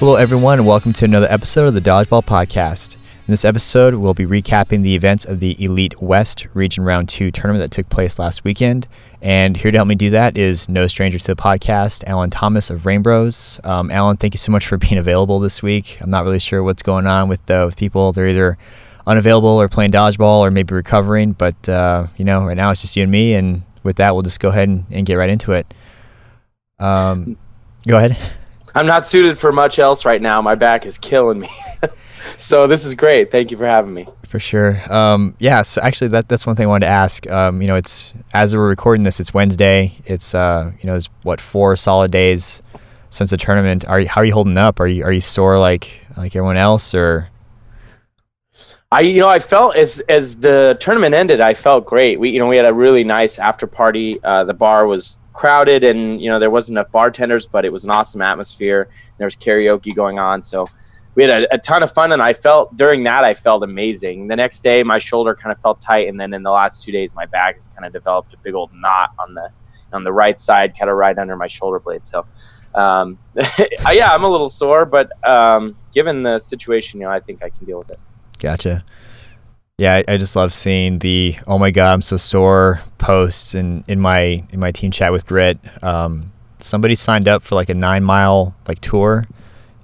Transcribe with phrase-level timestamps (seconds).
[0.00, 2.94] Hello, everyone, and welcome to another episode of the Dodgeball Podcast.
[2.94, 7.30] In this episode, we'll be recapping the events of the Elite West Region Round 2
[7.30, 8.88] tournament that took place last weekend.
[9.20, 12.70] And here to help me do that is no stranger to the podcast, Allyn Thomas
[12.70, 13.62] of Reignbros.
[13.66, 15.98] Um, Allyn, thank you so much for being available this week.
[16.00, 18.12] I'm not really sure what's going on with, uh, with people.
[18.12, 18.56] They're either
[19.06, 22.96] unavailable or playing dodgeball or maybe recovering, but, uh, you know, right now it's just
[22.96, 23.34] you and me.
[23.34, 25.74] And with that, we'll just go ahead and, and get right into it.
[26.78, 27.36] Um,
[27.86, 28.16] go ahead.
[28.74, 30.40] I'm not suited for much else right now.
[30.42, 31.48] My back is killing me.
[32.36, 33.30] so this is great.
[33.30, 34.06] Thank you for having me.
[34.26, 34.80] For sure.
[34.92, 35.62] Um, yeah.
[35.62, 37.28] So actually, that that's one thing I wanted to ask.
[37.30, 39.92] Um, you know, it's as we're recording this, it's Wednesday.
[40.04, 42.62] It's uh, you know, it's what four solid days
[43.10, 43.84] since the tournament.
[43.88, 44.80] Are you, how are you holding up?
[44.80, 47.28] Are you are you sore like like everyone else or?
[48.92, 52.18] I you know I felt as as the tournament ended, I felt great.
[52.18, 54.22] We you know we had a really nice after party.
[54.22, 57.84] Uh, the bar was crowded and you know there wasn't enough bartenders but it was
[57.84, 58.88] an awesome atmosphere.
[59.18, 60.42] There was karaoke going on.
[60.42, 60.66] So
[61.14, 64.28] we had a, a, ton of fun and i felt during that i felt amazing.
[64.28, 66.08] The next day my shoulder kind of felt tight.
[66.08, 68.54] And then in the last two days my back has kind of developed a big
[68.54, 69.50] old knot on the
[69.92, 72.04] on the right side kind of right under my shoulder blade.
[72.04, 72.26] So
[72.74, 73.18] um,
[73.90, 77.50] yeah i'm a little sore but um, given the situation you know i think i
[77.50, 77.98] can deal with it.
[78.38, 78.84] Gotcha
[79.80, 83.82] yeah, I, I, just love seeing the "Oh my God, I'm so sore" posts and
[83.88, 85.58] in, in my in my team chat with Grit.
[85.82, 89.24] Um, somebody signed up for like a nine mile like tour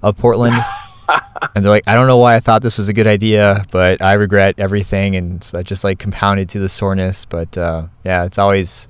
[0.03, 0.55] of Portland,
[1.55, 3.99] and they're like, "I don't know why I thought this was a good idea, but
[4.03, 7.25] I regret everything," and so that just like compounded to the soreness.
[7.25, 8.87] But uh, yeah, it's always.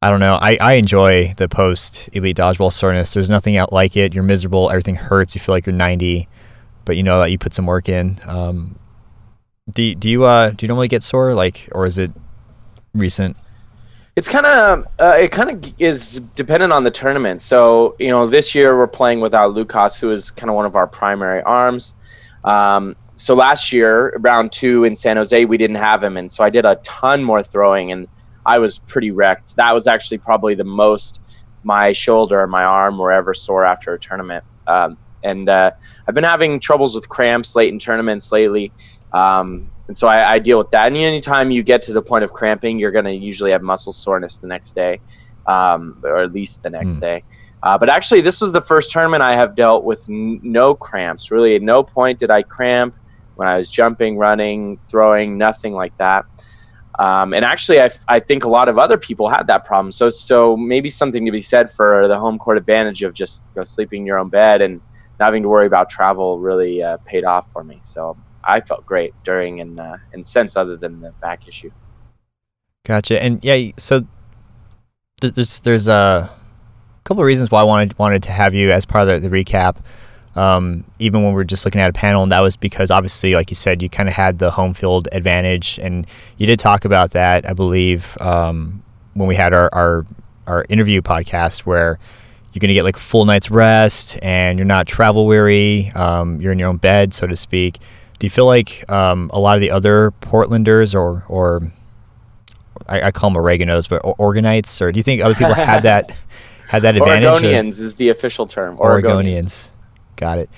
[0.00, 0.38] I don't know.
[0.40, 3.12] I, I enjoy the post elite dodgeball soreness.
[3.12, 4.14] There's nothing out like it.
[4.14, 4.70] You're miserable.
[4.70, 5.34] Everything hurts.
[5.34, 6.28] You feel like you're 90,
[6.84, 8.16] but you know that you put some work in.
[8.24, 8.78] Um,
[9.70, 12.10] do do you uh do you normally get sore like or is it
[12.94, 13.36] recent?
[14.16, 17.40] It's kind of uh, it kind of is dependent on the tournament.
[17.40, 20.76] So you know this year we're playing without Lucas, who is kind of one of
[20.76, 21.94] our primary arms.
[22.44, 26.44] Um, so last year, round two in San Jose, we didn't have him, and so
[26.44, 28.08] I did a ton more throwing, and
[28.46, 29.56] I was pretty wrecked.
[29.56, 31.20] That was actually probably the most
[31.64, 34.44] my shoulder and my arm were ever sore after a tournament.
[34.66, 35.72] Um, and uh,
[36.06, 38.72] I've been having troubles with cramps late in tournaments lately.
[39.12, 40.88] Um, and so I, I, deal with that.
[40.88, 43.92] And anytime you get to the point of cramping, you're going to usually have muscle
[43.92, 45.00] soreness the next day,
[45.46, 47.00] um, or at least the next mm.
[47.00, 47.24] day.
[47.62, 51.30] Uh, but actually, this was the first tournament I have dealt with n- no cramps.
[51.30, 52.94] Really, at no point did I cramp
[53.36, 56.26] when I was jumping, running, throwing, nothing like that.
[56.98, 59.92] Um, and actually, I, f- I think a lot of other people had that problem.
[59.92, 63.60] So, so maybe something to be said for the home court advantage of just you
[63.60, 64.80] know, sleeping in your own bed and
[65.18, 67.78] not having to worry about travel really uh, paid off for me.
[67.82, 68.16] So
[68.48, 71.70] I felt great during and uh, and since other than the back issue.
[72.84, 73.22] Gotcha.
[73.22, 74.00] And yeah, so
[75.20, 76.30] there's there's a
[77.04, 79.44] couple of reasons why I wanted wanted to have you as part of the, the
[79.44, 79.76] recap.
[80.34, 83.34] Um, even when we are just looking at a panel, and that was because obviously,
[83.34, 86.06] like you said, you kind of had the home field advantage, and
[86.36, 88.82] you did talk about that, I believe, um,
[89.14, 90.06] when we had our, our
[90.46, 91.98] our interview podcast, where
[92.52, 96.40] you're going to get like a full night's rest, and you're not travel weary, um,
[96.40, 97.78] you're in your own bed, so to speak.
[98.18, 101.70] Do you feel like um, a lot of the other Portlanders or or
[102.88, 106.16] I, I call them oreganos, but Oregonites, or do you think other people had that
[106.68, 107.42] had that advantage?
[107.42, 107.84] Oregonians or?
[107.84, 108.76] is the official term.
[108.78, 109.02] Oregonians.
[109.04, 109.70] Oregonians.
[110.16, 110.50] Got it.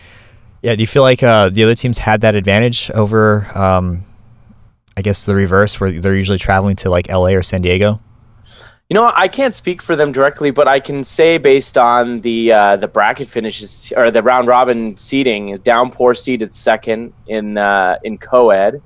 [0.62, 0.74] Yeah.
[0.74, 3.46] Do you feel like uh, the other teams had that advantage over?
[3.56, 4.04] Um,
[4.96, 7.34] I guess the reverse, where they're usually traveling to like L.A.
[7.34, 8.00] or San Diego.
[8.90, 12.50] You know, I can't speak for them directly, but I can say based on the
[12.52, 18.18] uh, the bracket finishes or the round robin seeding, Downpour seeded second in uh, in
[18.18, 18.82] co-ed,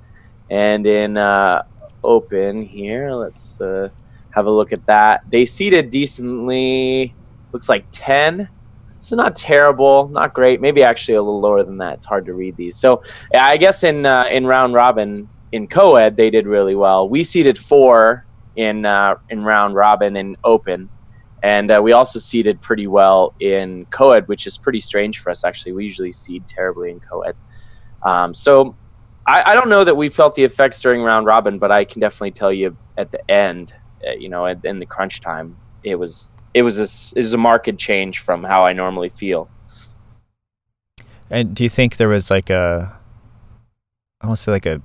[0.50, 1.62] and in uh,
[2.02, 3.12] open here.
[3.12, 3.88] Let's uh,
[4.32, 5.22] have a look at that.
[5.30, 7.14] They seeded decently.
[7.52, 8.50] Looks like ten.
[8.98, 10.60] So not terrible, not great.
[10.60, 11.94] Maybe actually a little lower than that.
[11.94, 12.76] It's hard to read these.
[12.76, 13.02] So
[13.34, 17.08] I guess in uh, in round robin in co-ed they did really well.
[17.08, 20.88] We seeded four in uh, in round robin and open,
[21.42, 25.44] and uh, we also seeded pretty well in co-ed, which is pretty strange for us.
[25.44, 27.36] Actually, we usually seed terribly in co-ed.
[28.02, 28.76] Um, so
[29.26, 32.00] I, I, don't know that we felt the effects during round robin, but I can
[32.00, 33.72] definitely tell you at the end,
[34.06, 37.38] uh, you know, in the crunch time, it was it was a, it was a
[37.38, 39.50] marked change from how I normally feel.
[41.30, 42.96] And do you think there was like a,
[44.20, 44.80] I want to say like a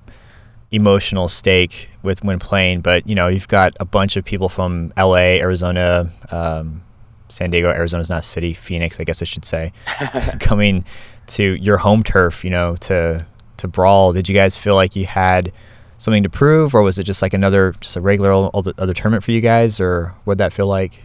[0.72, 4.94] emotional stake with when playing, but you know you've got a bunch of people from
[4.98, 6.82] L.A., Arizona, um,
[7.28, 7.70] San Diego.
[7.70, 8.54] Arizona's not a city.
[8.54, 9.74] Phoenix, I guess I should say,
[10.40, 10.86] coming
[11.28, 12.44] to your home turf.
[12.44, 13.26] You know to
[13.58, 14.14] to brawl.
[14.14, 15.52] Did you guys feel like you had
[15.98, 19.24] something to prove, or was it just like another just a regular old, other tournament
[19.24, 21.04] for you guys, or what that feel like?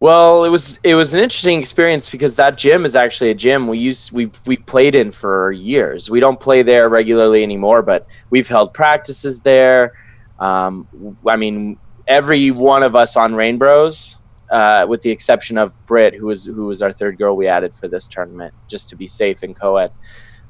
[0.00, 3.66] Well, it was it was an interesting experience because that gym is actually a gym
[3.66, 6.10] we used we we played in for years.
[6.10, 9.94] We don't play there regularly anymore, but we've held practices there.
[10.38, 14.16] Um, I mean, every one of us on Reignbros,
[14.50, 17.72] uh, with the exception of Britt, who was who was our third girl we added
[17.72, 19.92] for this tournament, just to be safe in co-ed,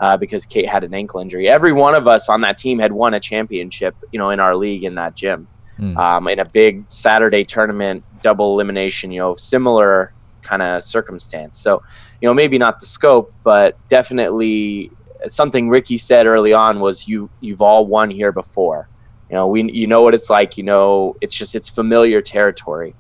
[0.01, 1.49] uh, because Kate had an ankle injury.
[1.49, 4.57] Every one of us on that team had won a championship, you know, in our
[4.57, 5.47] league in that gym,
[5.79, 5.97] mm.
[5.97, 10.13] um, in a big Saturday tournament, double elimination, you know, similar
[10.43, 11.59] kind of circumstance.
[11.59, 11.83] So,
[12.21, 14.91] you know, maybe not the scope, but definitely
[15.27, 18.89] something Ricky said early on was you you've all won here before
[19.35, 20.57] you know, we you know what it's like.
[20.59, 22.95] You know, it's just it's familiar territory.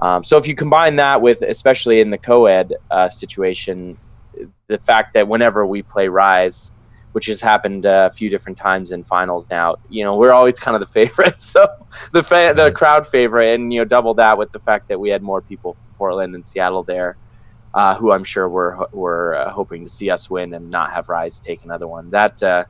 [0.00, 3.96] Um, so if you combine that with, especially in the co-ed uh, situation,
[4.66, 6.72] the fact that whenever we play Rise,
[7.18, 10.76] which has happened a few different times in finals now, you know, we're always kind
[10.76, 11.66] of the favorite, So
[12.12, 15.10] the fa- the crowd favorite, and you know, double that with the fact that we
[15.10, 17.16] had more people from Portland and Seattle there,
[17.74, 21.08] uh, who I'm sure were were uh, hoping to see us win and not have
[21.08, 22.10] Rise take another one.
[22.10, 22.66] That uh,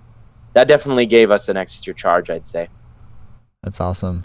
[0.54, 2.70] that definitely gave us an extra charge, I'd say.
[3.62, 4.24] That's awesome.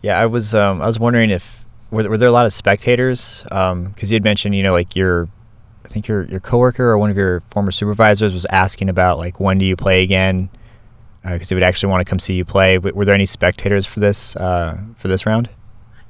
[0.00, 3.42] Yeah, I was um, I was wondering if were, were there a lot of spectators
[3.42, 5.28] because um, you had mentioned you know like your
[5.88, 9.40] I think your your coworker or one of your former supervisors was asking about like
[9.40, 10.50] when do you play again
[11.22, 12.78] because uh, they would actually want to come see you play.
[12.78, 15.48] Were there any spectators for this uh, for this round?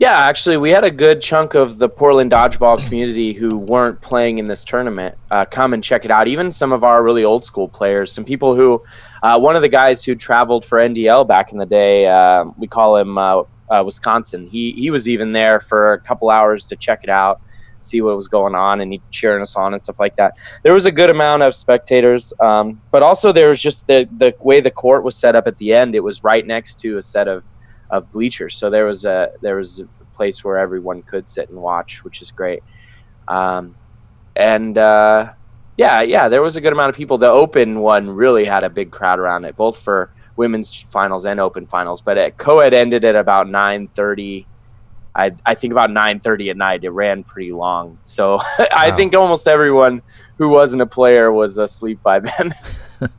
[0.00, 4.38] Yeah, actually, we had a good chunk of the Portland dodgeball community who weren't playing
[4.38, 6.28] in this tournament uh, come and check it out.
[6.28, 8.82] Even some of our really old school players, some people who
[9.22, 12.66] uh, one of the guys who traveled for NDL back in the day, uh, we
[12.66, 14.46] call him uh, uh, Wisconsin.
[14.46, 17.40] He he was even there for a couple hours to check it out,
[17.80, 20.34] see what was going on, and he cheering us on and stuff like that.
[20.62, 24.34] There was a good amount of spectators, um, but also there was just the the
[24.40, 25.94] way the court was set up at the end.
[25.94, 27.46] It was right next to a set of
[27.90, 31.58] of bleachers, so there was a there was a place where everyone could sit and
[31.58, 32.62] watch, which is great.
[33.28, 33.76] Um,
[34.36, 35.32] and uh,
[35.76, 37.18] yeah, yeah, there was a good amount of people.
[37.18, 41.38] The Open one really had a big crowd around it, both for women's finals and
[41.40, 42.00] Open finals.
[42.00, 44.46] But at co-ed ended at about nine thirty.
[45.18, 46.84] I, I think about 9:30 at night.
[46.84, 48.38] It ran pretty long, so
[48.72, 50.00] I think almost everyone
[50.36, 52.54] who wasn't a player was asleep by then.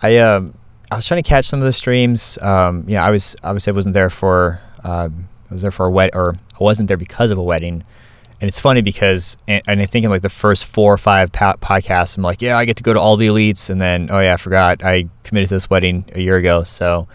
[0.00, 0.58] I um
[0.90, 2.36] I was trying to catch some of the streams.
[2.42, 5.90] Um, yeah, I was obviously I wasn't there for um, I was there for a
[5.90, 7.84] wed or I wasn't there because of a wedding.
[8.40, 11.32] And it's funny because, and, and I think in like the first four or five
[11.32, 13.70] po- podcasts, I'm like, yeah, I get to go to all the elites.
[13.70, 16.64] And then, oh yeah, I forgot I committed to this wedding a year ago.
[16.64, 17.08] So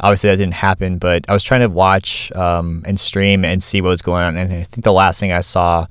[0.00, 0.98] obviously that didn't happen.
[0.98, 4.36] But I was trying to watch um, and stream and see what was going on.
[4.36, 5.86] And I think the last thing I saw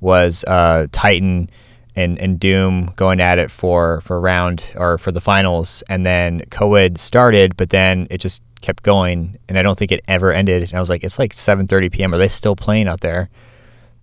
[0.00, 1.50] was uh, Titan
[1.96, 5.82] and, and Doom going at it for for round or for the finals.
[5.88, 9.38] And then Coed started, but then it just kept going.
[9.48, 10.62] And I don't think it ever ended.
[10.62, 12.14] And I was like, it's like 7:30 p.m.
[12.14, 13.28] Are they still playing out there?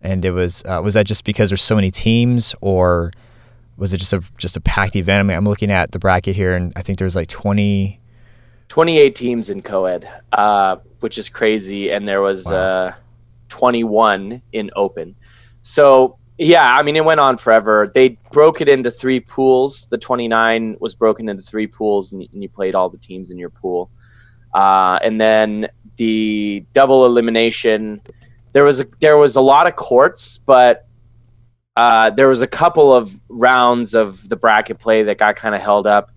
[0.05, 3.11] and it was uh, was that just because there's so many teams, or
[3.75, 5.19] was it just a just a packed event?
[5.19, 7.99] I mean, I'm looking at the bracket here, and I think there was like 20.
[8.67, 12.57] 28 teams in co-ed, uh, which is crazy, and there was wow.
[12.57, 12.93] uh,
[13.49, 15.15] 21 in open.
[15.61, 17.91] So yeah, I mean, it went on forever.
[17.93, 19.87] They broke it into three pools.
[19.87, 23.37] The 29 was broken into three pools, and, and you played all the teams in
[23.37, 23.89] your pool.
[24.53, 28.01] Uh, and then the double elimination
[28.55, 30.87] there was a, there was a lot of courts, but
[31.75, 35.59] uh, there was a couple of rounds of the bracket play that got kind of
[35.59, 36.09] held up.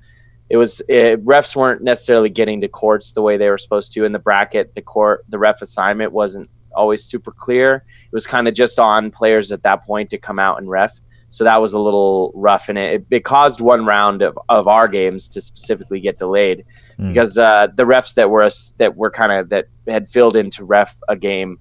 [0.50, 4.04] It was it, refs weren't necessarily getting to courts the way they were supposed to
[4.04, 4.74] in the bracket.
[4.74, 7.76] The court the ref assignment wasn't always super clear.
[7.76, 11.00] It was kind of just on players at that point to come out and ref.
[11.30, 14.88] So that was a little rough, and it, it caused one round of, of our
[14.88, 16.64] games to specifically get delayed
[16.98, 17.08] mm.
[17.08, 20.64] because uh, the refs that were that were kind of that had filled in to
[20.64, 21.58] ref a game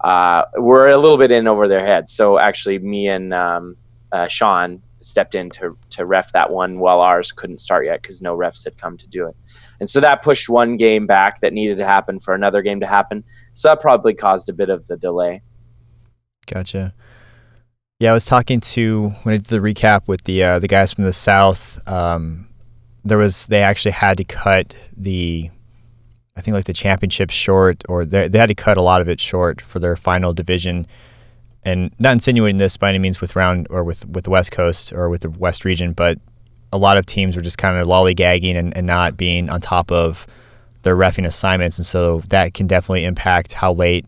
[0.00, 2.10] uh, were a little bit in over their heads.
[2.10, 3.76] So actually, me and um,
[4.12, 8.22] uh, Sean stepped in to, to ref that one while ours couldn't start yet because
[8.22, 9.36] no refs had come to do it.
[9.80, 12.86] And so that pushed one game back that needed to happen for another game to
[12.86, 13.24] happen.
[13.52, 15.42] So that probably caused a bit of the delay.
[16.46, 16.94] Gotcha.
[17.98, 20.92] Yeah, I was talking to when I did the recap with the uh, the guys
[20.92, 21.80] from the south.
[21.88, 22.48] Um,
[23.04, 25.50] there was they actually had to cut the
[26.36, 29.08] I think like the championship short, or they, they had to cut a lot of
[29.08, 30.86] it short for their final division.
[31.64, 34.92] And not insinuating this by any means with round or with with the West Coast
[34.92, 36.18] or with the West region, but
[36.72, 39.92] a lot of teams were just kind of lollygagging and, and not being on top
[39.92, 40.26] of
[40.82, 44.06] their refing assignments, and so that can definitely impact how late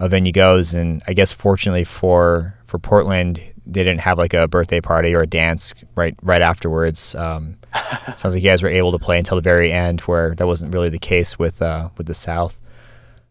[0.00, 0.74] a venue goes.
[0.74, 5.22] And I guess fortunately for for Portland, they didn't have like a birthday party or
[5.22, 7.14] a dance right right afterwards.
[7.14, 7.56] Um,
[8.16, 10.74] sounds like you guys were able to play until the very end, where that wasn't
[10.74, 12.58] really the case with uh, with the South.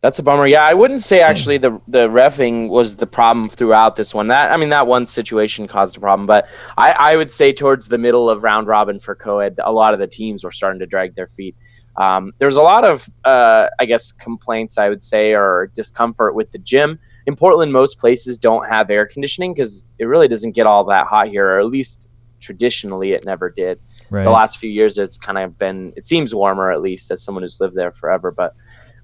[0.08, 0.48] That's a bummer.
[0.48, 4.30] Yeah, I wouldn't say actually the the refing was the problem throughout this one.
[4.30, 6.48] That I mean that one situation caused a problem, but
[6.78, 10.00] I, I would say towards the middle of round robin for co-ed, a lot of
[10.00, 11.58] the teams were starting to drag their feet.
[11.98, 16.54] Um, there's a lot of uh, I guess complaints I would say or discomfort with
[16.54, 17.00] the gym.
[17.26, 21.08] In Portland, most places don't have air conditioning because it really doesn't get all that
[21.08, 22.08] hot here, or at least
[22.40, 23.78] traditionally it never did.
[24.10, 24.24] Right.
[24.24, 27.44] The last few years, it's kind of been it seems warmer at least as someone
[27.44, 28.56] who's lived there forever, but.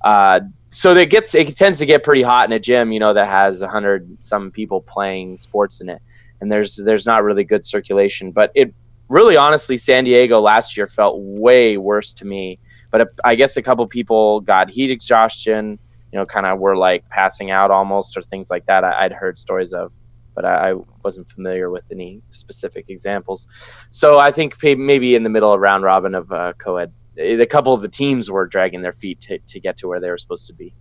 [0.05, 0.41] Uh,
[0.73, 3.27] so it gets it tends to get pretty hot in a gym, you know, that
[3.27, 6.01] has a hundred some people playing sports in it,
[6.41, 8.31] and there's there's not really good circulation.
[8.31, 8.73] But it
[9.07, 12.59] really, honestly, San Diego last year felt way worse to me.
[12.89, 15.77] But I guess a couple people got heat exhaustion,
[16.11, 18.83] you know, kind of were like passing out almost or things like that.
[18.83, 19.95] I, would heard stories of,
[20.35, 23.47] but I, I, wasn't familiar with any specific examples.
[23.89, 27.73] So I think maybe in the middle of round robin of uh, co-ed a couple
[27.73, 30.47] of the teams were dragging their feet to, to get to where they were supposed
[30.47, 30.73] to be.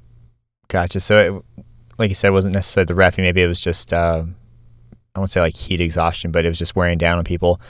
[0.68, 1.00] Gotcha.
[1.00, 1.64] So, it,
[1.98, 3.18] like you said, it wasn't necessarily the refing.
[3.18, 4.24] Maybe it was just uh,
[5.14, 7.60] I won't say like heat exhaustion, but it was just wearing down on people.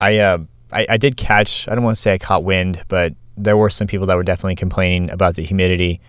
[0.00, 0.38] I uh,
[0.72, 1.68] I, I did catch.
[1.68, 4.22] I don't want to say I caught wind, but there were some people that were
[4.22, 6.00] definitely complaining about the humidity.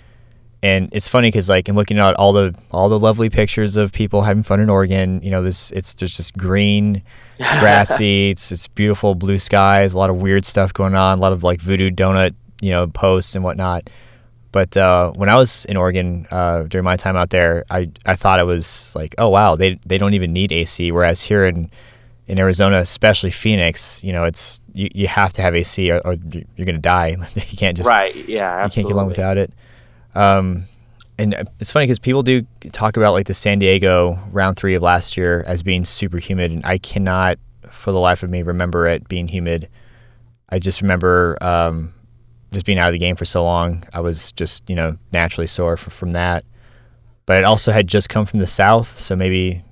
[0.64, 3.92] And it's funny because like in looking at all the all the lovely pictures of
[3.92, 7.02] people having fun in Oregon, you know, this it's there's just green,
[7.40, 11.22] it's grassy, it's it's beautiful blue skies, a lot of weird stuff going on, a
[11.22, 13.90] lot of like Voodoo Doughnut, you know, posts and whatnot.
[14.52, 18.16] But uh, when I was in Oregon uh, during my time out there, I, I
[18.16, 20.92] thought it was like, oh wow, they they don't even need AC.
[20.92, 21.72] Whereas here in
[22.28, 26.16] in Arizona, especially Phoenix, you know, it's you, you have to have AC or, or
[26.34, 27.08] you're gonna die.
[27.36, 28.64] you can't just right, yeah, absolutely.
[28.64, 29.52] you can't get along without it.
[30.16, 30.66] Um,
[31.18, 34.82] and it's funny because people do talk about like the San Diego round three of
[34.82, 37.38] last year as being super humid, and I cannot,
[37.70, 39.70] for the life of me, remember it being humid.
[40.50, 41.94] I just remember um,
[42.52, 43.84] just being out of the game for so long.
[43.94, 46.44] I was just you know naturally sore for, from that,
[47.26, 49.64] but it also had just come from the south, so maybe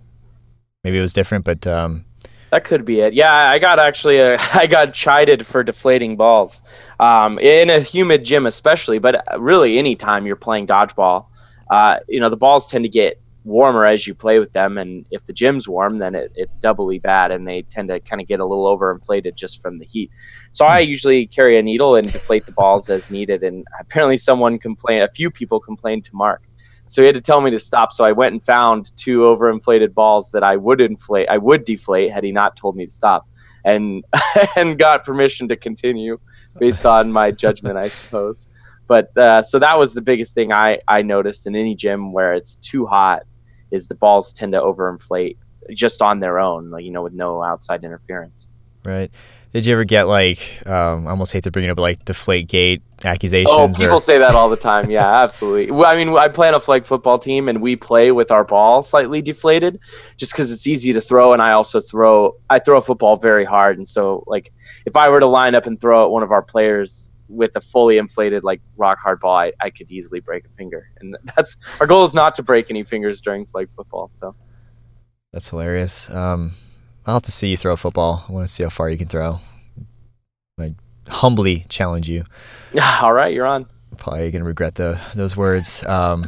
[0.84, 1.46] maybe it was different.
[1.46, 2.06] But um,
[2.52, 3.14] that could be it.
[3.14, 6.62] Yeah, I got actually a, I got chided for deflating balls
[7.00, 9.00] um, in a humid gym, especially.
[9.00, 11.28] But really, anytime you're playing dodgeball,
[11.70, 15.06] uh, you know the balls tend to get warmer as you play with them, and
[15.12, 18.28] if the gym's warm, then it, it's doubly bad, and they tend to kind of
[18.28, 20.12] get a little overinflated just from the heat.
[20.52, 20.90] So I hmm.
[20.90, 23.44] usually carry a needle and deflate the balls as needed.
[23.44, 25.04] And apparently, someone complained.
[25.04, 26.44] A few people complained to Mark
[26.90, 27.94] so he had to tell me to stop.
[27.94, 32.12] So I went and found two overinflated balls that I would inflate, I would deflate
[32.12, 33.28] had he not told me to stop,
[33.64, 34.04] and
[34.56, 36.20] and got permission to continue
[36.58, 38.48] based on my judgment, I suppose.
[38.88, 42.34] But uh, so that was the biggest thing I I noticed in any gym where
[42.34, 43.24] it's too hot
[43.70, 45.38] is the balls tend to overinflate
[45.72, 48.50] just on their own, like you know, with no outside interference.
[48.84, 49.12] Right.
[49.52, 52.06] Did you ever get like um, I almost hate to bring it up, but like
[52.06, 53.50] deflate gate accusations?
[53.50, 54.00] Oh, people or...
[54.00, 54.92] say that all the time.
[54.92, 55.72] Yeah, absolutely.
[55.72, 58.44] Well, I mean, I play on a flag football team, and we play with our
[58.44, 59.80] ball slightly deflated,
[60.18, 61.34] just because it's easy to throw.
[61.34, 64.52] And I also throw I throw a football very hard, and so like
[64.86, 67.62] if I were to line up and throw at one of our players with a
[67.62, 70.90] fully inflated like rock hard ball, I, I could easily break a finger.
[71.00, 74.10] And that's our goal is not to break any fingers during flag football.
[74.10, 74.36] So
[75.32, 76.10] that's hilarious.
[76.12, 76.52] Um,
[77.10, 78.24] I'll have to see you throw a football.
[78.30, 79.40] I want to see how far you can throw.
[80.60, 80.76] I
[81.08, 82.24] humbly challenge you.
[83.02, 83.66] All right, you're on.
[83.98, 85.84] Probably gonna regret the those words.
[85.88, 86.28] Um,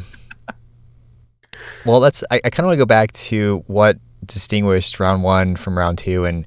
[1.86, 2.24] well, that's.
[2.32, 5.98] I, I kind of want to go back to what distinguished round one from round
[5.98, 6.38] two, and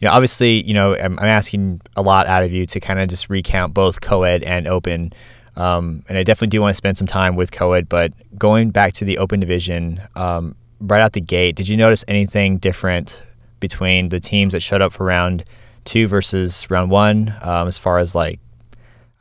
[0.00, 2.98] you know, obviously, you know, I'm, I'm asking a lot out of you to kind
[2.98, 5.12] of just recount both co-ed and open.
[5.56, 8.94] Um, and I definitely do want to spend some time with co-ed, but going back
[8.94, 13.22] to the open division, um, right out the gate, did you notice anything different
[13.64, 15.42] between the teams that showed up for round
[15.84, 18.40] two versus round one, um, as far as like,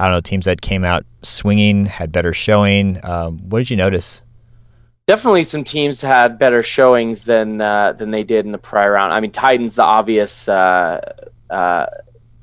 [0.02, 3.00] I don't know, teams that came out swinging, had better showing.
[3.06, 4.22] Um, what did you notice?
[5.08, 9.14] Definitely, some teams had better showings than uh, than they did in the prior round.
[9.14, 11.00] I mean, Titans, the obvious, uh,
[11.50, 11.86] uh,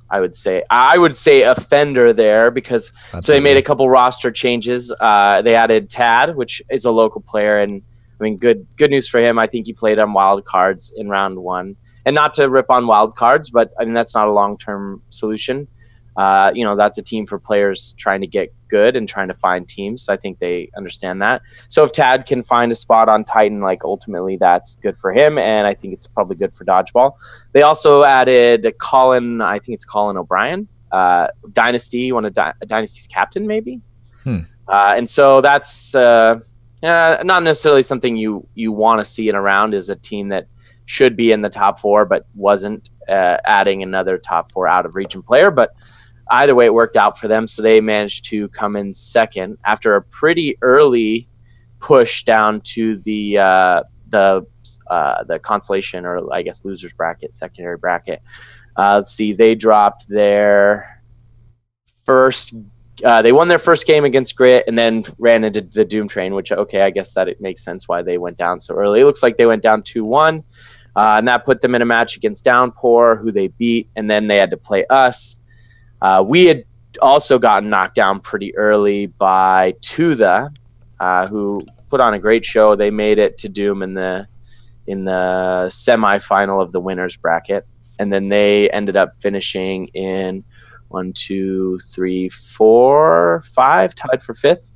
[0.08, 3.22] I would say, I would say offender there because Absolutely.
[3.22, 4.90] so they made a couple roster changes.
[5.00, 7.82] Uh, they added Tad, which is a local player, and
[8.18, 9.38] I mean, good good news for him.
[9.38, 11.76] I think he played on wild cards in round one
[12.06, 15.02] and not to rip on wild cards, but I mean that's not a long term
[15.10, 15.68] solution.
[16.16, 19.34] Uh, you know, that's a team for players trying to get good and trying to
[19.34, 20.08] find teams.
[20.08, 21.40] I think they understand that.
[21.68, 25.38] So if Tad can find a spot on Titan, like ultimately that's good for him,
[25.38, 27.12] and I think it's probably good for dodgeball.
[27.52, 29.40] They also added Colin.
[29.40, 33.80] I think it's Colin O'Brien, uh, Dynasty, one of Di- Dynasty's captain, maybe.
[34.24, 34.40] Hmm.
[34.68, 36.38] Uh, and so that's uh,
[36.82, 39.74] not necessarily something you you want to see in a round.
[39.74, 40.46] Is a team that
[40.90, 44.96] should be in the top four, but wasn't uh, adding another top four out of
[44.96, 45.52] region player.
[45.52, 45.70] But
[46.32, 47.46] either way, it worked out for them.
[47.46, 51.28] So they managed to come in second after a pretty early
[51.78, 54.44] push down to the uh, the
[54.88, 58.20] uh, the consolation or I guess losers bracket, secondary bracket.
[58.76, 61.00] Uh, let's see, they dropped their
[62.04, 62.54] first.
[63.04, 66.34] Uh, they won their first game against Grit and then ran into the Doom Train,
[66.34, 69.00] which okay, I guess that it makes sense why they went down so early.
[69.00, 70.42] It looks like they went down two one,
[70.96, 74.26] uh, and that put them in a match against Downpour, who they beat, and then
[74.26, 75.36] they had to play us.
[76.02, 76.64] Uh, we had
[77.00, 80.54] also gotten knocked down pretty early by Tudha,
[80.98, 82.74] uh, who put on a great show.
[82.74, 84.26] They made it to Doom in the
[84.86, 87.66] in the semifinal of the winners bracket,
[87.98, 90.42] and then they ended up finishing in
[90.88, 94.72] one, two, three, four, five, tied for fifth.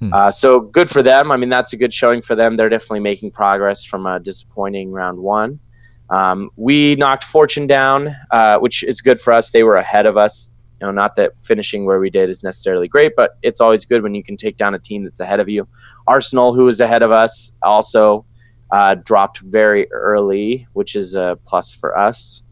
[0.00, 0.12] Hmm.
[0.12, 1.30] Uh, so good for them.
[1.30, 2.56] I mean, that's a good showing for them.
[2.56, 5.60] They're definitely making progress from a disappointing round one.
[6.08, 9.50] Um, we knocked Fortune down, uh, which is good for us.
[9.50, 10.50] They were ahead of us.
[10.80, 14.02] You know, not that finishing where we did is necessarily great, but it's always good
[14.02, 15.68] when you can take down a team that's ahead of you.
[16.06, 18.24] Arsenal, who was ahead of us, also
[18.72, 22.42] uh, dropped very early, which is a plus for us.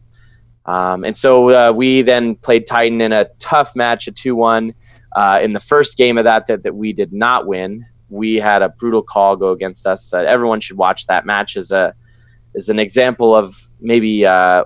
[0.65, 4.73] Um, and so uh, we then played Titan in a tough match, a 2 1.
[5.13, 8.61] Uh, in the first game of that, that, that we did not win, we had
[8.61, 10.13] a brutal call go against us.
[10.13, 11.93] Uh, everyone should watch that match as a
[12.55, 14.63] as an example of maybe uh,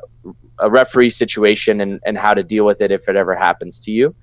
[0.59, 3.91] a referee situation and, and how to deal with it if it ever happens to
[3.91, 4.15] you.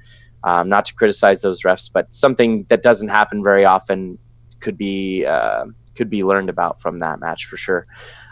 [0.45, 4.19] Um, not to criticize those refs, but something that doesn't happen very often
[4.61, 7.87] could be uh, could be learned about from that match for sure.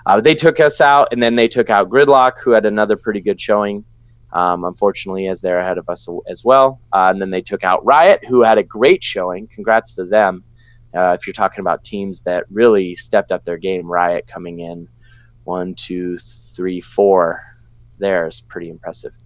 [0.07, 3.21] Uh, they took us out, and then they took out Gridlock, who had another pretty
[3.21, 3.85] good showing.
[4.32, 6.80] Um, unfortunately, as they're ahead of us as well.
[6.92, 9.47] Uh, and then they took out Riot, who had a great showing.
[9.47, 10.44] Congrats to them.
[10.94, 14.88] Uh, if you're talking about teams that really stepped up their game, Riot coming in
[15.44, 17.42] one, two, three, four
[17.99, 19.16] there is pretty impressive.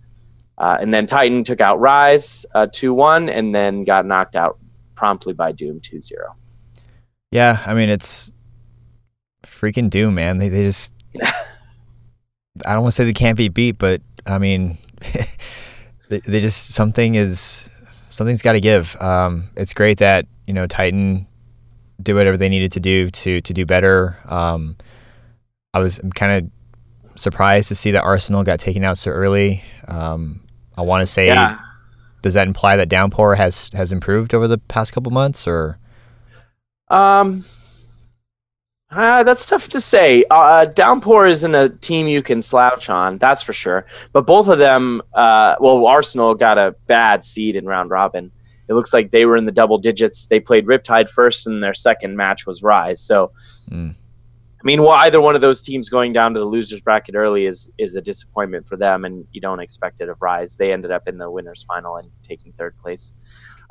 [0.59, 4.59] Uh, and then Titan took out Rise uh, 2 1 and then got knocked out
[4.95, 6.37] promptly by Doom 2 0.
[7.31, 8.31] Yeah, I mean, it's
[9.45, 10.39] freaking Doom, man.
[10.39, 10.93] They, they just.
[12.67, 14.77] I don't want to say they can't be beat, but I mean,
[16.09, 16.75] they, they just.
[16.75, 17.69] Something is.
[18.09, 18.95] Something's got to give.
[19.01, 21.27] Um, it's great that, you know, Titan
[22.03, 24.19] did whatever they needed to do to, to do better.
[24.27, 24.77] Um,
[25.73, 29.63] I was kind of surprised to see that Arsenal got taken out so early.
[29.89, 30.41] Um,
[30.77, 31.59] I want to say, yeah.
[32.23, 35.79] does that imply that Downpour has has improved over the past couple months, or?
[36.89, 37.45] Um,
[38.93, 40.25] uh, that's tough to say.
[40.31, 43.87] Uh, Downpour isn't a team you can slouch on, that's for sure.
[44.13, 48.31] But both of them, uh, well, Arsenal got a bad seed in round robin.
[48.69, 50.27] It looks like they were in the double digits.
[50.27, 53.01] They played Riptide first, and their second match was Rise.
[53.01, 53.33] So.
[53.71, 53.97] Mm
[54.63, 57.47] I mean, well, either one of those teams going down to the losers bracket early
[57.47, 60.57] is is a disappointment for them, and you don't expect it of Rise.
[60.57, 63.13] They ended up in the winners final and taking third place.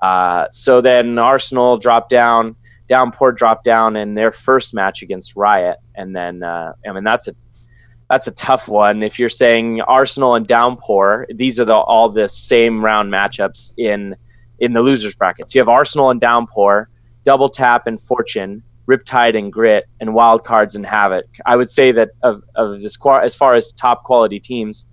[0.01, 2.57] Uh, so then Arsenal dropped down,
[2.91, 7.29] Downpour dropped down in their first match against Riot, and then uh, I mean that's
[7.29, 7.33] a
[8.09, 9.01] that's a tough one.
[9.01, 14.17] If you're saying Arsenal and Downpour, these are the, all the same round matchups in
[14.59, 15.55] in the losers brackets.
[15.55, 16.89] You have Arsenal and Downpour,
[17.23, 21.25] Double Tap and Fortune Riptide and Grit, and Wild Cards and Havoc.
[21.45, 24.89] I would say that of, of this, as far as top quality teams,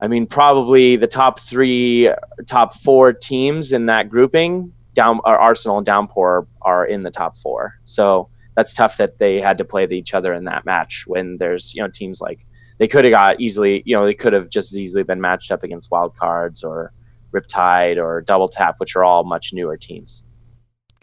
[0.00, 2.08] I mean, probably the top three,
[2.46, 7.36] top four teams in that grouping, down our Arsenal and Downpour are in the top
[7.36, 7.74] four.
[7.84, 11.74] So that's tough that they had to play each other in that match when there's
[11.74, 12.44] you know teams like
[12.78, 15.52] they could have got easily you know they could have just as easily been matched
[15.52, 16.92] up against Wild Cards or
[17.32, 20.22] Riptide or Double Tap, which are all much newer teams.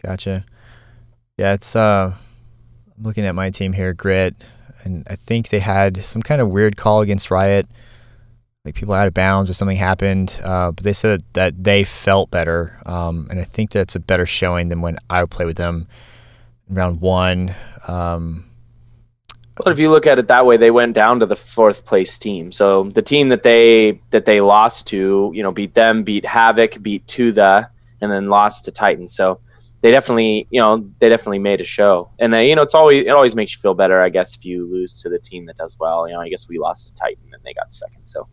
[0.02, 0.44] Gotcha.
[1.38, 2.12] Yeah, it's uh,
[2.96, 4.34] I'm looking at my team here, Grit,
[4.82, 7.66] and I think they had some kind of weird call against Riot,
[8.64, 10.40] like people out of bounds or something happened.
[10.42, 14.26] Uh, but they said that they felt better, um, and I think that's a better
[14.26, 15.86] showing than when I would play with them
[16.68, 17.54] in round one.
[17.86, 18.46] Um,
[19.58, 22.18] well, if you look at it that way, they went down to the fourth place
[22.18, 22.50] team.
[22.50, 26.82] So the team that they that they lost to, you know, beat them, beat Havoc,
[26.82, 27.68] beat Tudha,
[28.00, 29.06] and then lost to Titan.
[29.06, 29.40] So
[29.80, 32.10] they definitely, you know, they definitely made a show.
[32.18, 34.44] And then, you know, it's always it always makes you feel better, I guess, if
[34.44, 36.08] you lose to the team that does well.
[36.08, 38.06] You know, I guess we lost to Titan and they got second.
[38.06, 38.26] So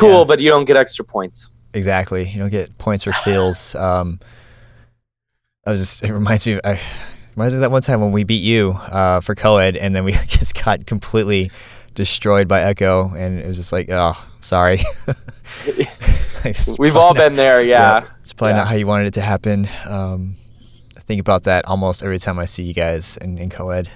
[0.00, 0.24] cool, yeah.
[0.24, 1.48] but you don't get extra points.
[1.74, 2.28] Exactly.
[2.28, 3.74] You don't get points for feels.
[3.80, 4.18] Um,
[5.66, 6.54] I was just it reminds me.
[6.54, 6.80] Of, I,
[7.36, 10.04] reminds me of that one time when we beat you uh, for co-ed, and then
[10.04, 11.50] we just got completely
[11.94, 14.80] destroyed by Echo, and it was just like, oh, sorry.
[16.78, 18.00] We've all not, been there, yeah.
[18.00, 18.56] yeah it's probably yeah.
[18.58, 19.68] not how you wanted it to happen.
[19.86, 20.36] Um,
[21.10, 23.88] think about that almost every time I see you guys in, in co-ed.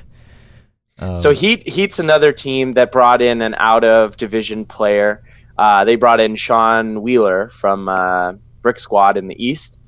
[0.98, 5.22] Um, so Heat Heat's another team that brought in an out of division player.
[5.58, 9.78] Uh, they brought in Sean Wheeler from uh, Brick Squad in the East.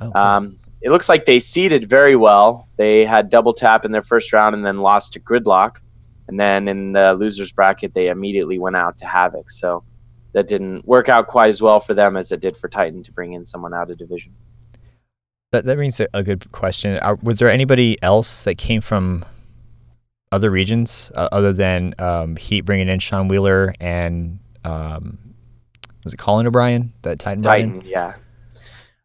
[0.00, 0.22] Oh, cool.
[0.22, 2.68] Um, it looks like they seeded very well.
[2.76, 5.78] They had double tap in their first round and then lost to Gridlock.
[6.28, 9.50] And then in the losers bracket, they immediately went out to Havoc.
[9.50, 9.82] So
[10.32, 13.12] that didn't work out quite as well for them as it did for Titan to
[13.12, 14.34] bring in someone out of division.
[15.52, 16.98] That that brings a, good question.
[16.98, 19.24] Are, was there anybody else that came from
[20.32, 25.18] other regions uh, other than um, Heat bringing in Sean Wheeler and um,
[26.04, 27.42] was it Colin O'Brien that Titan?
[27.42, 28.14] Titan, yeah.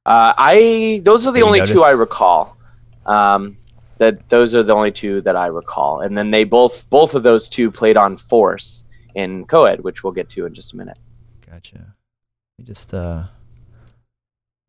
[0.06, 1.82] Uh, I those are the only two?
[1.82, 2.58] I recall.
[3.06, 3.58] Um,
[3.98, 7.24] that those are the only two that I recall, and then they both both of
[7.24, 10.98] those two played on Force in co-ed, which we'll get to in just a minute.
[11.50, 11.78] Gotcha.
[11.78, 13.24] Let me just uh,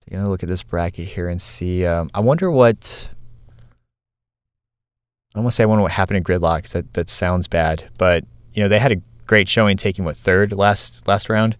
[0.09, 1.87] take a look at this bracket here and see.
[1.87, 3.11] Um, I wonder what.
[5.35, 6.69] I want to say I wonder what happened in Gridlock.
[6.73, 8.97] that that sounds bad, but you know they had a
[9.31, 11.57] great showing, taking what third last last round,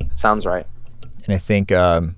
[0.00, 0.66] That sounds right.
[1.24, 2.16] and I think um,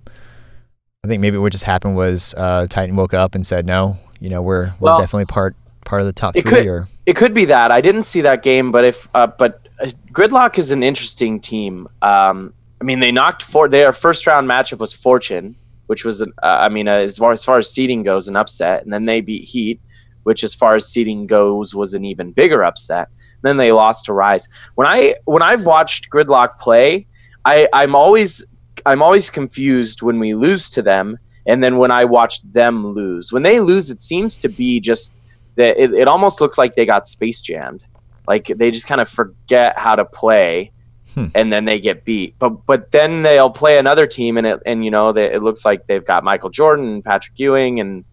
[1.05, 4.31] I think maybe what just happened was uh, Titan woke up and said, no, you
[4.31, 6.43] know we're we're Well, definitely part part of the top three.
[6.43, 9.69] could- or It could be that I didn't see that game, but if uh, but
[9.79, 11.87] uh, Gridlock is an interesting team.
[12.01, 15.55] Um, I mean, they knocked for their first round matchup was Fortune,
[15.89, 18.37] which was an, uh, I mean, uh, as far as far as seeding goes, an
[18.37, 19.81] upset, and then they beat Heat,
[20.23, 23.09] which as far as seeding goes was an even bigger upset.
[23.43, 24.49] Then they lost to Rise.
[24.75, 27.07] When I when I've watched Gridlock play,
[27.45, 28.45] I I'm always
[28.87, 33.33] I'm always confused when we lose to them, and then when I watch them lose.
[33.33, 35.15] When they lose, it seems to be just
[35.57, 37.83] that it, it almost looks like they got space jammed.
[38.27, 40.73] Like they just kind of forget how to play,
[41.15, 41.27] Hmm.
[41.35, 42.35] and then they get beat.
[42.39, 45.65] But but then they'll play another team, and it and you know they, it looks
[45.65, 48.05] like they've got Michael Jordan, and Patrick Ewing, and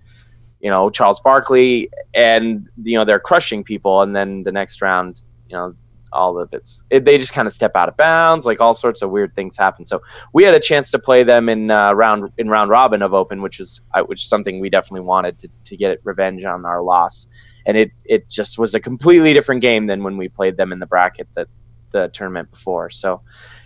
[0.66, 5.24] you know Charles Barkley, and you know they're crushing people, and then the next round,
[5.48, 5.76] you know.
[6.14, 9.02] All of it's it, they just kind of step out of bounds, like all sorts
[9.02, 9.84] of weird things happen.
[9.84, 10.02] So
[10.32, 13.42] we had a chance to play them in uh, round in round robin of Open,
[13.42, 16.82] which is uh, which is something we definitely wanted to, to get revenge on our
[16.82, 17.28] loss
[17.66, 20.80] and it it just was a completely different game than when we played them in
[20.80, 21.50] the bracket that
[21.96, 22.90] the tournament before.
[22.90, 23.22] So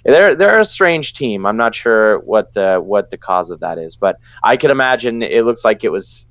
[0.06, 1.46] they're they're a strange team.
[1.46, 5.22] I'm not sure what the what the cause of that is, but I could imagine
[5.22, 6.30] it looks like it was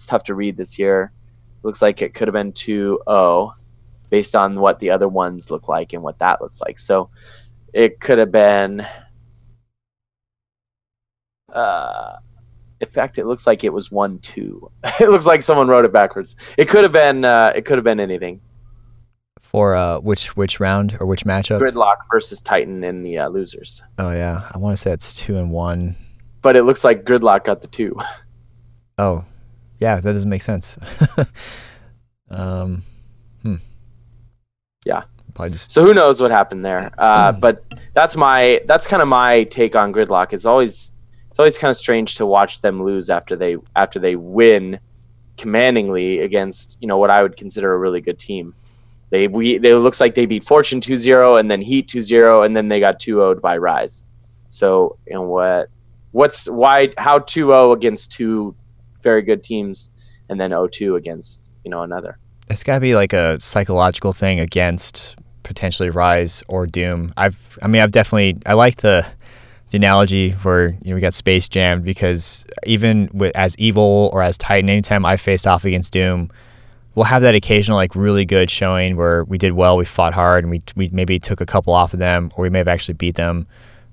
[0.00, 1.12] it's tough to read this year.
[1.62, 3.52] Looks like it could have been 2-0
[4.08, 6.78] based on what the other ones look like and what that looks like.
[6.78, 7.10] So
[7.74, 8.80] it could have been
[11.52, 12.16] uh
[12.80, 14.70] in fact, it looks like it was one two.
[15.00, 16.34] it looks like someone wrote it backwards.
[16.56, 17.26] It could have been.
[17.26, 18.40] Uh, it could have been anything.
[19.42, 21.60] for uh, which which round or which matchup?
[21.60, 23.82] Gridlock versus Titan in the uh, losers.
[23.98, 25.94] Oh yeah, I want to say it's two and one.
[26.40, 27.94] But it looks like Gridlock got the two.
[28.98, 29.24] Oh,
[29.80, 30.78] yeah, that doesn't make sense.
[32.30, 32.82] um,
[33.42, 33.56] hmm.
[34.84, 35.02] Yeah.
[35.34, 36.92] Probably just So who knows what happened there?
[36.98, 37.64] Uh, but
[37.94, 38.60] that's my.
[38.66, 40.32] That's kind of my take on Gridlock.
[40.32, 40.92] It's always.
[41.30, 44.80] It's always kind of strange to watch them lose after they after they win
[45.38, 48.54] commandingly against you know what I would consider a really good team.
[49.10, 52.56] They we they it looks like they beat Fortune 2-0 and then Heat 2-0 and
[52.56, 54.04] then they got 2-0'd by Rise.
[54.48, 55.68] So, you know what
[56.12, 58.54] what's why how 2-0 against two
[59.02, 59.90] very good teams
[60.28, 62.18] and then 0-2 against, you know, another.
[62.48, 67.12] it's got to be like a psychological thing against potentially Rise or Doom.
[67.16, 69.06] I've, I mean, I've definitely, I like the,
[69.70, 74.22] the analogy where you know we got Space Jammed because even with as evil or
[74.22, 76.30] as Titan, anytime I faced off against Doom,
[76.94, 80.42] we'll have that occasional like really good showing where we did well, we fought hard,
[80.44, 82.94] and we we maybe took a couple off of them, or we may have actually
[82.94, 83.46] beat them,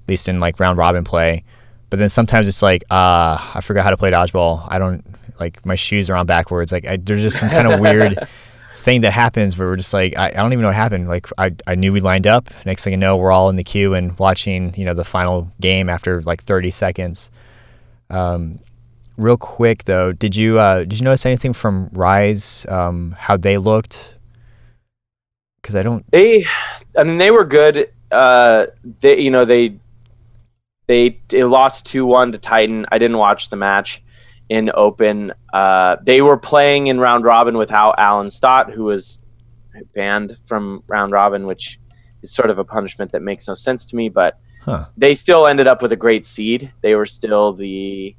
[0.03, 1.43] at least in like round robin play.
[1.89, 4.67] But then sometimes it's like, uh, I forgot how to play dodgeball.
[4.69, 5.05] I don't
[5.39, 6.71] like my shoes are on backwards.
[6.71, 8.17] Like I, there's just some kind of weird
[8.77, 11.07] thing that happens where we're just like, I, I don't even know what happened.
[11.07, 12.49] Like I, I knew we lined up.
[12.65, 15.51] Next thing you know, we're all in the queue and watching, you know, the final
[15.61, 17.31] game after like 30 seconds.
[18.09, 18.59] Um,
[19.17, 22.65] real quick though, did you uh, did you notice anything from Rise?
[22.69, 24.15] Um, how they looked?
[25.61, 26.09] Because I don't.
[26.11, 26.45] They,
[26.97, 27.91] I mean, they were good.
[28.11, 28.67] Uh,
[29.01, 29.77] they, you know, they
[30.87, 32.85] they they lost two one to Titan.
[32.91, 34.03] I didn't watch the match
[34.49, 35.33] in open.
[35.53, 39.21] Uh, they were playing in round robin without Alan Stott, who was
[39.93, 41.79] banned from round robin, which
[42.23, 44.09] is sort of a punishment that makes no sense to me.
[44.09, 44.85] But Huh.
[44.97, 46.73] they still ended up with a great seed.
[46.81, 48.15] They were still the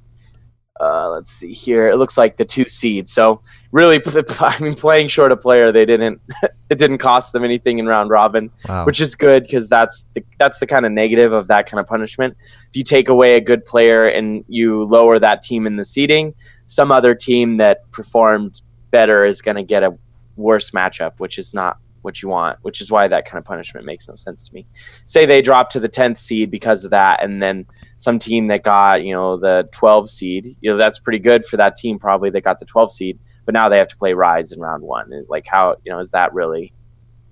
[0.81, 1.89] uh, let's see here.
[1.89, 3.09] It looks like the two seed.
[3.09, 3.41] So
[3.73, 4.01] really,
[4.41, 6.21] I mean, playing short a player, they didn't.
[6.71, 8.85] it didn't cost them anything in round robin, Wow.
[8.85, 11.87] which is good because that's the that's the kind of negative of that kind of
[11.87, 12.37] punishment.
[12.69, 16.35] If you take away a good player and you lower that team in the seeding,
[16.67, 19.97] some other team that performed better is going to get a
[20.37, 23.85] worse matchup, which is not what you want, which is why that kind of punishment
[23.85, 24.65] makes no sense to me.
[25.05, 27.67] Say they drop to the 10th seed because of that, and then
[27.99, 31.57] some team that got, you know, the 12 seed, you know, that's pretty good for
[31.57, 34.53] that team probably that got the 12 seed, but now they have to play Rise
[34.53, 35.11] in round one.
[35.29, 36.73] Like, how, you know, is that really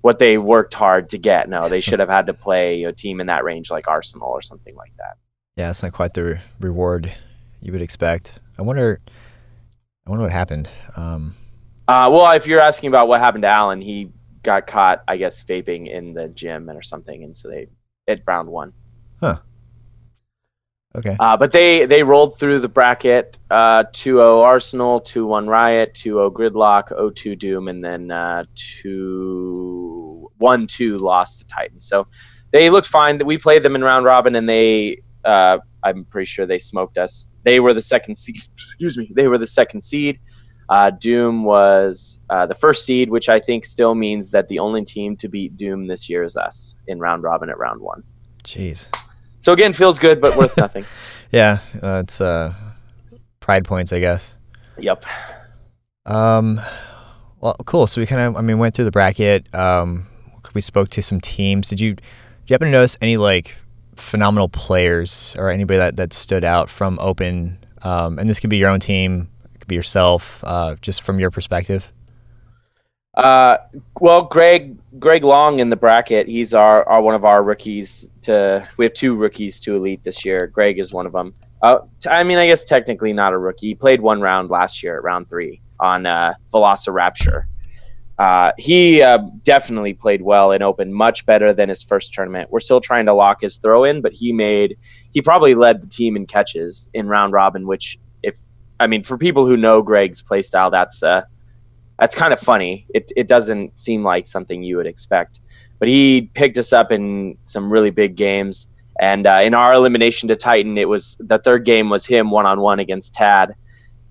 [0.01, 1.47] what they worked hard to get?
[1.47, 4.41] No, they should have had to play a team in that range like Arsenal or
[4.41, 5.17] something like that.
[5.55, 7.11] Yeah, it's not quite the re- reward
[7.61, 8.41] you would expect.
[8.59, 8.99] I wonder,
[10.05, 10.69] I wonder what happened.
[10.97, 11.33] Um,
[11.87, 14.11] uh, well, if you're asking about what happened to Alan, he
[14.43, 17.67] got caught, I guess, vaping in the gym or something, and so they
[18.05, 18.73] it round one.
[19.21, 19.39] Huh.
[20.97, 21.15] Okay.
[21.19, 26.91] Uh, but they they rolled through the bracket uh, 2-0 Arsenal, 2-1 Riot, 2-0 Gridlock,
[26.91, 31.79] 0-2 Doom, and then uh, 2 1-2 lost to Titan.
[31.79, 32.07] So
[32.51, 33.23] they looked fine.
[33.25, 37.27] We played them in round robin, and they uh, I'm pretty sure they smoked us.
[37.43, 38.37] They were the second seed.
[38.37, 39.11] Excuse me.
[39.15, 40.19] They were the second seed.
[40.69, 44.83] Uh, Doom was uh, the first seed, which I think still means that the only
[44.83, 48.03] team to beat Doom this year is us in round robin at round one.
[48.43, 48.89] Jeez.
[49.39, 50.85] So again, feels good, but worth nothing.
[51.31, 52.53] yeah, uh, it's uh,
[53.39, 54.37] pride points, I guess.
[54.77, 55.05] Yep.
[56.05, 56.59] Um,
[57.39, 57.87] well, cool.
[57.87, 59.53] So we kind of, I mean, went through the bracket.
[59.53, 60.07] Um,
[60.53, 61.69] we spoke to some teams.
[61.69, 62.03] Did you, did
[62.47, 63.55] you happen to notice any like
[63.95, 67.59] phenomenal players or anybody that that stood out from Open?
[67.83, 71.19] Um, and this could be your own team it could be yourself, uh, just from
[71.19, 71.91] your perspective?
[73.17, 73.57] Uh,
[73.99, 76.27] well, Greg Greg Long in the bracket.
[76.27, 78.11] He's our, our one of our rookies.
[78.21, 80.45] To we have two rookies to elite this year.
[80.45, 81.33] Greg is one of them.
[81.63, 83.69] Uh, t- I mean, I guess technically not a rookie.
[83.69, 87.45] He played one round last year round three on uh, Velocirapture.
[88.19, 92.51] Uh, he uh, definitely played well and open, much better than his first tournament.
[92.51, 94.77] We're still trying to lock his throw in, but he made
[95.11, 98.37] he probably led the team in catches in round robin, which if
[98.79, 101.23] I mean, for people who know Greg's playstyle, that's uh,
[101.99, 102.85] that's kind of funny.
[102.93, 105.39] It it doesn't seem like something you would expect,
[105.79, 108.69] but he picked us up in some really big games.
[108.99, 112.45] And uh, in our elimination to Titan, it was the third game was him one
[112.45, 113.55] on one against Tad,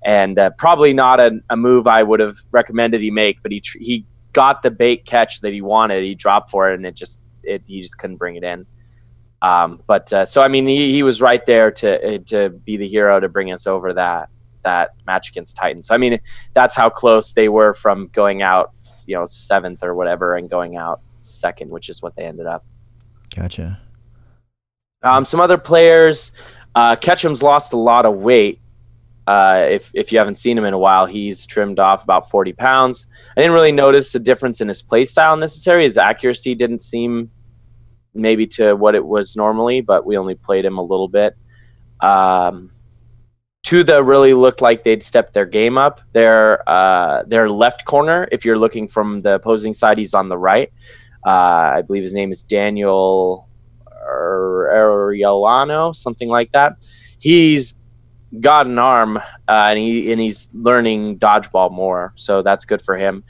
[0.04, 3.42] and uh, probably not a, a, move I would have recommended he make.
[3.42, 6.04] But he tr- he got the bait catch that he wanted.
[6.04, 8.66] He dropped for it, and it just it he just couldn't bring it in.
[9.42, 12.88] Um, but uh, so I mean, he, he was right there to to be the
[12.88, 14.28] hero to bring us over that
[14.66, 15.80] that match against Titan.
[15.82, 16.18] So I mean,
[16.52, 18.72] that's how close they were from going out,
[19.06, 22.64] you know, seventh or whatever, and going out second, which is what they ended up.
[23.34, 23.80] Gotcha.
[25.02, 26.32] Um, some other players,
[26.74, 28.60] uh, Ketchum's lost a lot of weight.
[29.26, 32.52] Uh, if if you haven't seen him in a while, he's trimmed off about forty
[32.52, 33.06] pounds.
[33.36, 35.84] I didn't really notice a difference in his play style necessarily.
[35.84, 37.30] His accuracy didn't seem
[38.14, 41.36] maybe to what it was normally, but we only played him a little bit.
[42.00, 42.70] Um,
[43.84, 46.00] that really looked like they'd stepped their game up.
[46.12, 50.38] Their uh, their left corner, if you're looking from the opposing side, he's on the
[50.38, 50.72] right.
[51.26, 53.48] Uh, I believe his name is Daniel
[54.08, 56.86] Arellano, something like that.
[57.18, 57.82] He's
[58.40, 62.96] got an arm, uh, and he and he's learning dodgeball more, so that's good for
[62.96, 63.24] him.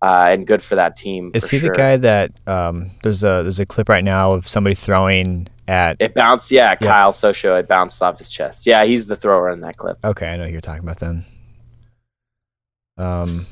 [0.00, 1.30] Uh, and good for that team.
[1.34, 1.70] Is he sure.
[1.70, 5.96] the guy that um, there's a there's a clip right now of somebody throwing at
[6.00, 6.50] it bounced.
[6.50, 6.80] Yeah, yep.
[6.80, 7.58] Kyle Socho.
[7.58, 8.66] It bounced off his chest.
[8.66, 9.98] Yeah, he's the thrower in that clip.
[10.04, 11.24] Okay, I know you're talking about then.
[12.98, 13.46] Um,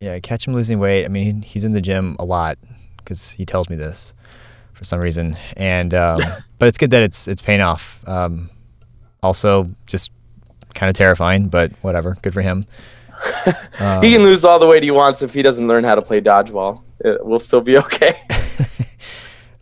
[0.00, 1.04] yeah, Ketchum losing weight.
[1.04, 2.58] I mean, he, he's in the gym a lot
[2.98, 4.14] because he tells me this
[4.72, 6.20] for some reason, and um,
[6.58, 8.06] but it's good that it's it's paying off.
[8.06, 8.50] Um,
[9.22, 10.10] also, just
[10.74, 12.16] kind of terrifying, but whatever.
[12.22, 12.66] Good for him.
[13.80, 16.02] Um, he can lose all the weight he wants if he doesn't learn how to
[16.02, 16.82] play dodgeball.
[17.00, 18.14] It will still be okay.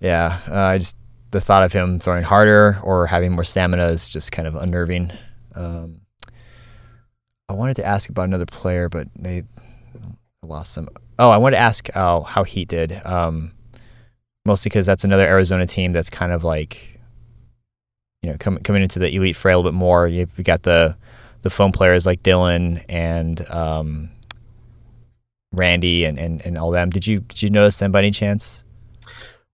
[0.05, 0.97] yeah, uh, I just
[1.31, 5.11] the thought of him throwing harder or having more stamina is just kind of unnerving.
[5.55, 6.03] Um,
[7.49, 9.45] I wanted to ask about another player, but they
[10.43, 10.89] lost some.
[11.19, 13.01] Oh, I wanted to ask how how Heat did.
[13.07, 13.53] Um,
[14.45, 17.01] mostly because that's another Arizona team that's kind of like,
[18.21, 20.07] you know, coming coming into the elite fray a little bit more.
[20.07, 20.99] You've got the
[21.41, 24.11] the phone players like Dylan and um,
[25.53, 26.91] Randy and, and, and all them.
[26.91, 28.65] Did you did you notice them by any chance?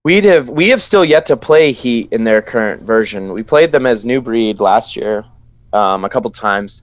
[0.03, 3.33] We'd have we have still yet to play Heat in their current version.
[3.33, 5.25] We played them as New Breed last year,
[5.73, 6.81] um, a couple times,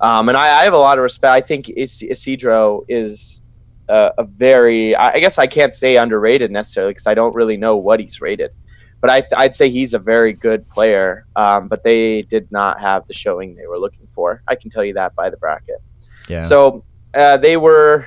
[0.00, 1.32] um, and I, I, have a lot of respect.
[1.32, 3.42] I think Is- Isidro is
[3.88, 7.74] a, a, very I guess I can't say underrated necessarily because I don't really know
[7.78, 8.50] what he's rated,
[9.00, 11.26] but I, I'd say he's a very good player.
[11.36, 14.42] Um, but they did not have the showing they were looking for.
[14.46, 15.80] I can tell you that by the bracket.
[16.28, 16.42] Yeah.
[16.42, 18.06] So uh, they were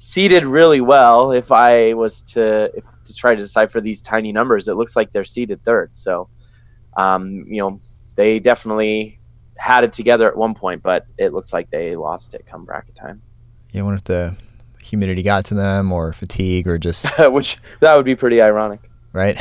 [0.00, 1.30] seeded really well.
[1.30, 5.12] If I was to if, to try to decipher these tiny numbers, it looks like
[5.12, 5.96] they're seeded third.
[5.96, 6.28] So,
[6.96, 7.80] um, you know,
[8.16, 9.20] they definitely
[9.56, 12.94] had it together at one point, but it looks like they lost it come bracket
[12.94, 13.20] time.
[13.72, 14.36] Yeah, I wonder if the
[14.82, 19.38] humidity got to them, or fatigue, or just which that would be pretty ironic, right?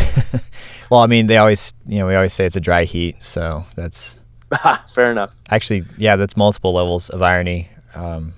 [0.91, 3.65] well, I mean, they always, you know, we always say it's a dry heat, so
[3.75, 4.19] that's
[4.93, 5.33] fair enough.
[5.49, 7.69] Actually, yeah, that's multiple levels of irony.
[7.95, 8.33] Um,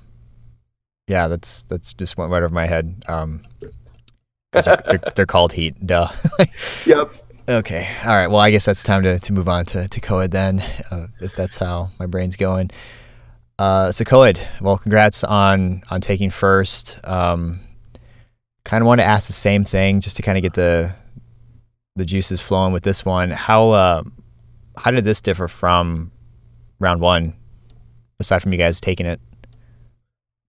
[1.11, 3.03] yeah, that's that's just went right over my head.
[3.09, 3.41] Um,
[4.53, 5.75] they're, they're, they're, called heat.
[5.85, 6.09] Duh.
[6.85, 7.11] yep.
[7.49, 7.87] Okay.
[8.05, 8.27] All right.
[8.27, 11.33] Well, I guess that's time to, to move on to, to Coed then, uh, if
[11.35, 12.69] that's how my brain's going.
[13.59, 16.97] Uh, so Coed, well, congrats on on taking first.
[17.03, 17.59] Um,
[18.63, 20.95] kind of want to ask the same thing just to kind of get the
[21.97, 23.31] the juices flowing with this one.
[23.31, 24.03] How uh,
[24.77, 26.11] how did this differ from
[26.79, 27.33] round one,
[28.21, 29.19] aside from you guys taking it?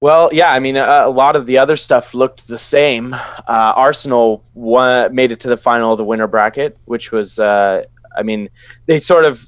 [0.03, 3.15] Well, yeah, I mean, a, a, lot of the other stuff looked the same.
[3.15, 7.85] Uh, Arsenal won, made it to the final of the winner bracket, which was, uh,
[8.17, 8.49] I mean,
[8.87, 9.41] they sort of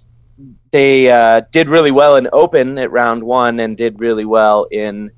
[0.71, 5.11] they uh, did really well in Open at round one and did really well in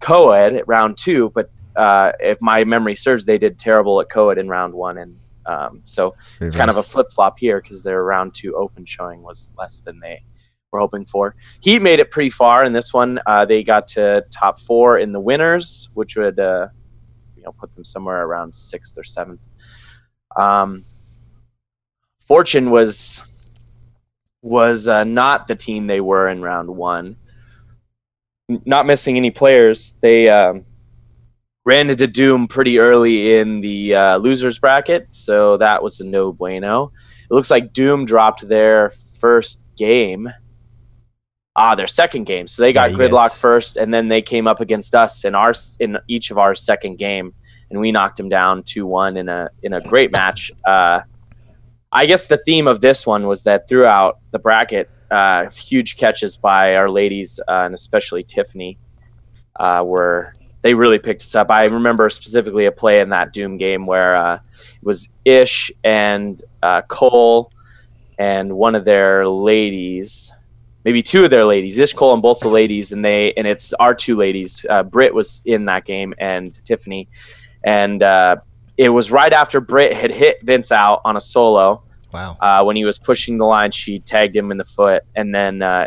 [0.00, 1.30] Coed at round two.
[1.30, 5.16] But uh, if my memory serves, they did terrible at Coed in round one, and
[5.46, 9.22] um, so it's kind of a flip flop here because their round two Open showing
[9.22, 10.24] was less than they
[10.72, 11.34] we're hoping for.
[11.60, 13.18] He made it pretty far in this one.
[13.26, 16.68] Uh, they got to top four in the winners, which would uh,
[17.36, 19.48] you know put them somewhere around sixth or seventh.
[20.36, 20.84] Um,
[22.26, 23.22] Fortune was
[24.42, 27.16] was uh, not the team they were in round one.
[28.64, 30.64] Not missing any players, they um,
[31.64, 36.32] ran into Doom pretty early in the uh, losers bracket, so that was a no
[36.32, 36.90] bueno.
[37.30, 40.28] It looks like Doom dropped their first game
[41.60, 42.46] ah, their second game.
[42.46, 43.40] So they got yeah, gridlock guys.
[43.40, 46.98] first, and then they came up against us in our in each of our second
[46.98, 47.34] game,
[47.70, 50.50] and we knocked them down two one in a in a great match.
[50.66, 51.00] Uh,
[51.92, 56.36] I guess the theme of this one was that throughout the bracket, uh, huge catches
[56.36, 58.78] by our ladies, uh, and especially Tiffany,
[59.58, 61.50] uh, were they really picked us up.
[61.50, 66.40] I remember specifically a play in that Doom game where uh, it was Ish and
[66.62, 67.52] uh, Cole
[68.18, 70.32] and one of their ladies
[70.84, 73.72] maybe two of their ladies, Ish Cole and both the ladies, and they and it's
[73.74, 74.64] our two ladies.
[74.68, 77.08] Uh, Britt was in that game and Tiffany,
[77.64, 78.36] and uh,
[78.76, 81.82] it was right after Britt had hit Vince out on a solo.
[82.12, 82.36] Wow!
[82.40, 85.62] Uh, when he was pushing the line, she tagged him in the foot, and then
[85.62, 85.86] uh,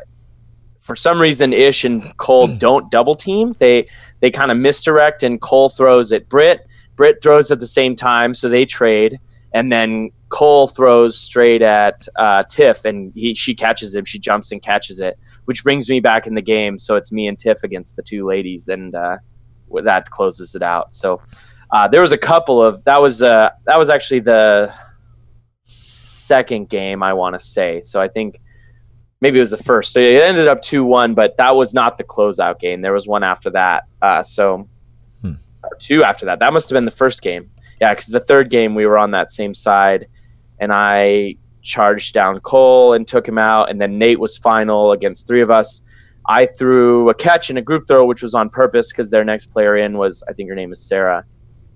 [0.80, 3.56] for some reason, Ish and Cole don't double team.
[3.60, 3.88] They
[4.20, 6.68] they kind of misdirect, and Cole throws at Britt.
[6.96, 9.20] Britt throws at the same time, so they trade,
[9.54, 14.04] and then Cole throws straight at uh, Tiff, and he she catches him.
[14.04, 16.80] She jumps and catches it, which brings me back in the game.
[16.80, 19.18] So it's me and Tiff against the two ladies, and uh,
[19.84, 20.96] that closes it out.
[20.96, 21.22] So
[21.70, 24.74] uh, there was a couple of that was uh, that was actually the
[25.62, 27.80] second game I want to say.
[27.80, 28.40] So I think
[29.22, 29.94] maybe it was the first.
[29.94, 32.82] So it ended up two one, but that was not the closeout game.
[32.82, 33.84] There was one after that.
[34.02, 34.68] Uh, so
[35.22, 35.34] hmm.
[35.78, 36.40] two after that.
[36.40, 37.52] That must have been the first game.
[37.80, 40.08] Yeah, because the third game we were on that same side
[40.60, 43.70] and I charged down Cole and took him out.
[43.70, 45.84] And then Nate was final against three of us.
[46.28, 49.48] I threw a catch and a group throw, which was on purpose because their next
[49.48, 51.26] player in was, I think her name is Sarah.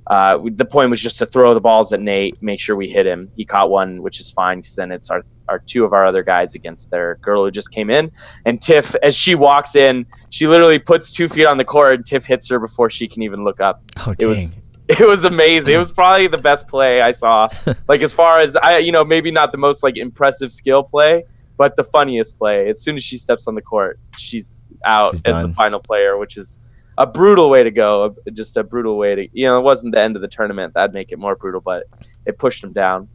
[0.08, 3.06] Uh, the point was just to throw the balls at Nate, make sure we hit
[3.06, 3.30] him.
[3.36, 6.24] He caught one, which is fine because then it's our, our two of our other
[6.24, 8.10] guys against their girl who just came in.
[8.46, 12.06] And Tiff, as she walks in, she literally puts two feet on the court and
[12.06, 13.84] Tiff hits her before she can even look up.
[14.06, 14.56] Oh, it was
[15.00, 15.74] it was amazing.
[15.74, 17.50] It was probably the best play I saw.
[17.88, 21.26] like as far as I, you know, maybe not the most like impressive skill play,
[21.58, 22.70] but the funniest play.
[22.70, 26.18] As soon as she steps on the court, she's out she's as the final player,
[26.18, 26.60] which is
[26.98, 28.16] a brutal way to go.
[28.32, 30.74] Just a brutal way to, you know, it wasn't the end of the tournament.
[30.74, 31.84] That'd make it more brutal, but
[32.26, 33.10] it pushed them down.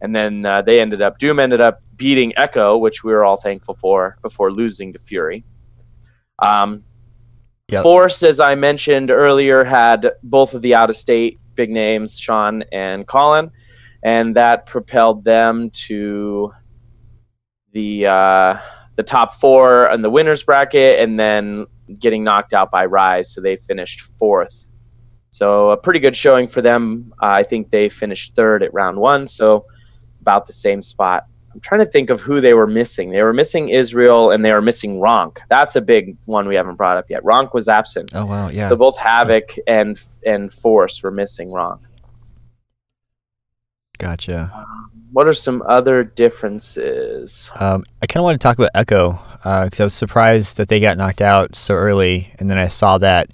[0.00, 3.36] And then uh, they ended up, Doom ended up beating Echo, which we were all
[3.36, 5.44] thankful for before losing to Fury.
[6.38, 6.84] Um,
[7.70, 7.82] Yep.
[7.82, 12.64] Force, as I mentioned earlier, had both of the out of state big names, Sean
[12.72, 13.50] and Colin,
[14.02, 16.50] and that propelled them to
[17.72, 18.58] the uh,
[18.96, 21.66] the top four in the winners bracket, and then
[21.98, 24.70] getting knocked out by Rise, so they finished fourth.
[25.28, 27.12] So a pretty good showing for them.
[27.22, 29.66] Uh, I think they finished third at round one, so
[30.22, 31.24] about the same spot.
[31.58, 33.10] I'm trying to think of who they were missing.
[33.10, 35.38] They were missing Israel and they were missing Ronk.
[35.48, 37.24] That's a big one we haven't brought up yet.
[37.24, 38.12] Ronk was absent.
[38.14, 38.68] Oh wow, yeah.
[38.68, 41.80] So both Havoc and and Force were missing Ronk.
[43.98, 44.52] Gotcha.
[44.54, 47.50] Um, what are some other differences?
[47.58, 50.68] Um, I kind of want to talk about Echo because uh, I was surprised that
[50.68, 53.30] they got knocked out so early, and then I saw that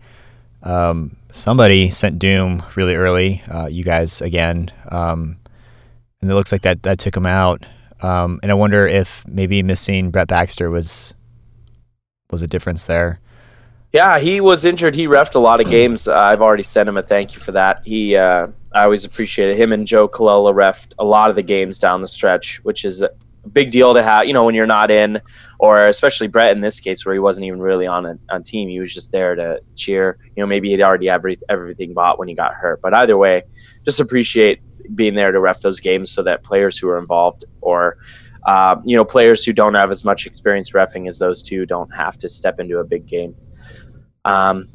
[0.63, 3.43] um, somebody sent Doom really early.
[3.51, 5.37] Uh, you guys again, um,
[6.23, 7.63] and it looks like that that took them out.
[8.05, 11.15] Um, and I wonder if maybe missing Brett Baxter was
[12.31, 13.21] was a difference there.
[13.95, 14.95] Yeah, he was injured.
[14.95, 16.09] He refed a lot of games.
[16.09, 17.87] Uh, I've already sent him a thank you for that.
[17.87, 21.79] He, uh, I always appreciated him and Joe Colella refed a lot of the games
[21.79, 23.11] down the stretch, which is a
[23.53, 24.27] big deal to have.
[24.27, 25.23] You know, when you're not in,
[25.61, 28.69] or especially Brett in this case, where he wasn't even really on a on team,
[28.69, 30.19] he was just there to cheer.
[30.37, 32.83] You know, maybe he'd already every everything bought when he got hurt.
[32.83, 33.45] But either way,
[33.85, 34.61] just appreciate
[34.95, 37.99] being there to ref those games so that players who are involved or
[38.47, 41.95] uh, you know players who don't have as much experience refing as those two don't
[41.95, 43.35] have to step into a big game.
[44.25, 44.69] Um,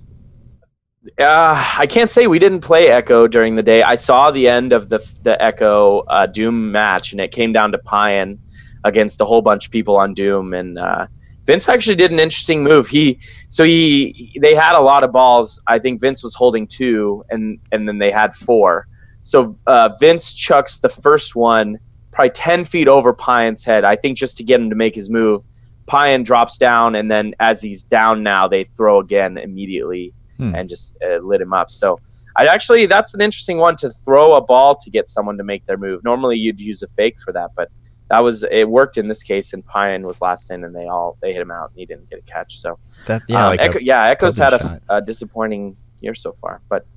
[1.18, 3.84] uh, I can't say we didn't play Echo during the day.
[3.84, 7.72] I saw the end of the the Echo uh, Doom match, and it came down
[7.72, 8.39] to Pyan
[8.84, 11.07] against a whole bunch of people on Doom, and uh,
[11.45, 12.88] Vince actually did an interesting move.
[12.88, 15.62] He so he they had a lot of balls.
[15.68, 18.88] I think Vince was holding two, and and then they had four.
[19.30, 21.77] So uh, Vince chucks the first one
[22.11, 23.84] probably ten feet over Pyan's head.
[23.84, 25.43] I think just to get him to make his move.
[25.86, 30.55] Pyan drops down, and then as he's down now, they throw again immediately hmm.
[30.55, 31.69] and just uh, lit him up.
[31.69, 31.99] So
[32.38, 35.65] I actually that's an interesting one to throw a ball to get someone to make
[35.65, 36.03] their move.
[36.03, 37.69] Normally you'd use a fake for that, but
[38.09, 39.53] that was it worked in this case.
[39.53, 42.09] And Pyan was last in, and they all they hit him out, and he didn't
[42.09, 42.57] get a catch.
[42.57, 46.61] So that yeah, um, like Echo, yeah, Echo's had a, a disappointing year so far,
[46.67, 46.88] but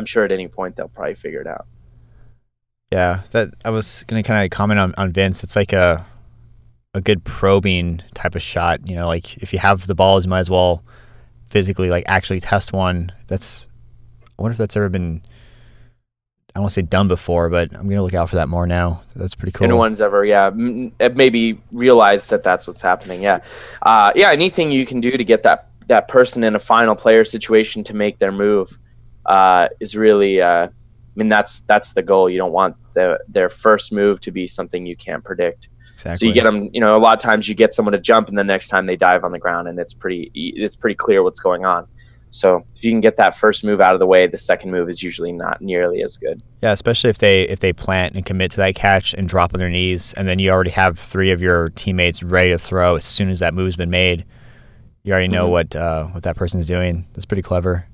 [0.00, 1.66] I'm sure at any point they'll probably figure it out.
[2.90, 5.44] Yeah, that I was gonna kind of comment on, on Vince.
[5.44, 6.04] It's like a
[6.94, 8.88] a good probing type of shot.
[8.88, 10.82] You know, like if you have the balls, you might as well
[11.50, 13.12] physically like actually test one.
[13.28, 13.68] That's
[14.38, 15.22] I wonder if that's ever been
[16.50, 18.66] I don't want to say done before, but I'm gonna look out for that more
[18.66, 19.02] now.
[19.14, 19.66] That's pretty cool.
[19.66, 23.22] Anyone's ever, yeah, maybe realize that that's what's happening.
[23.22, 23.38] Yeah,
[23.82, 24.32] uh, yeah.
[24.32, 27.94] Anything you can do to get that that person in a final player situation to
[27.94, 28.80] make their move
[29.30, 30.40] uh, is really.
[30.42, 30.70] Uh, I
[31.14, 32.28] mean, that's that's the goal.
[32.28, 35.68] You don't want the, their first move to be something you can't predict.
[35.94, 36.16] Exactly.
[36.16, 36.70] So you get them.
[36.72, 38.86] You know, a lot of times you get someone to jump, and the next time
[38.86, 41.86] they dive on the ground, and it's pretty it's pretty clear what's going on.
[42.32, 44.88] So if you can get that first move out of the way, the second move
[44.88, 46.40] is usually not nearly as good.
[46.62, 49.58] Yeah, especially if they if they plant and commit to that catch and drop on
[49.58, 53.04] their knees, and then you already have three of your teammates ready to throw as
[53.04, 54.24] soon as that move's been made.
[55.02, 55.52] You already know mm-hmm.
[55.52, 57.06] what uh, what that person's doing.
[57.12, 57.86] That's pretty clever.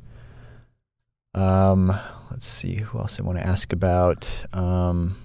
[1.37, 1.93] Um,
[2.31, 4.45] let's see who else I want to ask about.
[4.53, 5.17] Um,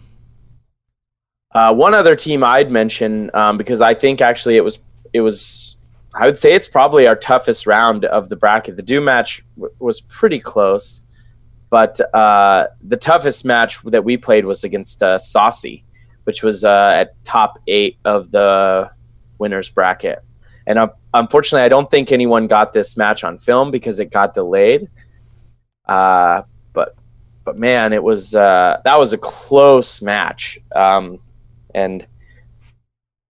[1.53, 4.79] uh, one other team I'd mention um, because I think actually it was
[5.13, 5.77] it was
[6.13, 8.75] I would say it's probably our toughest round of the bracket.
[8.75, 11.01] The Doom match w- was pretty close,
[11.69, 15.85] but uh, the toughest match that we played was against uh, Saucy,
[16.25, 18.91] which was uh, at top eight of the
[19.39, 20.19] winners bracket.
[20.67, 24.33] And um, unfortunately, I don't think anyone got this match on film because it got
[24.33, 24.89] delayed.
[25.85, 26.95] Uh, but
[27.43, 31.19] but man, it was uh, that was a close match, um,
[31.73, 32.05] and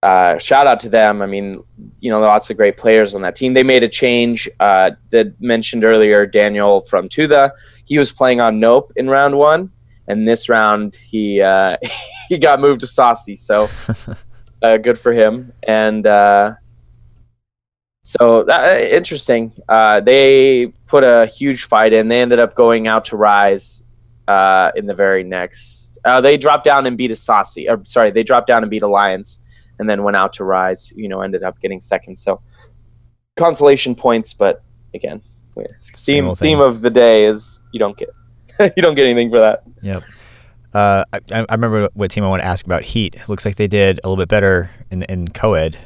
[0.03, 1.21] uh, shout out to them.
[1.21, 1.63] I mean,
[1.99, 3.53] you know, lots of great players on that team.
[3.53, 6.25] They made a change uh, that mentioned earlier.
[6.25, 7.51] Daniel from Tuda,
[7.85, 9.71] he was playing on Nope in round one,
[10.07, 11.77] and this round he uh,
[12.29, 13.35] he got moved to Saucy.
[13.35, 13.69] So
[14.61, 15.53] uh, good for him.
[15.63, 16.55] And uh,
[18.01, 19.51] so that, uh, interesting.
[19.69, 22.07] Uh, they put a huge fight in.
[22.07, 23.83] They ended up going out to Rise
[24.27, 25.99] uh, in the very next.
[26.03, 27.69] Uh, they dropped down and beat a Saucy.
[27.69, 29.43] Or sorry, they dropped down and beat Alliance
[29.77, 30.91] and then went out to Rise.
[30.95, 32.15] You know, ended up getting second.
[32.15, 32.41] So
[33.37, 34.63] consolation points, but
[34.95, 35.21] again,
[35.77, 38.09] theme theme of the day is you don't get
[38.75, 39.63] you don't get anything for that.
[39.83, 40.03] Yep.
[40.73, 42.81] Uh, I, I remember what team I want to ask about.
[42.81, 45.77] Heat it looks like they did a little bit better in in co-ed.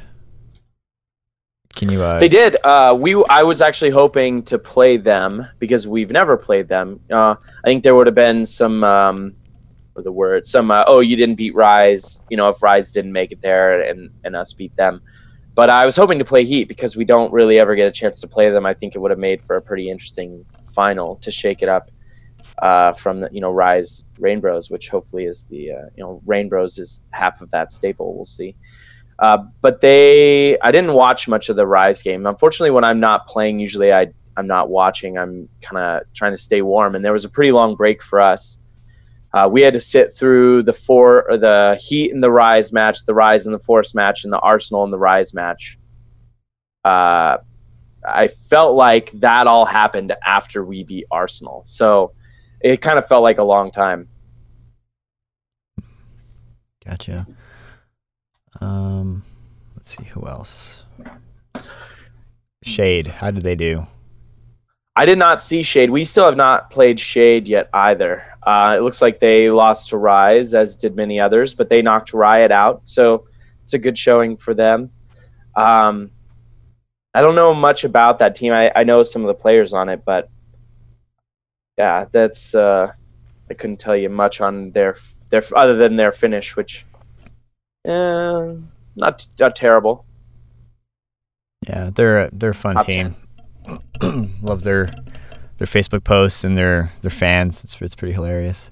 [1.76, 2.02] Can you?
[2.02, 2.18] Uh...
[2.18, 2.56] They did.
[2.64, 6.98] Uh, we I was actually hoping to play them because we've never played them.
[7.10, 9.36] Uh, I think there would have been some um,
[10.02, 13.32] the word some uh, oh you didn't beat rise you know if rise didn't make
[13.32, 15.00] it there and and us beat them
[15.54, 18.20] but i was hoping to play heat because we don't really ever get a chance
[18.20, 21.30] to play them i think it would have made for a pretty interesting final to
[21.30, 21.90] shake it up
[22.62, 26.78] uh, from the you know rise Reignbros which hopefully is the uh, you know Reignbros
[26.78, 28.54] is half of that staple we'll see
[29.18, 33.26] uh, but they i didn't watch much of the rise game unfortunately when i'm not
[33.26, 34.06] playing usually i
[34.36, 37.52] i'm not watching i'm kind of trying to stay warm and there was a pretty
[37.52, 38.58] long break for us
[39.36, 43.04] uh, we had to sit through the four or the Heat and the Rise match,
[43.04, 45.78] the Rise and the Force match, and the Arsenal and the Rise match.
[46.82, 47.36] Uh,
[48.08, 52.12] I felt like that all happened after we beat Arsenal, so
[52.60, 54.08] it kind of felt like a long time.
[56.82, 57.26] Gotcha.
[58.60, 59.22] Um,
[59.74, 60.84] let's see who else.
[62.62, 63.86] Shade, how did they do?
[64.96, 65.90] I did not see Shade.
[65.90, 68.24] We still have not played Shade yet either.
[68.42, 72.14] Uh, it looks like they lost to Rise, as did many others, but they knocked
[72.14, 72.80] Riot out.
[72.84, 73.26] So
[73.62, 74.90] it's a good showing for them.
[75.54, 76.10] Um,
[77.12, 78.52] I don't know much about that team.
[78.52, 80.28] I, I know some of the players on it, but
[81.76, 82.90] yeah, that's uh,
[83.50, 84.96] I couldn't tell you much on their
[85.30, 86.86] their other than their finish, which
[87.86, 88.54] uh,
[88.96, 90.04] not not terrible.
[91.68, 93.14] Yeah, they're they're a fun Top team.
[94.42, 94.92] Love their
[95.58, 97.64] their Facebook posts and their their fans.
[97.64, 98.70] It's it's pretty hilarious.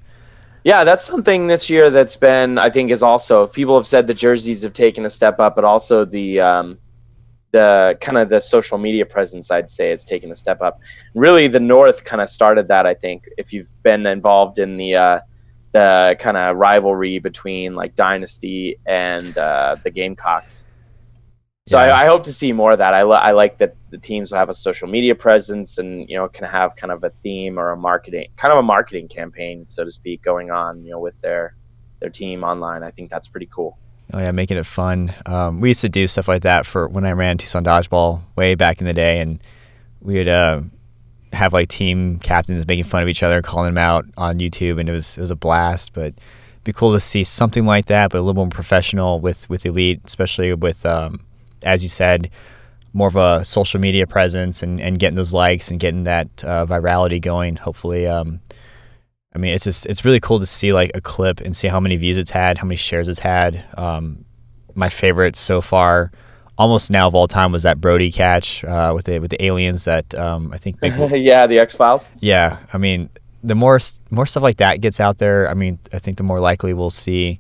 [0.65, 4.15] Yeah, that's something this year that's been I think is also people have said the
[4.15, 6.79] jerseys have taken a step up, but also the um,
[7.53, 10.81] the kind of the social media presence I'd say has taken a step up.
[11.15, 12.87] Really, the North kind of started that.
[12.87, 15.21] I think if you've been involved in the uh,
[15.75, 20.69] the kind of rivalry between like Dynasty and uh, the Gamecocks.
[21.67, 21.87] So yeah.
[21.87, 22.95] I, I, hope to see more of that.
[22.95, 26.17] I, li- I like that the teams will have a social media presence and you
[26.17, 29.67] know can have kind of a theme or a marketing kind of a marketing campaign,
[29.67, 31.57] so to speak, going on you know with their
[32.01, 32.85] their team online.
[32.85, 33.79] I think that's pretty cool.
[34.13, 35.13] Oh yeah, making it fun.
[35.27, 38.55] Um, we used to do stuff like that for when I ran Tucson dodgeball way
[38.55, 39.43] back in the day, and
[40.01, 40.61] we would uh,
[41.35, 44.89] have like team captains making fun of each other, calling them out on YouTube, and
[44.89, 45.93] it was it was a blast.
[45.93, 49.49] But it'd be cool to see something like that, but a little more professional with
[49.51, 51.25] with elite, especially with um,
[51.63, 52.31] as you said,
[52.93, 56.65] more of a social media presence and, and getting those likes and getting that uh,
[56.65, 57.57] virality going.
[57.57, 58.41] Hopefully, um,
[59.35, 61.81] I mean, it's just it's really cool to see like a clip and see how
[61.81, 63.65] many views it's had, how many shares it's had.
[63.77, 64.25] Um,
[64.75, 66.13] my favorite so far,
[66.59, 69.85] almost now of all time, was that Brody catch uh, with the with the aliens
[69.85, 70.79] that um, I think.
[70.83, 72.11] Yeah, the X Files.
[72.21, 73.11] Yeah, I mean,
[73.43, 73.79] the more
[74.11, 76.91] more stuff like that gets out there, I mean, I think the more likely we'll
[76.91, 77.39] see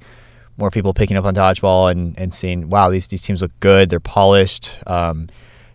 [0.56, 3.90] more people picking up on dodgeball and, and seeing, wow, these these teams look good,
[3.90, 4.78] they're polished.
[4.86, 5.28] Um,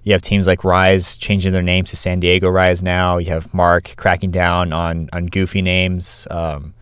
[0.04, 3.18] you have teams like Rise changing their names to San Diego Rise now.
[3.18, 6.28] You have Mark cracking down on on goofy names.
[6.32, 6.74] Um,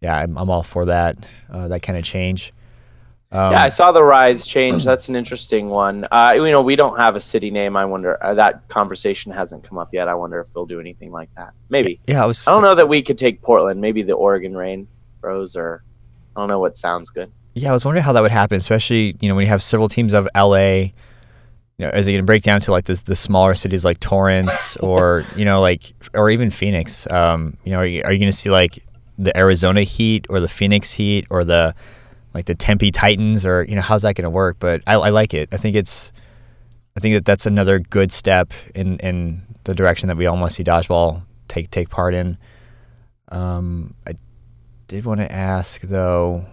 [0.00, 1.16] yeah, I'm, I'm all for that
[1.50, 2.53] uh, that kind of change.
[3.34, 4.84] Um, yeah, I saw the Rise change.
[4.86, 6.06] That's an interesting one.
[6.10, 7.76] Uh, you know, we don't have a city name.
[7.76, 10.08] I wonder uh, that conversation hasn't come up yet.
[10.08, 11.52] I wonder if they'll do anything like that.
[11.68, 12.00] Maybe.
[12.06, 12.46] Yeah, I was.
[12.46, 13.80] I don't know that we could take Portland.
[13.80, 14.86] Maybe the Oregon Rain
[15.20, 15.82] Bros, or
[16.36, 17.32] I don't know what sounds good.
[17.54, 19.88] Yeah, I was wondering how that would happen, especially you know when you have several
[19.88, 20.90] teams of LA
[21.78, 23.98] you know, is it going to break down to like the, the smaller cities like
[23.98, 27.10] Torrance or, you know, like, or even Phoenix?
[27.10, 28.78] Um, you know, are you, are you going to see like
[29.18, 31.74] the Arizona Heat or the Phoenix Heat or the,
[32.34, 34.56] like the Tempe Titans or, you know, how's that going to work?
[34.58, 35.48] But I, I like it.
[35.52, 36.12] I think it's,
[36.96, 40.50] I think that that's another good step in, in the direction that we all want
[40.50, 42.36] to see dodgeball take, take part in.
[43.28, 44.12] Um, I
[44.86, 46.44] did want to ask though,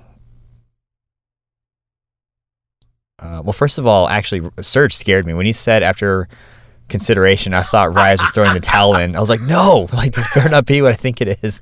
[3.21, 6.27] Uh, well, first of all, actually, Serge scared me when he said after
[6.89, 7.53] consideration.
[7.53, 9.15] I thought Rise was throwing the towel in.
[9.15, 11.61] I was like, no, like this better not be what I think it is.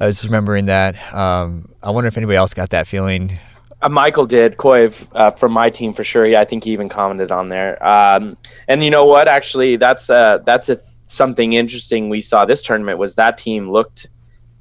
[0.00, 0.96] I was just remembering that.
[1.14, 3.38] Um, I wonder if anybody else got that feeling.
[3.84, 6.24] Uh, Michael did, Koiv, uh, from my team for sure.
[6.24, 7.86] Yeah, I think he even commented on there.
[7.86, 9.28] Um, and you know what?
[9.28, 14.08] Actually, that's uh, that's a, something interesting we saw this tournament was that team looked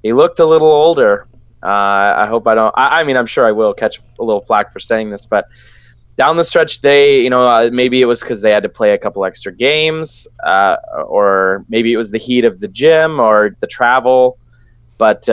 [0.03, 1.28] he looked a little older.
[1.63, 1.67] Uh,
[2.17, 2.74] I hope I don't.
[2.76, 5.45] I, I, mean, I'm sure I will catch a little flack for saying this, but
[6.17, 8.91] down the stretch, they, you know, uh, maybe it was because they had to play
[8.91, 10.76] a couple extra games, uh,
[11.07, 14.38] or maybe it was the heat of the gym or the travel.
[14.97, 15.30] But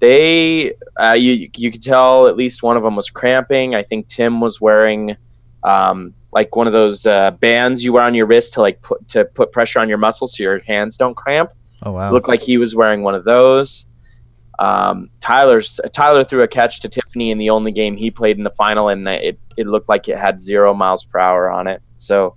[0.00, 3.74] they, uh, you, you could tell at least one of them was cramping.
[3.74, 5.16] I think Tim was wearing
[5.62, 9.06] um, like one of those uh, bands you wear on your wrist to like put
[9.08, 11.52] to put pressure on your muscles so your hands don't cramp.
[11.82, 12.12] Oh wow!
[12.12, 13.86] Looked like he was wearing one of those.
[14.58, 18.44] Um, Tyler's Tyler threw a catch to Tiffany in the only game he played in
[18.44, 21.82] the final, and it, it looked like it had zero miles per hour on it.
[21.96, 22.36] So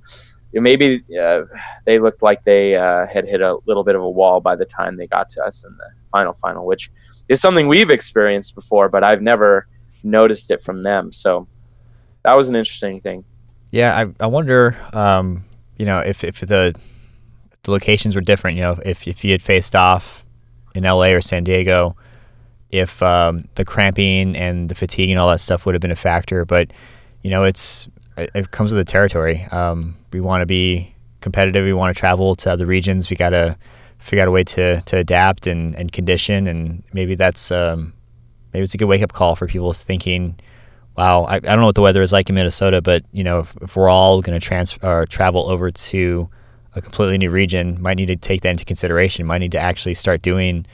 [0.61, 1.43] maybe uh,
[1.85, 4.65] they looked like they uh, had hit a little bit of a wall by the
[4.65, 6.91] time they got to us in the final final, which
[7.29, 9.67] is something we've experienced before, but I've never
[10.03, 11.11] noticed it from them.
[11.11, 11.47] So
[12.23, 13.25] that was an interesting thing.
[13.71, 15.45] Yeah, I, I wonder, um,
[15.77, 16.75] you know, if, if the
[17.63, 20.25] the locations were different, you know, if, if you had faced off
[20.75, 21.95] in LA or San Diego,
[22.71, 25.95] if um, the cramping and the fatigue and all that stuff would have been a
[25.95, 26.43] factor.
[26.43, 26.71] But
[27.21, 27.87] you know, it's
[28.17, 29.43] it, it comes with the territory.
[29.51, 31.65] Um, we want to be competitive.
[31.65, 33.09] We want to travel to other regions.
[33.09, 33.57] We got to
[33.99, 36.47] figure out a way to to adapt and, and condition.
[36.47, 37.93] And maybe that's um,
[38.53, 40.39] maybe it's a good wake up call for people thinking.
[40.95, 43.39] Wow, I, I don't know what the weather is like in Minnesota, but you know,
[43.39, 46.29] if, if we're all going to transfer or travel over to
[46.75, 49.25] a completely new region, might need to take that into consideration.
[49.25, 50.67] Might need to actually start doing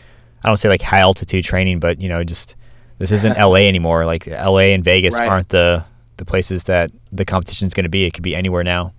[0.43, 2.55] I don't say like high altitude training, but you know, just
[2.97, 4.05] this isn't LA anymore.
[4.05, 5.29] Like LA and Vegas right.
[5.29, 5.85] aren't the
[6.19, 8.05] the places that the competition is going to be.
[8.05, 8.93] It could be anywhere now.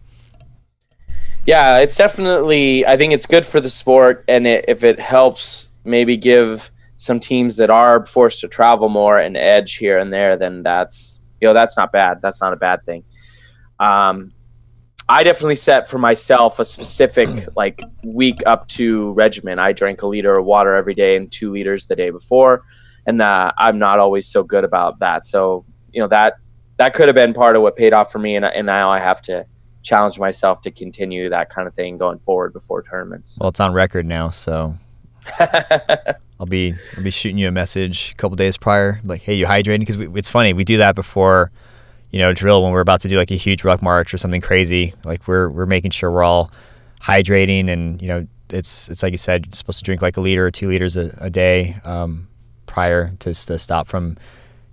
[1.46, 2.84] Yeah, it's definitely.
[2.86, 7.18] I think it's good for the sport, and it, if it helps, maybe give some
[7.18, 11.48] teams that are forced to travel more an edge here and there, then that's you
[11.48, 12.20] know that's not bad.
[12.20, 13.04] That's not a bad thing.
[13.78, 14.32] Um,
[15.08, 19.58] I definitely set for myself a specific like week up to regimen.
[19.58, 22.62] I drank a liter of water every day and two liters the day before,
[23.06, 25.24] and uh, I'm not always so good about that.
[25.24, 26.34] So you know that
[26.80, 28.98] that could have been part of what paid off for me, and, and now I
[28.98, 29.44] have to
[29.82, 33.36] challenge myself to continue that kind of thing going forward before tournaments.
[33.38, 34.76] Well, it's on record now, so
[35.38, 39.44] I'll be I'll be shooting you a message a couple days prior, like, "Hey, you
[39.44, 41.52] hydrating?" Because it's funny, we do that before,
[42.12, 44.40] you know, drill when we're about to do like a huge ruck march or something
[44.40, 44.94] crazy.
[45.04, 46.50] Like we're we're making sure we're all
[47.02, 50.22] hydrating, and you know, it's it's like you said, you're supposed to drink like a
[50.22, 52.26] liter or two liters a, a day um,
[52.64, 54.16] prior to, to stop from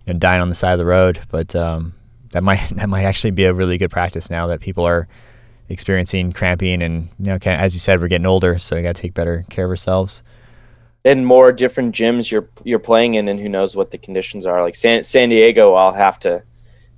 [0.05, 1.19] you know, dying on the side of the road.
[1.29, 1.93] But um,
[2.31, 5.07] that might that might actually be a really good practice now that people are
[5.69, 9.01] experiencing cramping and you know, as you said, we're getting older, so we got to
[9.01, 10.23] take better care of ourselves
[11.07, 14.61] and more different gyms you're you're playing in, and who knows what the conditions are.
[14.61, 16.43] Like San San Diego, I'll have to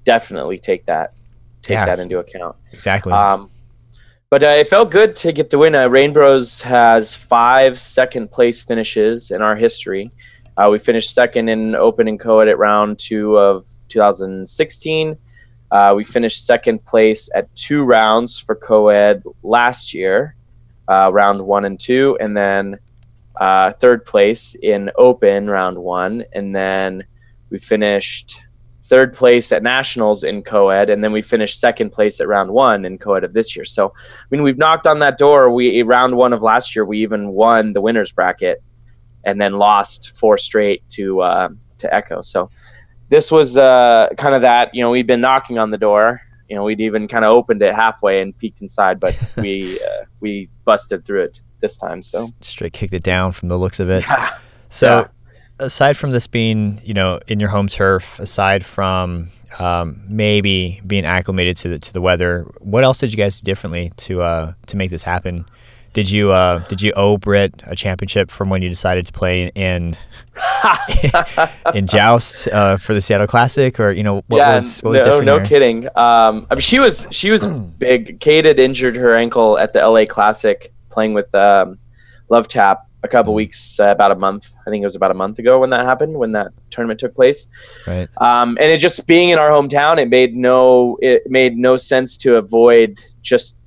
[0.03, 1.13] definitely take that
[1.61, 2.55] take yeah, that into account.
[2.71, 3.13] Exactly.
[3.13, 3.51] Um,
[4.31, 5.75] but uh, it felt good to get the win.
[5.75, 10.11] Uh, Reignbros has five second place finishes in our history.
[10.59, 15.17] Uh, we finished second in Open and Co-ed at round two of 2016.
[15.71, 20.35] Uh, we finished second place at two rounds for Co-ed last year,
[20.89, 22.77] uh, round one and two, and then
[23.39, 27.05] uh, third place in Open round one, and then
[27.49, 28.41] we finished
[28.83, 32.85] third place at nationals in co-ed and then we finished second place at round one
[32.85, 33.63] in co-ed of this year.
[33.63, 35.51] So i mean we've knocked on that door.
[35.51, 38.63] We round one of last year we even won the winners bracket
[39.23, 42.49] and then lost four straight to uh, to echo so
[43.09, 46.55] this was uh, kind of that you know we'd been knocking on the door you
[46.55, 50.49] know we'd even kind of opened it halfway and peeked inside but we uh, we
[50.65, 52.01] busted through it this time.
[52.01, 54.03] So straight kicked it down from the looks of it.
[54.03, 54.37] Yeah.
[54.69, 55.07] So yeah.
[55.65, 61.05] aside from this being, you know, in your home turf, aside from um, maybe being
[61.05, 64.53] acclimated to the to the weather, what else did you guys do differently to uh,
[64.67, 65.45] to make this happen?
[65.93, 69.51] Did you uh, did you owe Britt a championship from when you decided to play
[69.55, 69.95] in
[71.73, 75.01] in joust uh, for the Seattle Classic, or you know what yeah, was what was
[75.01, 75.25] no, different?
[75.25, 75.85] No, kidding.
[75.97, 77.47] Um, I mean, she was she was
[77.79, 78.19] big.
[78.19, 81.79] Kate had injured her ankle at the LA Classic playing with um,
[82.29, 83.37] Lovetap a couple mm-hmm.
[83.37, 84.55] weeks, uh, about a month.
[84.65, 87.15] I think it was about a month ago when that happened, when that tournament took
[87.15, 87.47] place.
[87.87, 88.07] Right.
[88.17, 92.17] Um, and it just being in our hometown, it made no it made no sense
[92.19, 93.58] to avoid just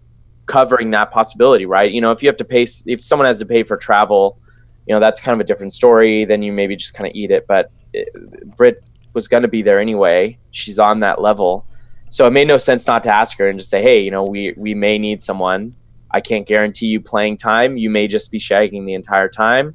[0.47, 1.91] covering that possibility, right?
[1.91, 4.39] You know, if you have to pay, if someone has to pay for travel,
[4.87, 6.25] you know, that's kind of a different story.
[6.25, 7.47] Then you maybe just kind of eat it.
[7.47, 8.83] But eh, it, Britt
[9.15, 10.39] was going to be there anyway.
[10.51, 11.67] She's on that level.
[12.09, 14.25] So it made no sense not to ask her and just say, hey, you know,
[14.25, 15.75] we, we may need someone
[16.13, 17.77] I can't guarantee you playing time.
[17.77, 19.75] You may just be shagging the entire time,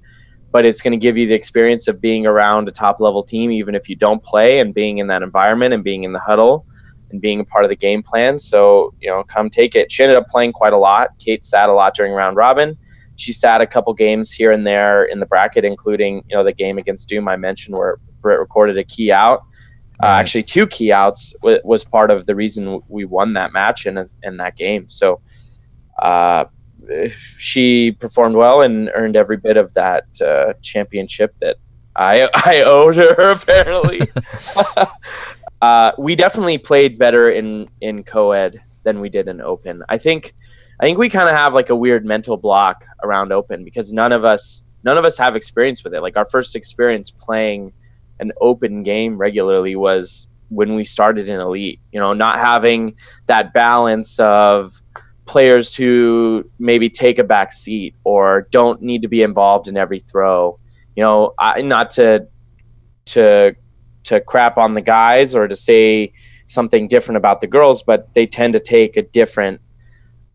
[0.51, 3.51] but it's going to give you the experience of being around a top level team,
[3.51, 6.65] even if you don't play, and being in that environment and being in the huddle
[7.11, 8.37] and being a part of the game plan.
[8.37, 9.91] So, you know, come take it.
[9.91, 11.09] She ended up playing quite a lot.
[11.19, 12.77] Kate sat a lot during round robin.
[13.15, 16.53] She sat a couple games here and there in the bracket, including, you know, the
[16.53, 19.41] game against Doom I mentioned where Britt recorded a key out.
[20.03, 23.87] Uh, actually, two key outs w- was part of the reason we won that match
[23.87, 24.87] and in, in that game.
[24.87, 25.21] So,
[25.99, 26.45] uh,
[27.09, 31.57] she performed well and earned every bit of that uh, championship that
[31.95, 33.31] I I owed her.
[33.31, 34.01] Apparently,
[35.61, 39.83] uh, we definitely played better in in co-ed than we did in open.
[39.89, 40.33] I think
[40.79, 44.11] I think we kind of have like a weird mental block around open because none
[44.11, 46.01] of us none of us have experience with it.
[46.01, 47.73] Like our first experience playing
[48.19, 51.79] an open game regularly was when we started in elite.
[51.91, 52.95] You know, not having
[53.25, 54.81] that balance of
[55.25, 59.99] players who maybe take a back seat or don't need to be involved in every
[59.99, 60.59] throw.
[60.95, 62.27] You know, I, not to
[63.07, 63.55] to
[64.07, 66.11] to crap on the guys or to say
[66.45, 69.61] something different about the girls, but they tend to take a different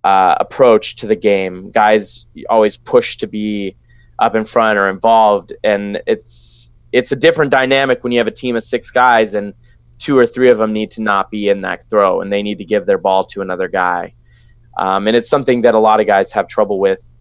[0.04, 1.70] uh, approach to the game.
[1.70, 3.76] Guys always push to be
[4.18, 8.32] up in front or involved, and it's it's a different dynamic when you have a
[8.32, 9.54] team of six guys and
[9.98, 12.58] two or three of them need to not be in that throw and they need
[12.58, 14.12] to give their ball to another guy
[14.76, 17.14] um, and it's something that a lot of guys have trouble with.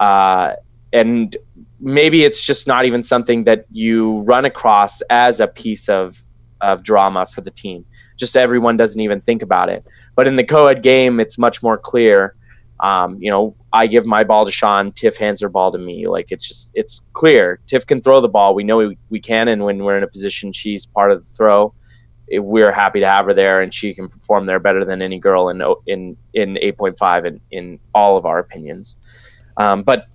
[0.00, 0.54] Uh,
[0.92, 1.36] and
[1.80, 6.20] maybe it's just not even something that you run across as a piece of
[6.60, 7.84] of drama for the team.
[8.16, 9.86] Just everyone doesn't even think about it.
[10.16, 12.34] But in the co-ed game, it's much more clear.
[12.80, 16.08] Um, you know, I give my ball to Sean, Tiff hands her ball to me.
[16.08, 17.60] Like it's just it's clear.
[17.66, 18.54] Tiff can throw the ball.
[18.54, 21.32] We know we, we can, and when we're in a position, she's part of the
[21.32, 21.74] throw
[22.32, 25.48] we're happy to have her there, and she can perform there better than any girl
[25.48, 28.96] in in in 8.5 in in all of our opinions.
[29.56, 30.06] Um, but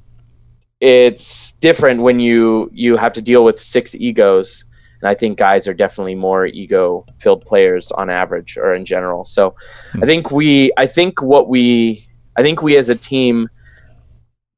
[0.83, 4.65] it's different when you you have to deal with six egos,
[5.03, 9.25] And I think guys are definitely more ego filled players on average or in general.
[9.25, 9.53] So
[10.01, 12.07] I think we, I think what we,
[12.37, 13.49] I think we as a team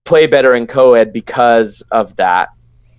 [0.03, 2.49] play better in co-ed because of that.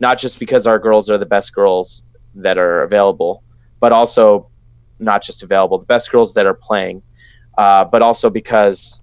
[0.01, 2.03] Not just because our girls are the best girls
[2.35, 3.45] that are available,
[3.79, 4.51] but also
[4.99, 7.01] not just available, the best girls that are playing,
[7.59, 9.01] uh, but also because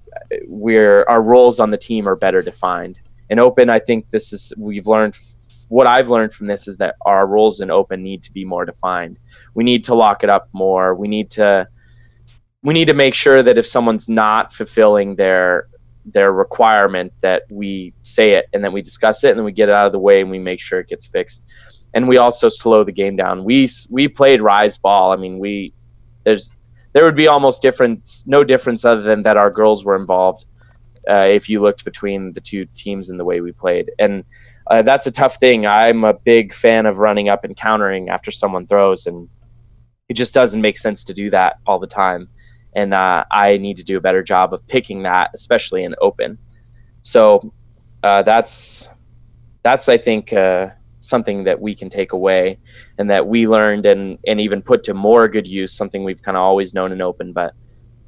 [0.48, 3.00] we're our roles on the team are better defined.
[3.34, 5.18] In open, I think this is we've learned
[5.70, 8.64] what I've learned from this is that our roles in open need to be more
[8.64, 9.18] defined.
[9.56, 10.94] We need to lock it up more.
[10.94, 11.68] We need to
[12.62, 15.68] we need to make sure that if someone's not fulfilling their
[16.06, 19.68] their requirement that we say it and then we discuss it and then we get
[19.68, 21.44] it out of the way and we make sure it gets fixed
[21.96, 25.74] and we also slow the game down we we played rise ball i mean we
[26.26, 26.52] there's
[26.92, 30.46] there would be almost difference no difference other than that our girls were involved
[31.10, 34.24] uh, if you looked between the two teams and the way we played and
[34.68, 38.32] uh, that's a tough thing i'm a big fan of running up and countering after
[38.32, 39.30] someone throws and
[40.10, 42.30] it just doesn't make sense to do that all the time
[42.76, 46.38] and uh, I need to do a better job of picking that, especially in open.
[47.02, 47.54] So
[48.04, 48.90] uh, that's
[49.64, 52.60] that's I think uh, something that we can take away,
[52.98, 55.72] and that we learned and and even put to more good use.
[55.72, 57.54] Something we've kind of always known in open, but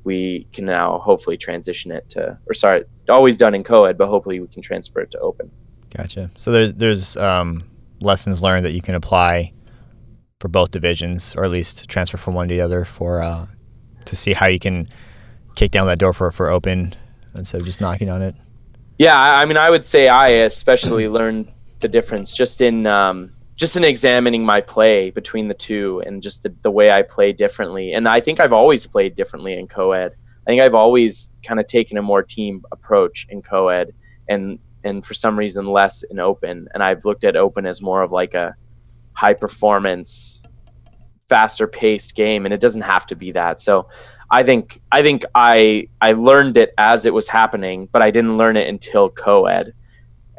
[0.06, 4.40] we can now hopefully transition it to, or sorry, always done in co-ed, but hopefully
[4.40, 5.52] we can transfer it to open.
[5.96, 6.30] Gotcha.
[6.36, 7.64] So there's there's um,
[8.00, 9.52] lessons learned that you can apply
[10.40, 13.48] for both divisions, or at least transfer from one to the other for uh,
[14.06, 14.88] to see how you can
[15.56, 16.94] kick down that door for for open
[17.34, 18.36] instead of just knocking on it.
[18.98, 23.78] Yeah, I mean, I would say I especially learned the difference just in um, just
[23.78, 27.94] in examining my play between the two and just the, the way I play differently.
[27.94, 30.12] And I think I've always played differently in co-ed.
[30.46, 33.94] I think I've always kind of taken a more team approach in co-ed
[34.28, 36.68] and and for some reason less in open.
[36.74, 38.56] And I've looked at open as more of like a
[39.14, 40.46] high performance
[41.28, 43.88] faster paced game and it doesn't have to be that so
[44.30, 48.38] i think i think i i learned it as it was happening but i didn't
[48.38, 49.74] learn it until co-ed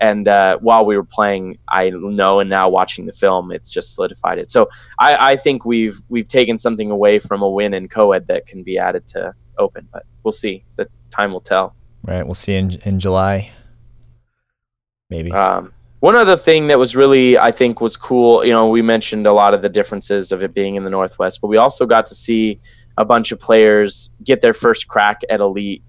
[0.01, 3.95] and uh, while we were playing i know and now watching the film it's just
[3.95, 4.51] solidified it.
[4.51, 4.69] So
[4.99, 8.63] i i think we've we've taken something away from a win in co-ed that can
[8.63, 10.65] be added to open but we'll see.
[10.77, 11.75] The time will tell.
[12.05, 13.51] Right we'll see in in july.
[15.11, 15.33] Maybe.
[15.33, 18.45] Um one other thing that was really, I think, was cool.
[18.45, 21.41] You know, we mentioned a lot of the differences of it being in the Northwest,
[21.41, 22.61] but we also got to see
[22.99, 25.83] a bunch of players get their first crack at elite,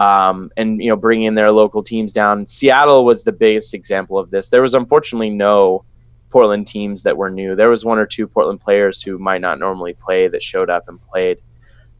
[0.00, 2.46] um, and you know, bringing their local teams down.
[2.46, 4.48] Seattle was the biggest example of this.
[4.48, 5.84] There was unfortunately no
[6.30, 7.54] Portland teams that were new.
[7.54, 10.88] There was one or two Portland players who might not normally play that showed up
[10.88, 11.38] and played,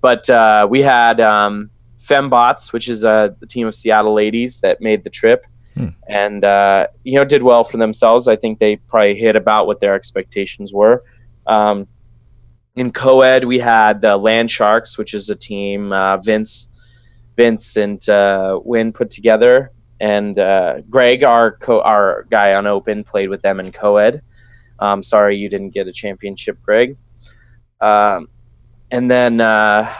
[0.00, 4.80] but uh, we had um, Fembots, which is a the team of Seattle ladies that
[4.80, 5.44] made the trip
[5.74, 5.88] hmm.
[6.08, 8.28] and uh, you know did well for themselves.
[8.28, 11.04] I think they probably hit about what their expectations were.
[11.46, 11.86] Um,
[12.76, 16.69] in co-ed, we had the Land Sharks, which is a team uh, Vince,
[17.40, 23.02] Vince and uh, Win put together, and uh, Greg, our co- our guy on Open,
[23.02, 24.20] played with them in co-ed.
[24.78, 26.98] Um, sorry you didn't get a championship, Greg.
[27.80, 28.28] Um,
[28.90, 29.90] and then uh,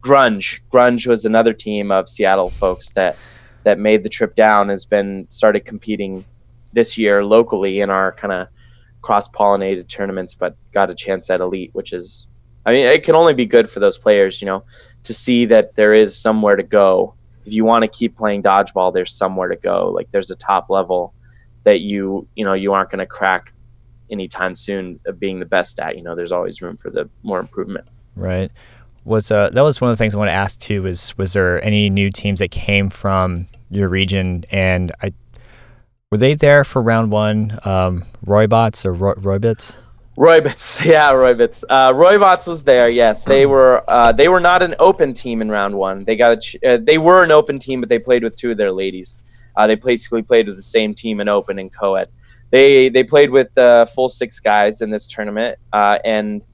[0.00, 0.60] Grunge.
[0.72, 3.16] Grunge was another team of Seattle folks that
[3.64, 6.24] that made the trip down has been started competing
[6.72, 8.48] this year locally in our kind of
[9.02, 12.28] cross pollinated tournaments, but got a chance at elite, which is,
[12.64, 14.64] I mean, it can only be good for those players, you know,
[15.04, 17.14] to see that there is somewhere to go.
[17.44, 19.90] If you want to keep playing dodgeball, there's somewhere to go.
[19.90, 21.14] Like there's a top level
[21.62, 23.50] that you, you know, you aren't going to crack
[24.10, 25.96] anytime soon of being the best at.
[25.96, 27.86] You know, there's always room for the more improvement.
[28.16, 28.50] Right.
[29.04, 30.82] Was uh, that was one of the things I want to ask too.
[30.82, 35.14] Was was there any new teams that came from your region, and I
[36.10, 37.58] were they there for round one?
[37.64, 39.78] Um, Roybots or Roy, Roybits?
[40.18, 41.62] Roybits, yeah, Roybits.
[41.70, 42.88] Uh, Roybots was there.
[42.90, 43.88] Yes, they were.
[43.88, 46.04] Uh, they were not an open team in round one.
[46.04, 46.32] They got.
[46.32, 48.72] A ch- uh, they were an open team, but they played with two of their
[48.72, 49.20] ladies.
[49.56, 52.08] Uh, they basically played with the same team in open and co-ed.
[52.50, 56.44] They they played with uh, full six guys in this tournament uh, and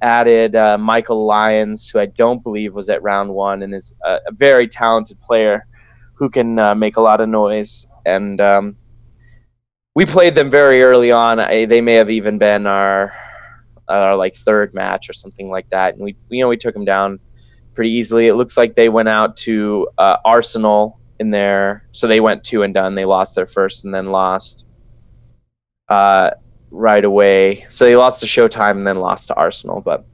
[0.00, 4.18] added uh, Michael Lyons, who I don't believe was at round one and is a,
[4.26, 5.66] a very talented player
[6.14, 7.86] who can uh, make a lot of noise.
[8.04, 8.76] And um,
[9.94, 11.38] we played them very early on.
[11.38, 13.14] I, they may have even been our
[13.88, 15.94] our like third match or something like that.
[15.94, 17.18] And we you know we took them down
[17.74, 18.26] pretty easily.
[18.26, 22.62] It looks like they went out to uh, Arsenal in there, so they went two
[22.62, 22.94] and done.
[22.94, 24.66] They lost their first and then lost.
[25.88, 26.30] Uh,
[26.72, 27.66] right away.
[27.68, 29.80] So they lost to Showtime and then lost to Arsenal.
[29.80, 30.04] But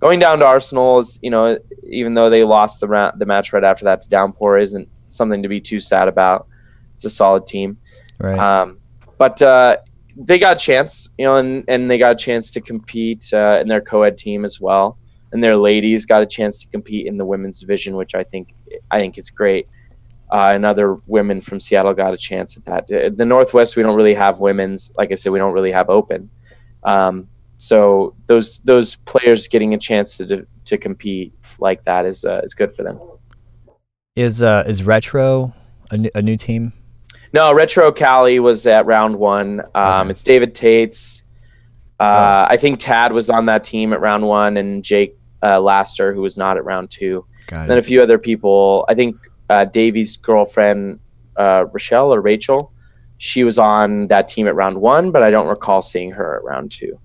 [0.00, 3.52] going down to Arsenal is, you know, even though they lost the ra- the match
[3.52, 6.48] right after that to Downpour, isn't something to be too sad about.
[6.94, 7.78] It's a solid team.
[8.18, 8.38] Right.
[8.38, 8.78] Um,
[9.22, 9.76] but uh,
[10.16, 13.60] they got a chance, you know, and, and they got a chance to compete uh,
[13.60, 14.98] in their co-ed team as well,
[15.30, 18.52] and their ladies got a chance to compete in the women's division, which I think
[18.90, 19.68] I think is great.
[20.32, 22.82] Uh, and other women from Seattle got a chance at that.
[22.90, 24.92] Uh, the Northwest, we don't really have women's.
[24.98, 26.28] Like I said, we don't really have open.
[26.82, 32.40] Um, so those those players getting a chance to to compete like that is uh,
[32.42, 32.98] is good for them.
[34.16, 35.54] Is uh, is retro
[35.92, 36.72] a, n- a new team?
[37.32, 39.62] No, Retro Cali was at round one.
[39.74, 40.10] Um, okay.
[40.10, 41.24] It's David Tate's.
[41.98, 42.52] Uh, oh.
[42.52, 46.20] I think Tad was on that team at round one, and Jake uh, Laster, who
[46.20, 47.24] was not at round two.
[47.46, 48.84] Got then a few other people.
[48.88, 49.16] I think
[49.48, 51.00] uh, Davy's girlfriend,
[51.36, 52.72] uh, Rochelle or Rachel,
[53.18, 56.44] she was on that team at round one, but I don't recall seeing her at
[56.44, 56.98] round two.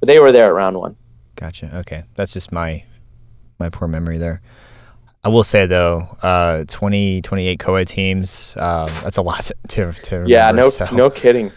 [0.00, 0.96] But they were there at round one.
[1.36, 1.78] Gotcha.
[1.80, 2.84] Okay, that's just my
[3.58, 4.40] my poor memory there.
[5.22, 10.14] I will say though, uh, 20, 28 co-ed teams, uh, that's a lot to, to
[10.14, 10.86] remember, Yeah, no, so.
[10.92, 11.52] no kidding.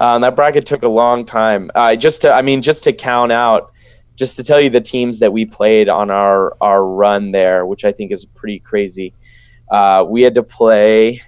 [0.00, 1.70] Um, that bracket took a long time.
[1.74, 3.72] Uh, just to, I mean, just to count out,
[4.14, 7.84] just to tell you the teams that we played on our, our run there, which
[7.84, 9.12] I think is pretty crazy.
[9.70, 11.20] Uh, we had to play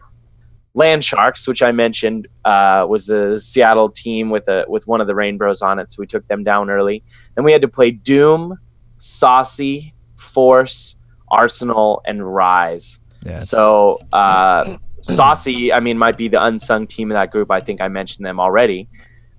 [0.75, 5.07] Land Sharks, which I mentioned uh, was the Seattle team with a with one of
[5.09, 7.03] the Reignbros on it, so we took them down early.
[7.35, 8.57] Then we had to play Doom,
[8.97, 10.97] Saucy, Force,
[11.31, 12.99] Arsenal, and Rise.
[13.25, 13.49] Yes.
[13.49, 17.51] So uh, Saucy, I mean, might be the unsung team in that group.
[17.51, 18.89] I think I mentioned them already.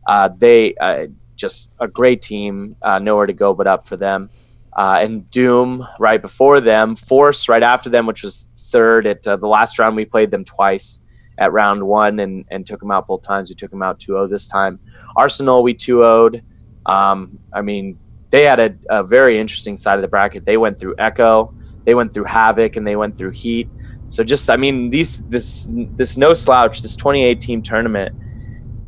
[0.08, 4.30] Uh, they uh, just a great team, uh, nowhere to go but up for them.
[4.74, 9.36] Uh, and Doom right before them, Force right after them, which was third at uh,
[9.36, 9.96] the last round.
[9.96, 11.00] We played them twice
[11.38, 13.50] at round one and, and took them out both times.
[13.50, 14.80] We took them out 2 0 this time.
[15.16, 16.42] Arsenal, we 2 0'd.
[16.86, 20.46] Um, I mean, they had a, a very interesting side of the bracket.
[20.46, 21.54] They went through Echo
[21.86, 23.70] they went through Havoc and they went through Heat.
[24.08, 28.16] So just I mean these this this no slouch this 28 team tournament.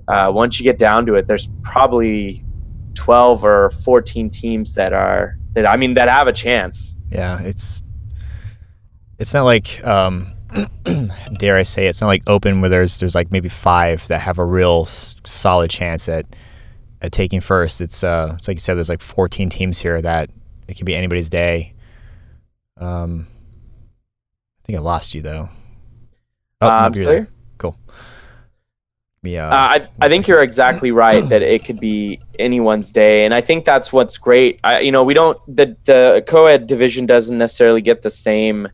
[0.08, 2.44] Uh, once you get down to it, there's probably
[2.96, 6.98] 12 or 14 teams that are that I mean that have a chance.
[7.10, 7.82] Yeah, it's
[9.20, 10.28] it's not like um,
[11.40, 14.40] dare I say it's not like open where there's there's like maybe five that have
[14.40, 16.26] a real s- solid chance at
[17.02, 17.82] at taking first.
[17.82, 20.30] It's uh it's like you said, there's like 14 teams here that
[20.68, 21.73] it could be anybody's day.
[22.84, 23.28] Um,
[24.64, 25.50] I think I lost you though.
[26.62, 27.28] Oh, um, there.
[27.58, 27.78] Cool.
[29.24, 29.48] Yeah.
[29.48, 33.42] Uh, I I think you're exactly right that it could be anyone's day, and I
[33.42, 34.60] think that's what's great.
[34.64, 38.68] I you know we don't the the co-ed division doesn't necessarily get the same.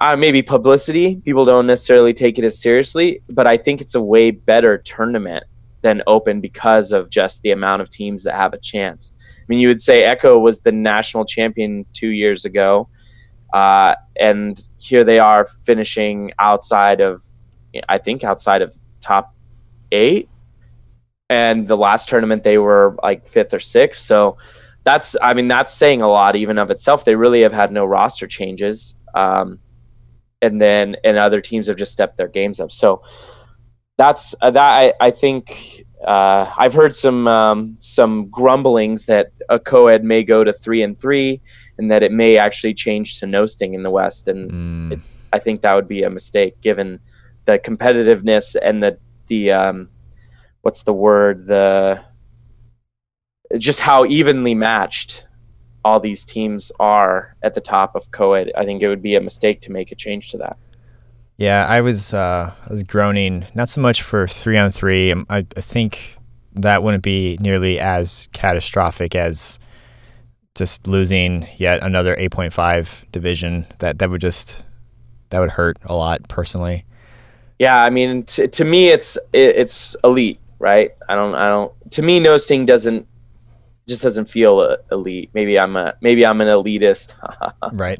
[0.00, 1.16] Uh, maybe publicity.
[1.16, 5.44] People don't necessarily take it as seriously, but I think it's a way better tournament
[5.82, 9.12] than open because of just the amount of teams that have a chance.
[9.42, 12.88] I mean, you would say Echo was the national champion two years ago,
[13.52, 17.20] uh, and here they are finishing outside of,
[17.88, 19.34] I think, outside of top
[19.90, 20.28] eight.
[21.28, 24.02] And the last tournament they were like fifth or sixth.
[24.02, 24.36] So
[24.84, 27.04] that's, I mean, that's saying a lot even of itself.
[27.04, 28.96] They really have had no roster changes.
[29.14, 29.58] Um,
[30.42, 32.70] and then and other teams have just stepped their games up.
[32.70, 33.02] So
[33.96, 34.60] that's uh, that.
[34.60, 40.44] I, I think uh, I've heard some um, some grumblings that a co-ed may go
[40.44, 41.40] to three and three,
[41.78, 44.28] and that it may actually change to no sting in the West.
[44.28, 44.92] And mm.
[44.92, 44.98] it,
[45.32, 47.00] I think that would be a mistake given
[47.44, 49.88] the competitiveness and the the um,
[50.62, 52.02] what's the word the
[53.58, 55.26] just how evenly matched
[55.84, 58.50] all these teams are at the top of co-ed.
[58.56, 60.56] I think it would be a mistake to make a change to that.
[61.36, 65.12] Yeah, I was uh, I was groaning not so much for three on three.
[65.12, 66.16] Um, I, I think
[66.54, 69.58] that wouldn't be nearly as catastrophic as
[70.54, 73.66] just losing yet another 8.5 division.
[73.78, 74.64] That that would just
[75.30, 76.84] that would hurt a lot personally.
[77.58, 80.92] Yeah, I mean, t- to me, it's it, it's elite, right?
[81.08, 81.72] I don't I don't.
[81.92, 83.06] To me, no sting doesn't
[83.88, 85.30] just doesn't feel elite.
[85.34, 87.14] Maybe I'm a maybe I'm an elitist.
[87.72, 87.98] right.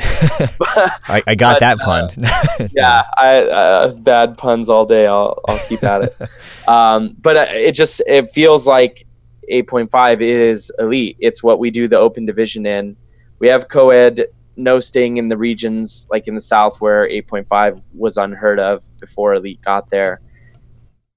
[1.08, 2.10] I, I, got but, that pun.
[2.24, 5.06] Uh, yeah, I uh, bad puns all day.
[5.06, 6.16] I'll I'll keep at it.
[6.68, 9.04] Um, but uh, it just it feels like
[9.50, 11.16] 8.5 is elite.
[11.18, 12.96] It's what we do the open division in.
[13.40, 14.26] We have co-ed
[14.56, 19.34] no staying in the regions like in the south where 8.5 was unheard of before
[19.34, 20.20] elite got there.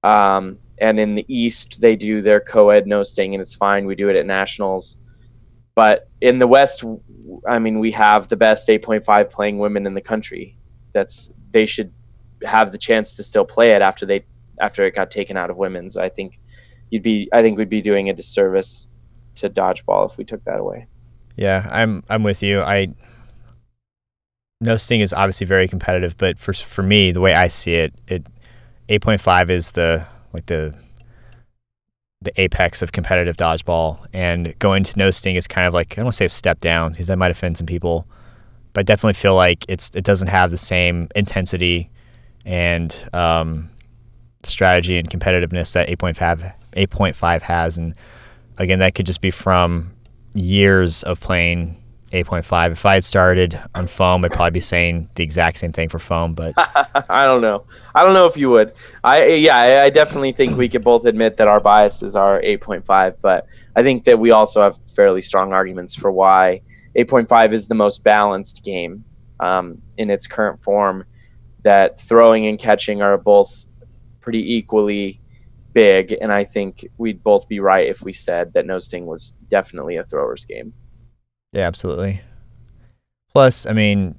[0.02, 3.86] Um, and in the East they do their co-ed no sting, and it's fine.
[3.86, 4.98] We do it at nationals,
[5.74, 6.84] but in the West,
[7.46, 10.56] I mean, we have the best 8.5 playing women in the country.
[10.92, 11.92] That's they should
[12.44, 14.24] have the chance to still play it after they
[14.60, 15.96] after it got taken out of women's.
[15.96, 16.40] I think
[16.90, 18.88] you'd be I think we'd be doing a disservice
[19.36, 20.86] to dodgeball if we took that away.
[21.36, 22.60] Yeah, I'm I'm with you.
[22.60, 22.88] I
[24.60, 27.94] no sting is obviously very competitive, but for for me, the way I see it,
[28.08, 28.26] it
[28.88, 30.76] 8.5 is the like the
[32.22, 35.96] the apex of competitive dodgeball, and going to no sting is kind of like I
[35.96, 38.06] don't want to say a step down because that might offend some people,
[38.72, 41.90] but I definitely feel like it's it doesn't have the same intensity
[42.44, 43.70] and um,
[44.42, 47.94] strategy and competitiveness that 8.5 8.5 has, and
[48.58, 49.92] again that could just be from
[50.34, 51.76] years of playing
[52.12, 52.72] 8.5.
[52.72, 55.98] If I had started on foam, I'd probably be saying the exact same thing for
[55.98, 56.54] foam, but
[57.10, 57.64] I don't know.
[57.94, 58.74] I don't know if you would.
[59.02, 63.16] I yeah, I, I definitely think we could both admit that our biases are 8.5,
[63.20, 66.62] but I think that we also have fairly strong arguments for why
[66.96, 69.04] 8.5 is the most balanced game
[69.40, 71.04] um, in its current form.
[71.62, 73.66] That throwing and catching are both
[74.20, 75.20] pretty equally
[75.72, 79.32] big, and I think we'd both be right if we said that No Sting was
[79.48, 80.72] definitely a thrower's game.
[81.56, 82.20] Yeah, absolutely.
[83.32, 84.14] Plus, I mean,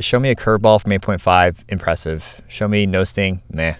[0.00, 2.40] show me a curveball from 8.5, impressive.
[2.48, 3.74] Show me no sting, meh.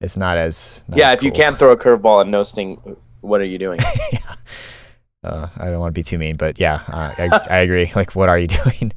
[0.00, 0.84] It's not as.
[0.88, 3.58] Not yeah, as if you can't throw a curveball and no sting, what are you
[3.58, 3.80] doing?
[4.12, 4.34] yeah.
[5.22, 7.92] Uh, I don't want to be too mean, but yeah, uh, I, I agree.
[7.94, 8.92] Like, what are you doing?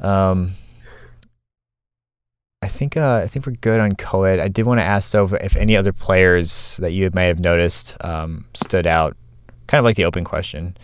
[0.00, 0.50] Um,
[2.60, 4.40] I think uh, I think we're good on co-ed.
[4.40, 7.96] I did want to ask though if any other players that you may have noticed
[8.04, 9.16] um, stood out,
[9.68, 10.76] kind of like the open question,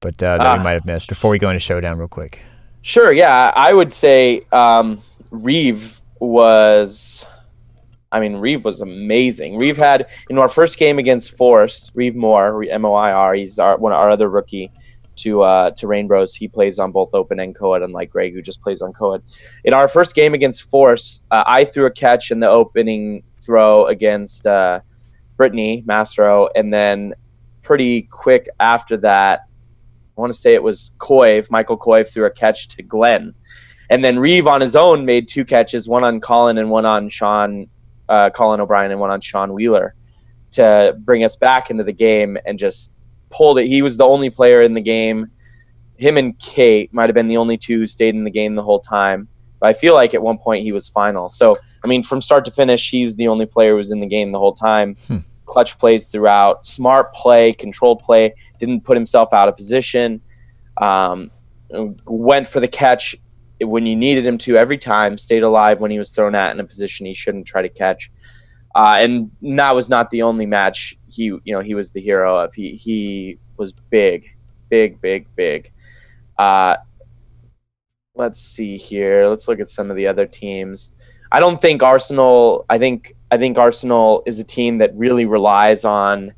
[0.00, 0.56] but uh, that Ah.
[0.56, 2.42] we might have missed before we go into showdown real quick.
[2.82, 7.26] Sure, yeah, I would say um, Reeve was.
[8.12, 9.58] I mean, Reeve was amazing.
[9.58, 13.34] Reeve had in our first game against Force, Reeve Moir, M O I R.
[13.34, 14.72] He's our one our other rookie
[15.16, 16.36] to uh, to Reignbros.
[16.36, 19.22] He plays on both open and co-ed, unlike Greg, who just plays on co-ed.
[19.64, 23.86] In our first game against Force, uh, I threw a catch in the opening throw
[23.86, 24.80] against uh,
[25.36, 27.14] Brittany Mastro, and then
[27.62, 29.42] pretty quick after that,
[30.20, 33.34] I want to say it was Coive, Michael Coive threw a catch to Glenn.
[33.88, 37.08] And then Reeve on his own made two catches, one on Colin and one on
[37.08, 37.68] Sean,
[38.06, 39.94] uh, Colin O'Brien and one on Sean Wheeler
[40.50, 42.92] to bring us back into the game and just
[43.30, 43.66] pulled it.
[43.66, 45.30] He was the only player in the game.
[45.96, 48.62] Him and Kate might have been the only two who stayed in the game the
[48.62, 49.26] whole time.
[49.58, 51.30] But I feel like at one point he was final.
[51.30, 54.06] So, I mean, from start to finish, he's the only player who was in the
[54.06, 54.96] game the whole time.
[55.06, 55.18] Hmm.
[55.50, 60.20] Clutch plays throughout, smart play, controlled play, didn't put himself out of position.
[60.76, 61.32] Um,
[62.06, 63.16] went for the catch
[63.60, 65.18] when you needed him to every time.
[65.18, 68.12] Stayed alive when he was thrown at in a position he shouldn't try to catch.
[68.76, 72.38] Uh, and that was not the only match he, you know, he was the hero
[72.38, 72.54] of.
[72.54, 74.36] He he was big,
[74.68, 75.72] big, big, big.
[76.38, 76.76] Uh,
[78.14, 79.26] let's see here.
[79.26, 80.92] Let's look at some of the other teams.
[81.32, 82.64] I don't think Arsenal.
[82.70, 86.34] I think I think Arsenal is a team that really relies on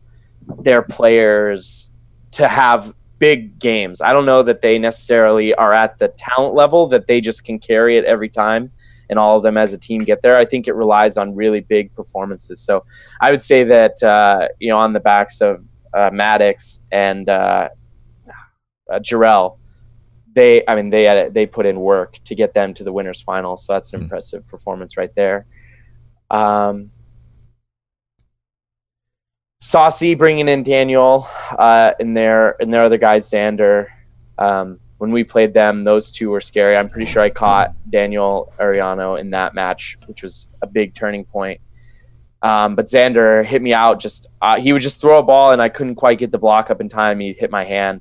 [0.59, 1.91] their players
[2.33, 4.01] to have big games.
[4.01, 7.59] I don't know that they necessarily are at the talent level that they just can
[7.59, 8.73] carry it every time
[9.09, 10.37] and all of them as a team get there.
[10.37, 12.61] I think it relies on really big performances.
[12.61, 12.85] So
[13.21, 15.63] I would say that uh, you know on the backs of
[15.95, 17.69] uh, Maddox and uh,
[18.91, 19.59] uh, Jarrell,
[20.35, 23.21] they I mean they had, they put in work to get them to the winners
[23.23, 23.57] final.
[23.57, 24.05] So that's an Mm.
[24.05, 25.47] impressive performance right there.
[26.33, 26.91] Um,
[29.61, 33.87] Saucy bringing in Daniel uh, and their and their other guy Xander.
[34.39, 36.77] Um, when we played them, those two were scary.
[36.77, 41.25] I'm pretty sure I caught Daniel Arellano in that match, which was a big turning
[41.25, 41.61] point.
[42.43, 44.01] Um, but Xander hit me out.
[44.01, 46.71] Just uh, he would just throw a ball, and I couldn't quite get the block
[46.71, 47.21] up in time.
[47.21, 48.01] He'd hit my hand.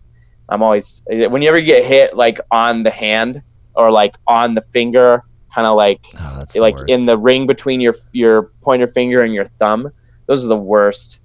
[0.49, 3.43] I'm always whenever you ever get hit like on the hand
[3.75, 5.23] or like on the finger,
[5.53, 9.21] kind of like Oh, that's the like in the ring between your your pointer finger
[9.21, 9.91] and your thumb.
[10.27, 11.21] Those are the worst.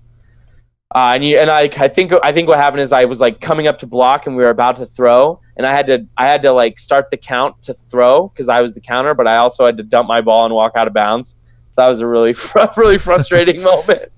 [0.94, 3.40] Uh, and you and I, I think I think what happened is I was like
[3.40, 6.26] coming up to block and we were about to throw, and I had to I
[6.28, 9.36] had to like start the count to throw because I was the counter, but I
[9.38, 11.36] also had to dump my ball and walk out of bounds.
[11.70, 14.12] So that was a really fr- really frustrating moment.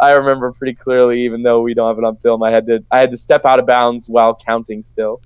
[0.00, 2.42] I remember pretty clearly, even though we don't have it on film.
[2.42, 5.20] I had to I had to step out of bounds while counting still.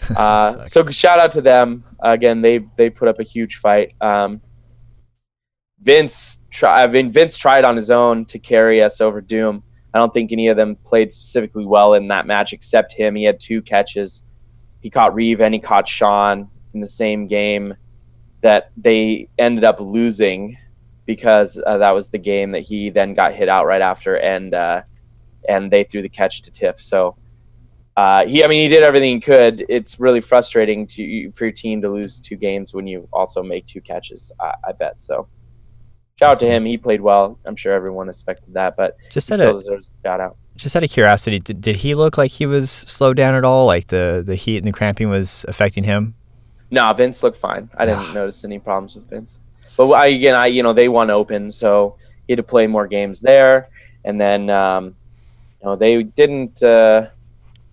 [0.16, 2.40] Uh, so shout out to them again.
[2.40, 3.94] They they put up a huge fight.
[4.00, 4.40] Um,
[5.82, 9.64] Vince try, I mean, Vince tried on his own to carry us over Doom.
[9.92, 13.16] I don't think any of them played specifically well in that match except him.
[13.16, 14.24] He had two catches.
[14.80, 17.74] He caught Reeve and he caught Sean in the same game
[18.40, 20.56] that they ended up losing
[21.04, 24.54] because uh, that was the game that he then got hit out right after and
[24.54, 24.82] uh,
[25.48, 26.76] and they threw the catch to Tiff.
[26.76, 27.16] So
[27.96, 29.64] uh, he, I mean, he did everything he could.
[29.68, 33.66] It's really frustrating to for your team to lose two games when you also make
[33.66, 34.32] two catches.
[34.40, 35.28] I, I bet so.
[36.18, 36.64] Shout out to him.
[36.64, 37.38] He played well.
[37.44, 40.36] I'm sure everyone expected that, but just he out still of deserves a shout out.
[40.56, 43.66] just out of curiosity, did, did he look like he was slowed down at all?
[43.66, 46.14] Like the the heat and the cramping was affecting him?
[46.70, 47.68] No, Vince looked fine.
[47.76, 49.40] I didn't notice any problems with Vince.
[49.76, 52.86] But I, again, I you know they won open, so he had to play more
[52.86, 53.68] games there,
[54.04, 54.96] and then um,
[55.60, 57.06] you know they didn't uh,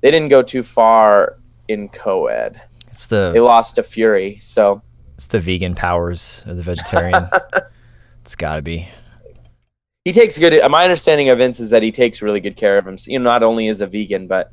[0.01, 1.37] they didn't go too far
[1.67, 2.61] in co-ed.
[2.91, 4.81] It's the They lost to Fury, so
[5.15, 7.27] it's the vegan powers of the vegetarian.
[8.21, 8.87] it's got to be.
[10.05, 10.53] he takes good.
[10.71, 13.11] My understanding of Vince is that he takes really good care of himself.
[13.11, 14.51] You know, not only is a vegan, but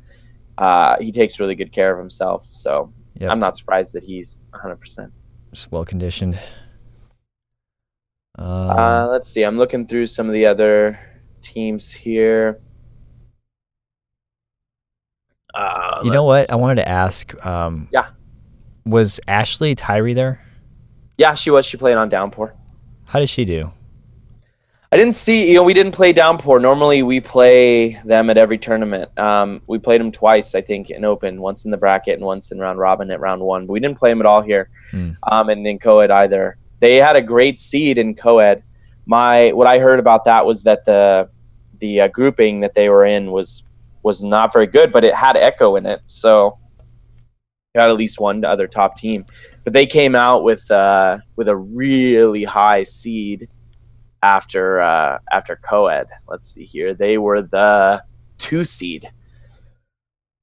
[0.57, 2.43] uh, he takes really good care of himself.
[2.43, 3.31] So Yep.
[3.31, 4.75] I'm not surprised that he's 100.
[4.75, 5.11] percent
[5.51, 6.37] just well conditioned.
[8.37, 9.43] Um, Uh, let's see.
[9.43, 10.99] I'm looking through some of the other
[11.41, 12.59] teams here.
[15.57, 16.51] Uh, you know what?
[16.51, 17.33] I wanted to ask.
[17.45, 18.09] Um, Yeah.
[18.85, 20.39] Was Ashley Tyree there?
[21.17, 21.65] Yeah, she was.
[21.65, 22.53] She played on Downpour.
[23.07, 23.71] How did she do?
[24.91, 25.49] I didn't see.
[25.49, 26.59] You know, we didn't play Downpour.
[26.61, 29.09] Normally, we play them at every tournament.
[29.19, 31.41] Um, we played them twice, I think, in Open.
[31.41, 33.65] Once in the bracket and once in round robin at round one.
[33.65, 35.09] But we didn't play them at all here, Hmm.
[35.23, 36.55] um, and in co-ed either.
[36.79, 38.63] They had a great seed in co-ed.
[39.05, 41.27] My what I heard about that was that the
[41.79, 43.63] the uh, grouping that they were in was
[44.03, 46.57] was not very good, but it had Echo in it, so
[47.75, 49.25] got at least one other top team.
[49.63, 53.49] But they came out with uh, with a really high seed
[54.23, 56.07] after uh, after co-ed.
[56.27, 56.93] Let's see here.
[56.93, 58.03] They were the
[58.37, 59.09] two seed.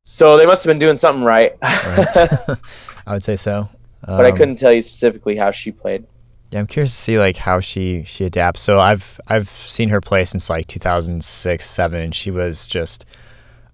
[0.02, 1.52] So they must have been doing something right.
[1.62, 2.06] Right.
[3.06, 3.68] I would say so.
[4.06, 6.04] but I Um, couldn't tell you specifically how she played.
[6.50, 8.60] Yeah, I'm curious to see like how she she adapts.
[8.60, 13.06] So I've I've seen her play since like 2006, seven, and she was just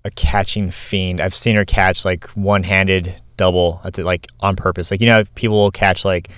[0.05, 1.21] a catching fiend.
[1.21, 3.81] I've seen her catch like one-handed double.
[3.85, 4.91] That's it, like on purpose.
[4.91, 6.29] Like you know, people will catch like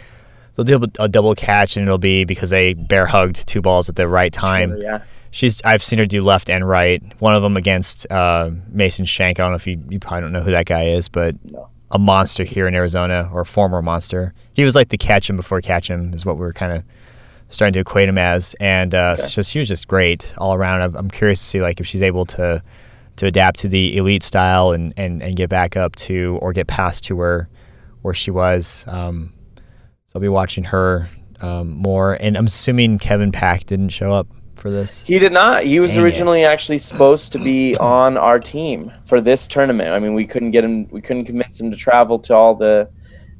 [0.54, 3.96] they'll do a double catch and it'll be because they bear hugged two balls at
[3.96, 4.70] the right time.
[4.70, 5.02] Sure, yeah.
[5.30, 7.02] She's I've seen her do left and right.
[7.20, 9.38] One of them against uh, Mason Shank.
[9.40, 11.68] I don't know if you you probably don't know who that guy is, but No.
[11.90, 14.34] a monster here in Arizona or a former monster.
[14.54, 16.84] He was like the catch him before catch him is what we are kind of
[17.48, 18.54] starting to equate him as.
[18.60, 19.22] And uh, Okay.
[19.22, 20.82] so she was just great all around.
[20.82, 22.62] I'm, I'm curious to see like if she's able to
[23.16, 26.66] to adapt to the elite style and, and, and get back up to or get
[26.66, 27.48] past to where
[28.02, 28.84] where she was.
[28.88, 29.32] Um,
[30.06, 31.08] so I'll be watching her
[31.40, 32.16] um, more.
[32.20, 35.02] And I'm assuming Kevin Pack didn't show up for this.
[35.04, 35.64] He did not.
[35.64, 36.46] He was Dang originally it.
[36.46, 39.90] actually supposed to be on our team for this tournament.
[39.90, 40.88] I mean, we couldn't get him.
[40.90, 42.90] We couldn't convince him to travel to all the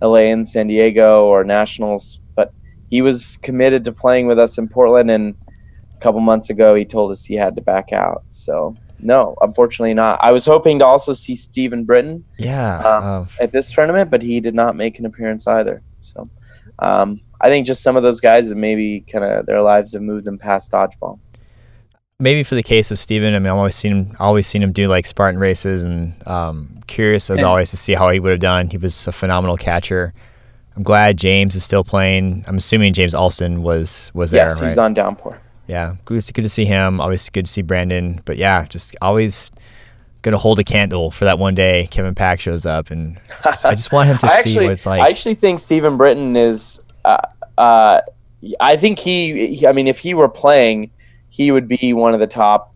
[0.00, 2.52] LA and San Diego or nationals, but
[2.88, 5.10] he was committed to playing with us in Portland.
[5.10, 5.36] And
[5.94, 8.24] a couple months ago, he told us he had to back out.
[8.26, 10.18] So no, unfortunately not.
[10.22, 12.78] I was hoping to also see Stephen Britton Yeah.
[12.78, 15.82] Um, uh, at this tournament, but he did not make an appearance either.
[16.00, 16.28] So
[16.78, 20.02] um, I think just some of those guys that maybe kind of their lives have
[20.02, 21.18] moved them past dodgeball.
[22.18, 24.72] maybe for the case of Steven, I mean, I've always seen him, always seen him
[24.72, 27.46] do like Spartan races, and um, curious as Yeah.
[27.46, 28.68] always to see how he would have done.
[28.68, 30.14] He was a phenomenal catcher.
[30.76, 32.44] I'm glad James is still playing.
[32.46, 34.68] I'm assuming James Alston was was there, yes, right?
[34.68, 35.40] he's on downpour.
[35.66, 37.00] Yeah, good, good to see him.
[37.00, 38.20] Always good to see Brandon.
[38.24, 39.50] But yeah, just always
[40.22, 43.74] gonna hold a candle for that one day Kevin Pack shows up, and just- I
[43.74, 45.02] just want him to see actually, what it's like.
[45.02, 46.84] I actually think Stephen Britton is.
[47.04, 47.18] Uh,
[47.58, 48.00] uh,
[48.60, 49.66] I think he, he.
[49.66, 50.90] I mean, if he were playing,
[51.28, 52.74] he would be one of the top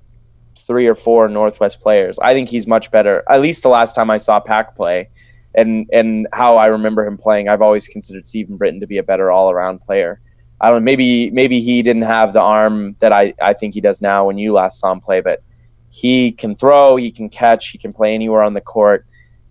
[0.58, 2.18] three or four Northwest players.
[2.18, 3.22] I think he's much better.
[3.30, 5.08] At least the last time I saw Pack play,
[5.54, 9.02] and and how I remember him playing, I've always considered Stephen Britton to be a
[9.02, 10.20] better all around player.
[10.60, 10.84] I don't.
[10.84, 14.26] Maybe maybe he didn't have the arm that I I think he does now.
[14.26, 15.42] When you last saw him play, but
[15.90, 19.06] he can throw, he can catch, he can play anywhere on the court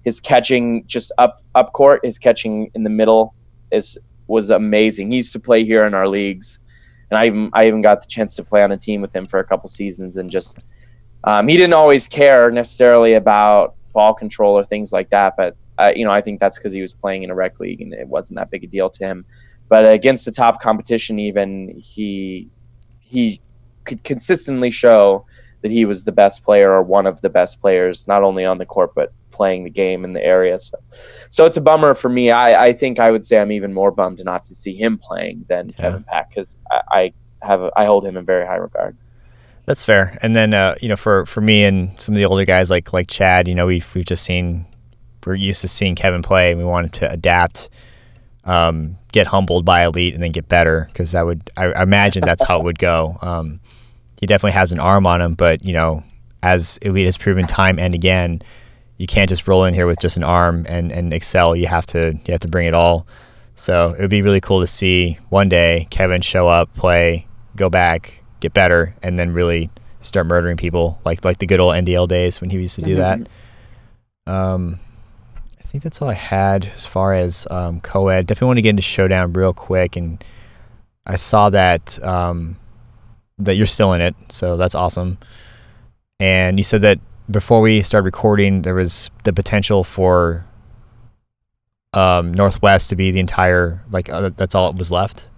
[0.06, 3.34] his catching just up up court, his catching in the middle
[3.72, 5.10] is was amazing.
[5.10, 6.60] He used to play here in our leagues,
[7.10, 9.26] and I even I even got the chance to play on a team with him
[9.26, 10.60] for a couple seasons, and just
[11.24, 15.92] um, he didn't always care necessarily about ball control or things like that, but uh,
[15.96, 18.08] you know I think that's because he was playing in a rec league and it
[18.08, 19.26] wasn't that big a deal to him.
[19.68, 22.50] But against the top competition, even he
[23.00, 23.42] he
[23.84, 25.26] could consistently show
[25.62, 28.58] that he was the best player or one of the best players, not only on
[28.58, 30.58] the court but playing the game in the area.
[30.58, 30.78] So,
[31.30, 32.32] so it's a bummer for me.
[32.32, 35.46] I, I think I would say I'm even more bummed not to see him playing
[35.50, 35.76] than Yeah.
[35.76, 38.96] Kevin Pack because I, I have a, I hold him in very high regard.
[39.66, 40.18] That's fair.
[40.22, 42.94] And then uh, you know, for for me and some of the older guys like
[42.94, 44.66] like Chad, you know, we've we've just seen
[45.26, 46.52] we're used to seeing Kevin play.
[46.52, 47.70] and We wanted to adapt,
[48.46, 52.24] um, get humbled by elite, and then get better because that would I, I imagine
[52.26, 53.18] that's how it would go.
[53.22, 53.60] Um,
[54.20, 56.04] he definitely has an arm on him, but you know,
[56.44, 58.42] as elite has proven time and again,
[58.98, 61.56] you can't just roll in here with just an arm and and excel.
[61.56, 63.08] You have to you have to bring it all.
[63.56, 67.70] So it would be really cool to see one day Kevin show up, play, go
[67.70, 69.70] back, get better, and then really
[70.02, 72.96] start murdering people like like the good old NDL days when he used to do
[72.96, 73.28] that.
[74.28, 74.80] Um,
[75.66, 78.28] I think that's all I had as far as um, co-ed.
[78.28, 80.24] Definitely want to get into showdown real quick, and
[81.08, 82.58] I saw that um,
[83.40, 85.18] that you're still in it, so that's awesome.
[86.20, 87.00] And you said that
[87.32, 90.46] before we started recording, there was the potential for
[91.94, 95.30] um, Northwest to be the entire like uh, that's all it was left.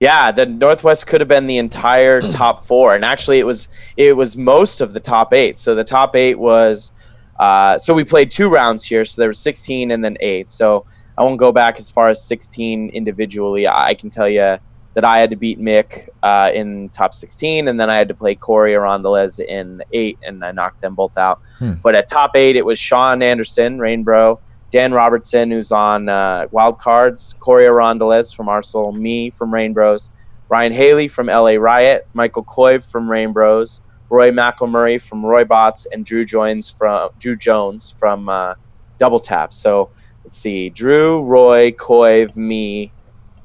[0.00, 3.68] Yeah, the Northwest could have been the entire top four, and actually, it was
[3.98, 5.58] it was most of the top eight.
[5.58, 6.90] So the top eight was,
[7.38, 9.04] uh, so we played two rounds here.
[9.04, 10.50] So there was 16 and then eight.
[10.50, 10.86] So
[11.16, 13.66] I won't go back as far as 16 individually.
[13.66, 14.58] I can tell you
[14.94, 18.14] that I had to beat Mick uh, in top 16, and then I had to
[18.14, 21.40] play Corey Arondeles in eight, and I knocked them both out.
[21.58, 21.74] Hmm.
[21.82, 24.40] But at top eight, it was Sean Anderson, Rainbow,
[24.70, 30.10] Dan Robertson, who's on uh, Wild Cards, Corey Arondeles from Arsenal, me from Reignbros,
[30.48, 36.04] Ryan Haley from LA Riot, Michael Coive from Reignbros, Roy McElmurray from Roy Bots, and
[36.04, 38.54] Drew Jones from Drew Jones from uh,
[38.98, 39.52] Double Tap.
[39.52, 39.90] So
[40.24, 42.92] let's see, Drew, Roy, Coive, me,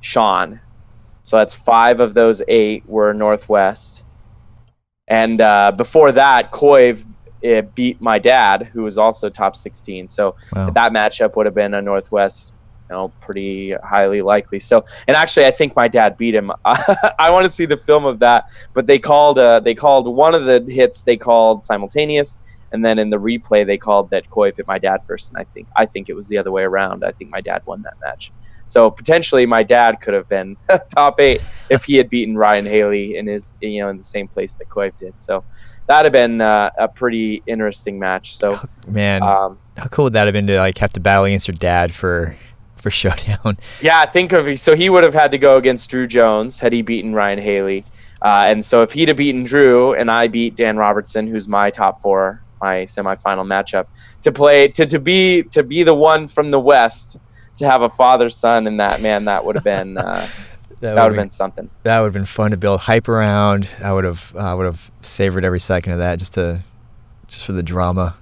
[0.01, 0.59] Sean
[1.23, 4.03] so that's five of those eight were Northwest.
[5.07, 7.05] And uh, before that, Coive
[7.45, 10.07] uh, beat my dad, who was also top 16.
[10.09, 10.69] So wow.
[10.71, 12.53] that matchup would have been a Northwest,
[12.93, 14.59] know, pretty highly likely.
[14.59, 16.51] So, and actually, I think my dad beat him.
[16.65, 18.45] I want to see the film of that.
[18.73, 21.01] But they called, uh, they called one of the hits.
[21.01, 22.39] They called simultaneous,
[22.71, 25.31] and then in the replay, they called that Coive hit my dad first.
[25.31, 27.03] And I think, I think it was the other way around.
[27.03, 28.31] I think my dad won that match.
[28.65, 30.55] So potentially, my dad could have been
[30.95, 34.27] top eight if he had beaten Ryan Haley in his, you know, in the same
[34.27, 35.19] place that Coive did.
[35.19, 35.43] So
[35.87, 38.35] that'd have been uh, a pretty interesting match.
[38.35, 41.47] So man, um, how cool would that have been to like have to battle against
[41.47, 42.35] your dad for
[42.83, 43.57] for showdown?
[43.81, 46.83] Yeah, think of so he would have had to go against Drew Jones had he
[46.83, 47.85] beaten Ryan Haley.
[48.21, 51.71] Uh, and so if he'd have beaten Drew and I beat Dan Robertson, who's my
[51.71, 53.87] top four, my semifinal matchup,
[54.21, 57.17] to play to, to be to be the one from the West
[57.57, 60.25] to have a father son in that man that would have been uh,
[60.79, 61.69] that, would have been something.
[61.83, 63.69] That would have been fun to build hype around.
[63.83, 66.61] I would have I would have savored every second of that just to
[67.27, 68.15] just for the drama.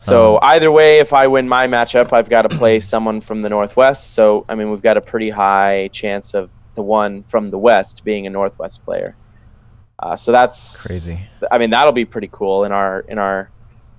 [0.00, 3.42] So um, either way, if I win my matchup, I've got to play someone from
[3.42, 4.14] the Northwest.
[4.14, 8.02] So I mean, we've got a pretty high chance of the one from the West
[8.02, 9.14] being a Northwest player.
[9.98, 11.20] Uh, so that's crazy.
[11.50, 13.50] I mean, that'll be pretty cool in our in our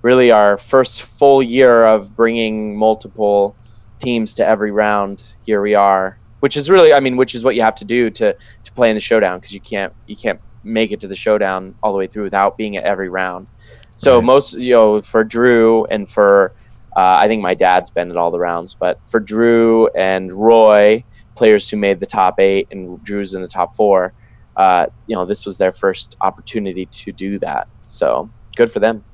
[0.02, 3.54] really our first full year of bringing multiple
[4.00, 5.36] teams to every round.
[5.46, 8.10] Here we are, which is really, I mean, which is what you have to do
[8.10, 8.32] to
[8.64, 11.76] to play in the showdown because you can't you can't make it to the showdown
[11.80, 13.46] all the way through without being at every round.
[13.94, 14.24] So right.
[14.24, 16.52] most, you know, for Drew and for
[16.96, 21.04] uh, I think my dad's been at all the rounds, but for Drew and Roy,
[21.34, 24.12] players who made the top eight and Drew's in the top four,
[24.56, 27.68] uh, you know, this was their first opportunity to do that.
[27.82, 29.04] So good for them.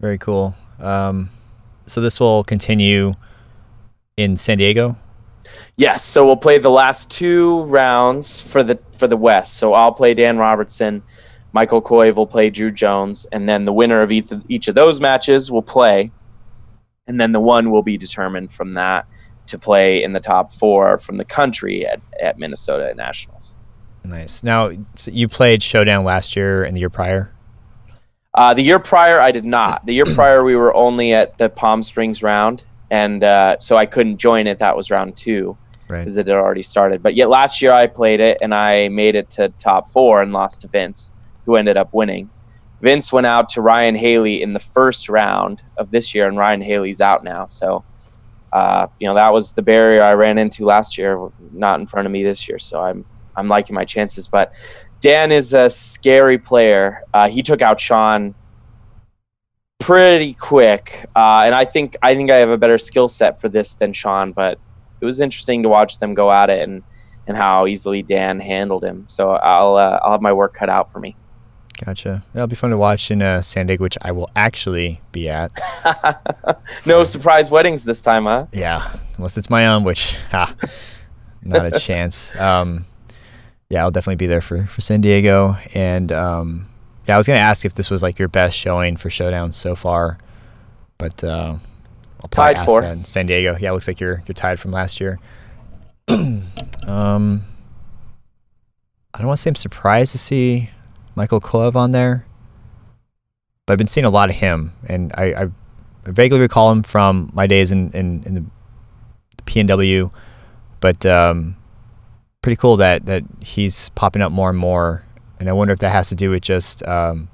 [0.00, 0.54] Very cool.
[0.78, 1.30] Um,
[1.86, 3.12] so this will continue
[4.16, 4.96] in San Diego?
[5.76, 9.56] Yes, so we'll play the last two rounds for the for the West.
[9.56, 11.02] So I'll play Dan Robertson,
[11.52, 15.00] Michael Coive will play Drew Jones, and then the winner of each, each of those
[15.00, 16.12] matches will play,
[17.06, 19.06] and then the one will be determined from that
[19.46, 23.58] to play in the top four from the country at, at Minnesota Nationals.
[24.04, 24.42] Nice.
[24.42, 27.32] Now, so you played Showdown last year and the year prior.
[28.32, 29.84] Uh, the year prior, I did not.
[29.86, 33.86] The year prior, we were only at the Palm Springs round, and uh, so I
[33.86, 34.58] couldn't join it.
[34.58, 35.58] That was round two
[35.98, 36.26] because right.
[36.26, 37.02] it had already started.
[37.02, 40.32] But yet last year I played it and I made it to top four and
[40.32, 41.12] lost to Vince,
[41.50, 42.30] who ended up winning.
[42.80, 46.62] Vince went out to Ryan Haley in the first round of this year, and Ryan
[46.62, 47.44] Haley's out now.
[47.46, 47.84] So,
[48.52, 52.06] uh, you know, that was the barrier I ran into last year, not in front
[52.06, 52.60] of me this year.
[52.60, 53.04] So I'm
[53.36, 54.28] I'm liking my chances.
[54.28, 54.54] But
[55.00, 57.02] Dan is a scary player.
[57.12, 58.34] Uh, he took out Sean
[59.80, 63.48] pretty quick, uh, and I think I think I have a better skill set for
[63.48, 64.30] this than Sean.
[64.32, 64.58] But
[65.00, 66.84] it was interesting to watch them go at it and
[67.26, 69.04] and how easily Dan handled him.
[69.08, 71.16] So I'll uh, I'll have my work cut out for me.
[71.84, 72.22] Gotcha.
[72.34, 75.50] That'll be fun to watch in uh, San Diego, which I will actually be at.
[76.86, 78.46] no surprise weddings this time, huh?
[78.52, 80.54] Yeah, unless it's my own, which ha,
[81.42, 82.34] not a chance.
[82.40, 82.84] Um,
[83.70, 86.66] yeah, I'll definitely be there for for San Diego, and um,
[87.06, 89.76] yeah, I was gonna ask if this was like your best showing for showdowns so
[89.76, 90.18] far,
[90.98, 91.56] but uh,
[92.20, 93.06] I'll probably tied ask for that.
[93.06, 93.56] San Diego.
[93.60, 95.20] Yeah, it looks like you're you're tied from last year.
[96.08, 97.44] um,
[99.14, 100.70] I don't want to say I'm surprised to see
[101.14, 102.26] Michael Coive on there,
[103.66, 105.24] but I've been seeing a lot of him, and I,
[106.04, 108.44] I vaguely recall him from my days in in, in the
[109.44, 110.10] PNW,
[110.80, 111.56] but um,
[112.42, 115.04] pretty cool that that he's popping up more and more
[115.40, 117.28] and I wonder if that has to do with just um,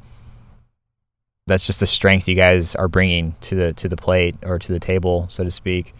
[1.46, 4.72] that's just the strength you guys are bringing to the to the plate or to
[4.72, 5.92] the table, so to speak.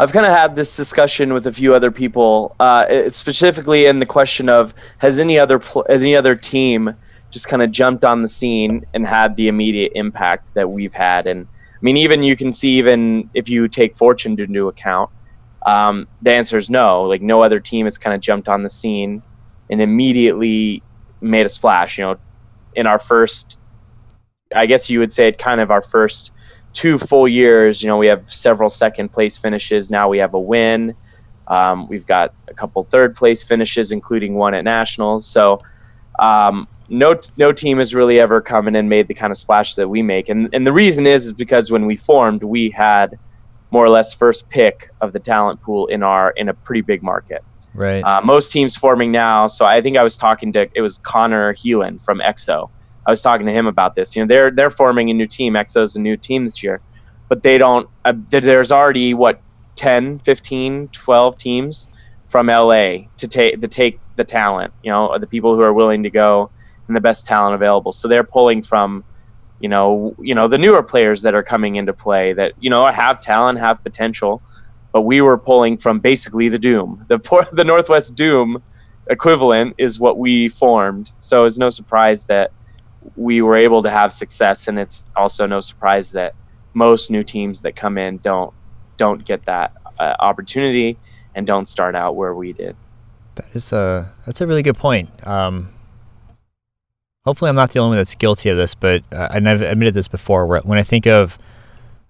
[0.00, 4.06] I've kind of had this discussion with a few other people, uh, specifically in the
[4.06, 6.94] question of has any other pl- any other team
[7.30, 11.26] just kind of jumped on the scene and had the immediate impact that we've had.
[11.26, 15.10] And I mean, even you can see even if you take Fortune into account,
[15.66, 17.02] um, the answer is no.
[17.02, 19.22] Like no other team has kind of jumped on the scene
[19.68, 20.82] and immediately
[21.20, 21.98] made a splash.
[21.98, 22.16] You know,
[22.74, 23.58] in our first,
[24.56, 26.32] I guess you would say it kind of our first
[26.72, 27.82] two full years.
[27.82, 29.90] You know, we have several second place finishes.
[29.90, 30.94] Now we have a win.
[31.48, 35.26] Um, we've got a couple third place finishes, including one at nationals.
[35.26, 35.60] So
[36.18, 39.74] um, no no team has really ever come in and made the kind of splash
[39.74, 40.28] that we make.
[40.28, 43.18] And and the reason is is because when we formed, we had
[43.70, 47.02] more or less first pick of the talent pool in our in a pretty big
[47.02, 47.42] market.
[47.74, 48.02] Right.
[48.02, 49.46] Uh, most teams forming now.
[49.46, 52.70] So I think I was talking to it was Connor Heelan from EXO.
[53.10, 54.14] I was talking to him about this.
[54.14, 55.54] You know, they're they're forming a new team.
[55.54, 56.80] EXO's a new team this year,
[57.28, 57.88] but they don't.
[58.04, 59.40] Uh, there's already what
[59.74, 61.88] 10, 15, 12 teams
[62.26, 64.72] from LA to take the take the talent.
[64.84, 66.50] You know, the people who are willing to go
[66.86, 67.90] and the best talent available.
[67.90, 69.02] So they're pulling from,
[69.58, 72.86] you know, you know the newer players that are coming into play that you know
[72.86, 74.40] have talent, have potential,
[74.92, 78.62] but we were pulling from basically the Doom, the poor, the Northwest Doom
[79.08, 81.10] equivalent is what we formed.
[81.18, 82.52] So it's no surprise that
[83.16, 86.34] we were able to have success, and it's also no surprise that
[86.74, 88.52] most new teams that come in don't
[88.96, 90.98] don't get that uh, opportunity
[91.34, 92.76] and don't start out where we did.
[93.36, 95.26] That is a that's a really good point.
[95.26, 95.70] Um,
[97.24, 100.08] hopefully I'm not the only one that's guilty of this, but uh, I've admitted this
[100.08, 100.46] before.
[100.46, 101.38] Where when I think of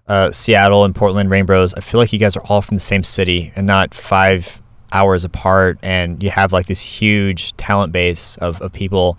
[0.07, 3.03] uh, Seattle and Portland Reignbros, I feel like you guys are all from the same
[3.03, 4.61] city and not five
[4.91, 9.17] hours apart, and you have like this huge talent base of, of people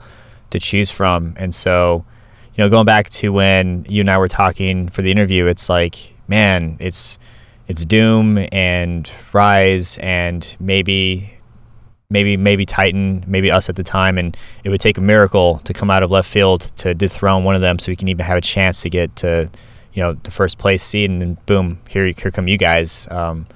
[0.52, 1.34] to choose from.
[1.36, 2.04] And so,
[2.54, 5.68] you know, going back to when you and I were talking for the interview, it's
[5.68, 7.18] like, man, it's
[7.68, 11.34] it's Doom and Rise and maybe
[12.10, 15.72] maybe maybe Titan, maybe us at the time, and it would take a miracle to
[15.72, 18.36] come out of left field to dethrone one of them, so we can even have
[18.36, 19.50] a chance to get to,
[19.94, 23.08] you know, the first place seed, and then boom, here here come you guys.
[23.10, 23.46] Um,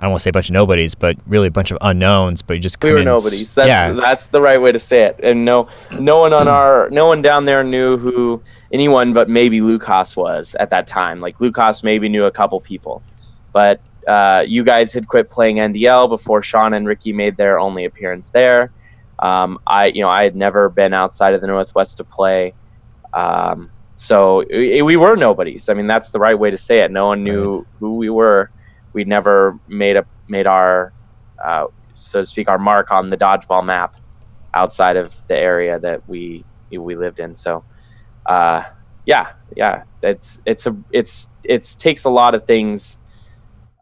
[0.00, 2.40] I don't want to say a bunch of nobodies, but really a bunch of unknowns.
[2.40, 3.54] But you just we were nobodies.
[3.54, 3.92] That's yeah.
[3.92, 5.20] that's the right way to say it.
[5.22, 5.68] And no,
[6.00, 10.54] no one on our, no one down there knew who anyone but maybe Lucas was
[10.54, 11.20] at that time.
[11.20, 13.02] Like Lucas maybe knew a couple people,
[13.52, 17.84] but uh, you guys had quit playing NDL before Sean and Ricky made their only
[17.84, 18.72] appearance there.
[19.18, 22.54] Um, I, you know, I had never been outside of the Northwest to play,
[23.12, 25.68] um, so it, we were nobodies.
[25.68, 26.90] I mean, that's the right way to say it.
[26.90, 27.66] No one knew right.
[27.80, 28.50] who we were.
[28.92, 30.92] We never made a made our,
[31.42, 33.96] uh, so to speak, our mark on the dodgeball map
[34.54, 37.34] outside of the area that we we lived in.
[37.34, 37.64] So,
[38.26, 38.64] uh,
[39.06, 42.98] yeah, yeah, it's it's a it's it's takes a lot of things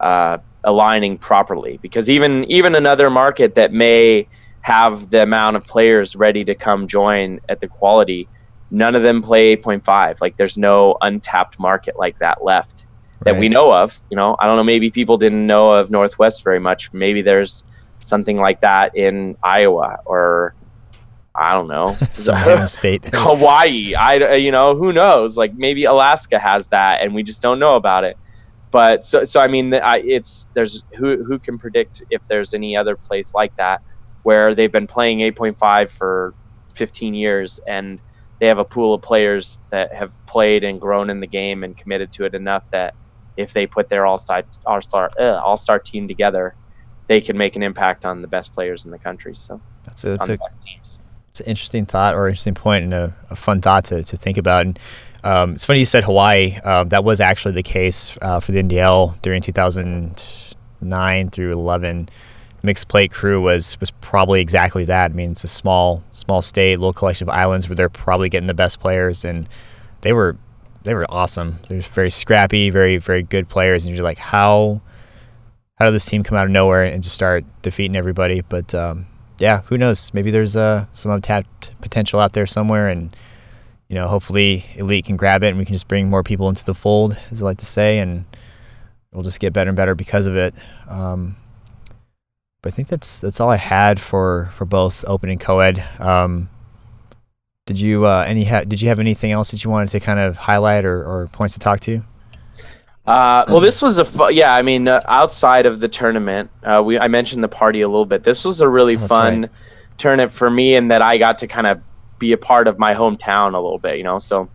[0.01, 4.28] uh, aligning properly because even even another market that may
[4.60, 8.28] have the amount of players ready to come join at the quality
[8.70, 12.86] none of them play 8.5 like there's no untapped market like that left
[13.24, 14.36] that we know of you know?
[14.39, 16.93] I don't know maybe people didn't know of northwest very much.
[16.93, 17.65] Maybe there's
[18.01, 20.55] something like that in iowa or
[21.35, 21.89] i don't know.
[22.12, 23.09] Some state.
[23.15, 25.36] Hawaii i you know who knows?
[25.36, 28.16] Like maybe alaska has that and we just don't know about it.
[28.70, 32.77] But so so I mean, I, it's there's who who can predict if there's any
[32.77, 33.82] other place like that
[34.23, 36.35] where they've been playing 8.5 for
[36.74, 38.01] 15 years and
[38.40, 41.77] they have a pool of players that have played and grown in the game and
[41.77, 42.95] committed to it enough that
[43.39, 46.55] if they put their all-star all-star uh, all-star team together,
[47.06, 49.35] they can make an impact on the best players in the country.
[49.35, 50.36] So that's a, that's a,
[51.31, 54.39] It's an interesting thought or interesting point and a, a fun thought to, to think
[54.39, 54.66] about.
[54.66, 54.78] And
[55.23, 56.59] um, it's funny you said Hawaii.
[56.65, 62.09] Uh, that was actually the case uh, for the NDL during 2009 through 11.
[62.65, 65.12] Mixed plate crew was was probably exactly that.
[65.12, 68.48] I mean, it's a small small state, little collection of islands where they're probably getting
[68.48, 69.48] the best players, and
[70.01, 70.36] they were
[70.83, 71.57] they were awesome.
[71.69, 74.81] They're very scrappy, very very good players, and you're like, how
[75.77, 78.41] how did this team come out of nowhere and just start defeating everybody?
[78.41, 79.07] But um,
[79.39, 80.13] yeah, who knows?
[80.13, 83.15] Maybe there's uh, some untapped potential out there somewhere, and
[83.89, 86.65] you know, hopefully Elite can grab it and we can just bring more people into
[86.65, 88.25] the fold, as I like to say, and
[89.13, 90.55] we'll just get better and better because of it.
[90.89, 91.37] Um,
[92.61, 95.83] but I think that's that's all I had for, for both open and co-ed.
[95.99, 96.51] Um,
[97.69, 100.19] did you uh, any ha- did you have anything else that you wanted to kind
[100.19, 102.03] of highlight or, or points to talk to?
[103.07, 104.55] Uh, well, this was a fu- yeah.
[104.55, 108.07] I mean, uh, outside of the tournament, uh, we I mentioned the party a little
[108.07, 108.24] bit.
[108.24, 109.51] This was a really oh, fun right.
[109.99, 111.82] tournament for me, in that I got to kind of
[112.19, 114.19] be a part of my hometown a little bit, you know.
[114.19, 114.49] So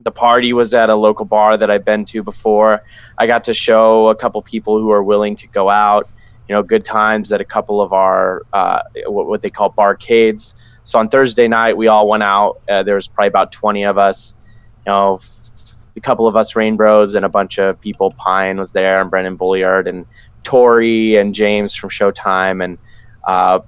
[0.00, 2.82] the party was at a local bar that I've been to before.
[3.18, 6.08] I got to show a couple people who are willing to go out,
[6.48, 10.60] you know, good times at a couple of our uh, what, what, they call barcades.
[10.86, 12.60] So on Thursday night, we all went out.
[12.68, 14.36] Uh, there was probably about 20 of us,
[14.86, 18.12] you know, f- a couple of us Reignbros and a bunch of people.
[18.12, 20.06] Pine was there, and Brendan Bulliard, and
[20.44, 22.78] Tori and James from Showtime, and
[23.24, 23.58] uh,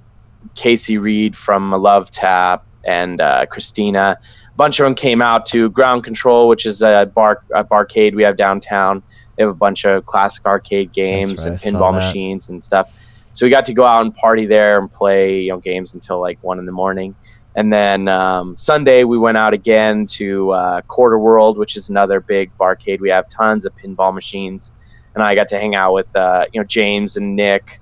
[0.55, 6.05] Casey Reed from Lovetap, and uh, Christina A bunch of them came out to Ground
[6.05, 9.03] Control, which is a bar a barcade we have downtown.
[9.37, 12.89] They have a bunch of classic arcade games right, and pinball machines and stuff.
[13.31, 16.21] So we got to go out and party there and play you know games until
[16.21, 17.15] like one in the morning.
[17.55, 22.21] And then um, Sunday we went out again to uh, Quarter World, which is another
[22.21, 23.01] big barcade.
[23.01, 24.73] We have tons of pinball machines,
[25.15, 27.81] and I got to hang out with uh, you know James and Nick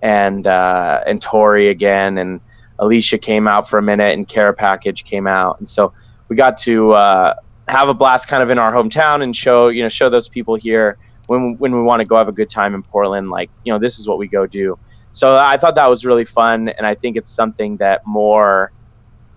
[0.00, 2.40] and uh, and Tori again, and
[2.78, 5.92] Alicia came out for a minute, and Care Package came out, and so
[6.28, 7.34] we got to uh,
[7.68, 10.54] have a blast kind of in our hometown and show you know show those people
[10.54, 13.72] here when when we want to go have a good time in Portland like you
[13.72, 14.78] know this is what we go do.
[15.16, 18.70] So I thought that was really fun and I think it's something that more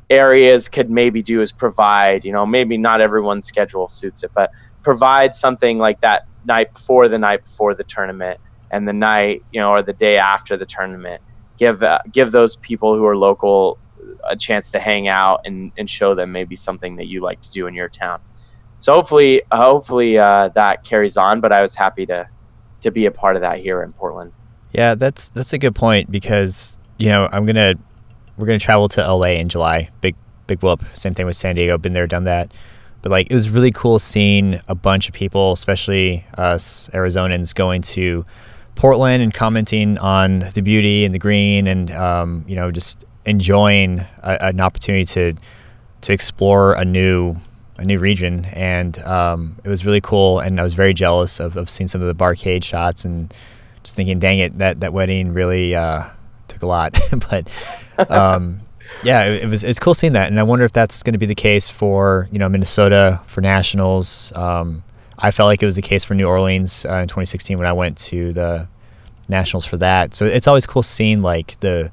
[0.10, 4.51] areas could maybe do is provide, you know, maybe not everyone's schedule suits it, but
[4.84, 9.61] provide something like that night before the night before the tournament and the night, you
[9.61, 11.22] know, or the day after the tournament.
[11.57, 13.77] Give uh, give those people who are local
[14.30, 17.51] a chance to hang out and, and show them maybe something that you like to
[17.51, 18.19] do in your town.
[18.80, 21.39] So hopefully, hopefully uh, that carries on.
[21.39, 22.27] But I was happy to
[22.81, 24.34] to be a part of that here in Portland.
[24.74, 27.76] Yeah, that's that's a good point because you know I'm gonna
[28.38, 29.90] we're gonna travel to LA in July.
[30.02, 30.16] Big
[30.48, 30.84] big whoop.
[30.94, 31.78] Same thing with San Diego.
[31.78, 32.54] Been there, done that.
[33.02, 37.82] But like it was really cool seeing a bunch of people, especially us Arizonans, going
[37.84, 38.26] to
[38.76, 44.00] Portland and commenting on the beauty and the green and um, you know just enjoying
[44.24, 45.34] a, an opportunity to
[46.02, 47.36] to explore a new
[47.78, 50.40] a new region, and um, it was really cool.
[50.40, 53.34] And I was very jealous of, of seeing some of the barcade shots and
[53.84, 56.03] just thinking, dang it, that that wedding really uh,
[56.47, 56.99] took a lot.
[57.30, 57.51] but
[58.10, 58.61] um,
[59.03, 61.19] yeah, it, it, was it's cool seeing that, and I wonder if that's going to
[61.19, 64.34] be the case for you know Minnesota for nationals.
[64.35, 64.84] Um,
[65.19, 67.73] I felt like it was the case for New Orleans uh, in 2016 when I
[67.73, 68.68] went to the
[69.27, 70.14] nationals for that.
[70.14, 71.91] So it's always cool seeing like the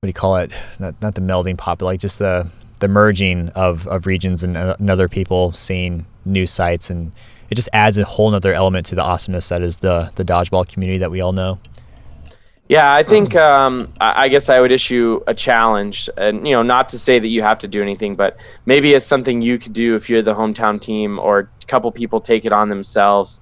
[0.00, 0.52] what do you call it?
[0.78, 2.48] Not, not the melding pot, but like just the
[2.78, 7.10] the merging of, of regions and, uh, and other people seeing new sites and
[7.50, 10.68] it just adds a whole nother element to the awesomeness that is the the dodgeball
[10.68, 11.58] community that we all know.
[12.68, 16.88] Yeah, I think um, I guess I would issue a challenge, and you know, not
[16.88, 19.94] to say that you have to do anything, but maybe it's something you could do
[19.94, 23.40] if you're the hometown team, or a couple people take it on themselves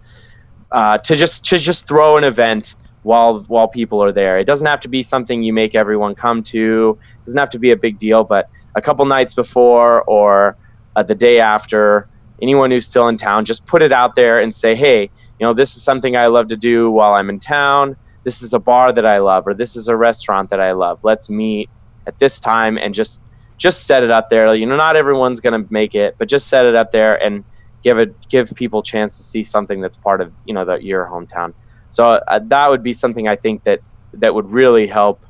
[0.72, 4.39] uh, to just to just throw an event while while people are there.
[4.39, 6.98] It doesn't have to be something you make everyone come to.
[7.01, 10.59] It doesn't have to be a big deal, but a couple nights before or
[10.97, 12.09] uh, the day after,
[12.43, 15.52] anyone who's still in town, just put it out there and say, "Hey, you know,
[15.52, 17.97] this is something I love to do while I'm in town.
[18.23, 21.05] This is a bar that I love, or this is a restaurant that I love.
[21.05, 21.69] Let's meet
[22.06, 23.23] at this time and just
[23.56, 24.55] just set it up there.
[24.55, 27.44] You know, not everyone's gonna make it, but just set it up there and
[27.82, 30.77] give it give people a chance to see something that's part of you know the,
[30.82, 31.55] your hometown.
[31.90, 33.81] So uh, that would be something I think that
[34.15, 35.24] that would really help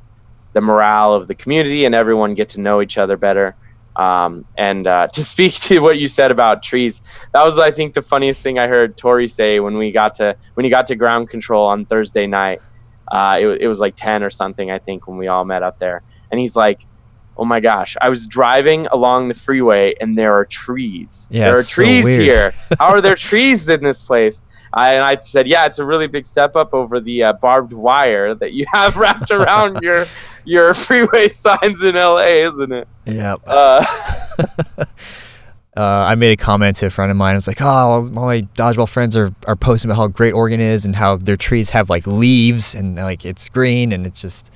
[0.53, 3.55] the morale of the community and everyone get to know each other better.
[3.95, 7.01] Um, and uh, to speak to what you said about trees,
[7.33, 10.35] that was I think the funniest thing I heard Tori say when we got to
[10.53, 12.61] when he got to ground control on Thursday night.
[13.07, 15.77] Uh, it, it was like ten or something I think when we all met up
[15.77, 16.01] there,
[16.31, 16.87] and he's like,
[17.37, 21.27] "Oh my gosh, I was driving along the freeway and there are trees.
[21.29, 22.53] Yeah, there are trees so here.
[22.79, 24.41] How are there trees in this place?"
[24.75, 27.71] I, and I said, yeah, it's a really big step up over the uh, barbed
[27.71, 30.05] wire that you have wrapped around your
[30.43, 32.87] your freeway signs in LA, isn't it?
[33.05, 33.35] Yeah.
[33.45, 33.85] Uh,
[34.77, 34.85] uh,
[35.75, 37.33] I made a comment to a friend of mine.
[37.33, 40.59] I was like, "Oh, all my dodgeball friends are, are posting about how great Oregon
[40.59, 44.53] is and how their trees have like leaves and like it's green and it's just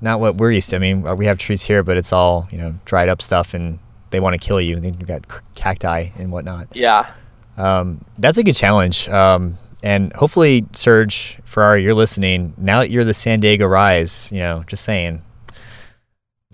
[0.00, 0.76] not what we're used to.
[0.76, 3.54] I mean, uh, we have trees here, but it's all you know dried up stuff
[3.54, 3.78] and
[4.10, 4.76] they want to kill you.
[4.76, 6.68] And you've got cacti and whatnot.
[6.74, 7.12] Yeah
[7.56, 9.08] um, that's a good challenge.
[9.08, 12.54] Um, and hopefully, Serge Ferrari, you're listening.
[12.56, 15.22] Now that you're the San Diego Rise, you know, just saying.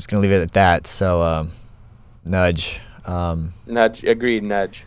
[0.00, 0.86] Just gonna leave it at that.
[0.86, 1.50] So, um,
[2.24, 2.80] nudge.
[3.04, 4.02] Um, nudge.
[4.02, 4.42] Agreed.
[4.42, 4.86] Nudge.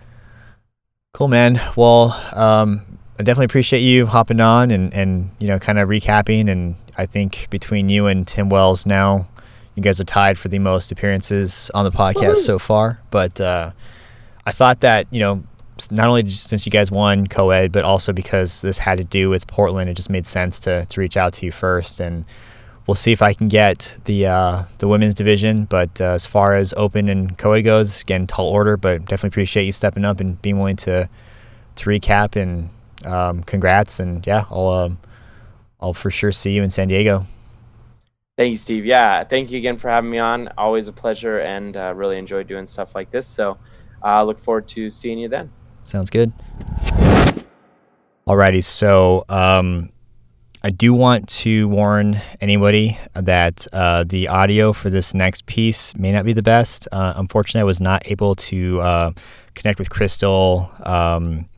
[1.14, 1.62] Cool, man.
[1.76, 2.82] Well, um,
[3.20, 6.50] I definitely appreciate you hopping on and and you know, kind of recapping.
[6.50, 9.28] And I think between you and Tim Wells now,
[9.76, 12.36] you guys are tied for the most appearances on the podcast Woo-hoo.
[12.36, 13.00] so far.
[13.12, 13.70] But uh,
[14.48, 15.44] I thought that you know
[15.92, 19.30] not only just since you guys won co-ed, but also because this had to do
[19.30, 22.00] with Portland, it just made sense to, to reach out to you first.
[22.00, 22.26] And
[22.88, 25.66] we'll see if I can get the uh, the women's division.
[25.66, 28.78] But uh, as far as open and co-ed goes, again, tall order.
[28.78, 31.10] But definitely appreciate you stepping up and being willing to
[31.76, 32.36] to recap.
[32.36, 32.70] And
[33.06, 34.00] um, congrats.
[34.00, 34.98] And yeah, I'll um,
[35.80, 37.26] I'll for sure see you in San Diego.
[38.36, 38.86] Thank you, Steve.
[38.86, 40.50] Yeah, thank you again for having me on.
[40.58, 43.28] Always a pleasure, and uh, really enjoy doing stuff like this.
[43.28, 43.60] So,
[44.02, 45.52] I uh, look forward to seeing you then.
[45.84, 46.34] Sounds good.
[48.26, 49.93] Alrighty, so um,
[50.66, 56.14] I do want to warn anybody that uh, the audio for this next piece may
[56.14, 56.88] not be the best.
[56.90, 59.12] Uh, unfortunately, I was not able to uh,
[59.56, 61.50] connect with Crystal um,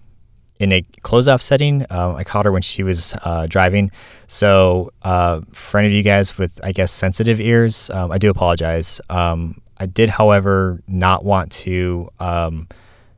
[0.59, 1.85] in a close-off setting.
[1.91, 3.91] Um, I caught her when she was uh, driving.
[4.25, 8.31] So, uh, for any of you guys with, I guess, sensitive ears, um, I do
[8.31, 8.99] apologize.
[9.11, 12.67] Um, I did, however, not want to um,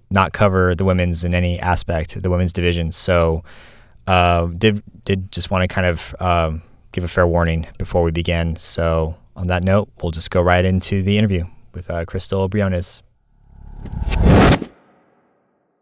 [0.10, 2.92] not cover the women's in any aspect, the women's division.
[2.92, 3.46] So,
[4.08, 6.62] uh, did did just want to kind of um,
[6.92, 8.56] give a fair warning before we begin.
[8.56, 13.04] So, on that note, we'll just go right into the interview with uh, Crystal Briones.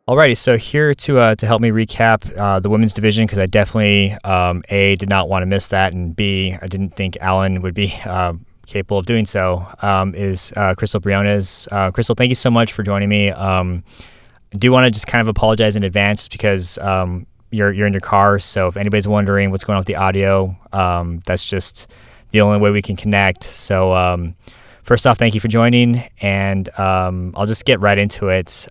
[0.08, 3.48] Alrighty, so here to uh, to help me recap uh, the women's division because I
[3.48, 7.64] definitely um, a did not want to miss that, and b I didn't think Allyn
[7.64, 8.34] would be uh,
[8.68, 9.66] capable of doing so.
[9.82, 11.68] Um, is uh, Crystal Briones.
[11.72, 13.32] Uh, Crystal, thank you so much for joining me.
[13.32, 13.84] Um,
[14.54, 17.94] I do want to just kind of apologize in advance because um, you're you're in
[17.94, 21.92] your car, so if anybody's wondering what's going on with the audio, um, that's just
[22.32, 23.44] the only way we can connect.
[23.44, 23.94] So.
[23.94, 24.36] Um,
[24.84, 28.68] first off, thank you for joining, and I'll just get right into it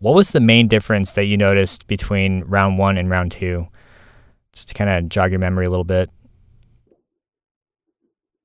[0.00, 3.66] what was the main difference that you noticed between round one and round two?
[4.52, 6.10] Just to kind of jog your memory a little bit.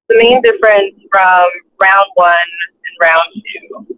[0.09, 1.45] The main difference from
[1.79, 3.95] round one and round two,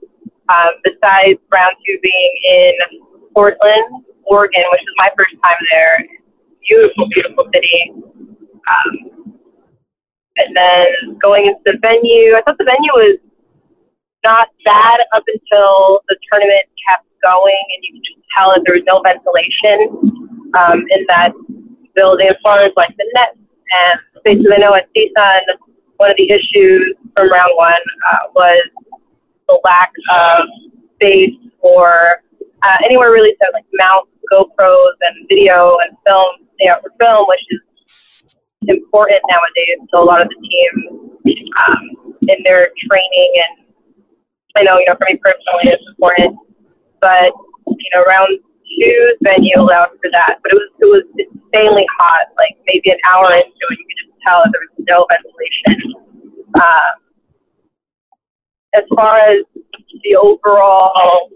[0.50, 2.74] um, besides round two being in
[3.34, 6.06] Portland, Oregon, which is my first time there,
[6.68, 7.94] beautiful, beautiful city.
[7.94, 9.34] Um,
[10.38, 13.20] and then going into the venue, I thought the venue was
[14.24, 18.76] not bad up until the tournament kept going, and you can just tell that there
[18.76, 21.32] was no ventilation um, in that
[21.96, 24.48] building as far as like the net and spaces.
[24.52, 25.42] I know at CSUN,
[25.98, 28.64] one of the issues from round one uh, was
[29.48, 30.48] the lack of
[30.96, 32.23] space for
[32.64, 37.44] uh, anywhere really to like mount GoPros and video and film, know, for film, which
[37.52, 37.62] is
[38.68, 43.32] important nowadays to a lot of the teams um, in their training.
[43.44, 43.68] And
[44.56, 46.38] I know, you know, for me personally, it's important
[47.04, 47.36] but
[47.68, 48.40] you know, round
[48.80, 50.40] two venue allowed for that.
[50.42, 52.32] But it was it was insanely hot.
[52.38, 56.00] Like maybe an hour into it, you could just tell there was no ventilation.
[56.56, 56.96] Um,
[58.74, 59.44] as far as
[60.04, 61.30] the overall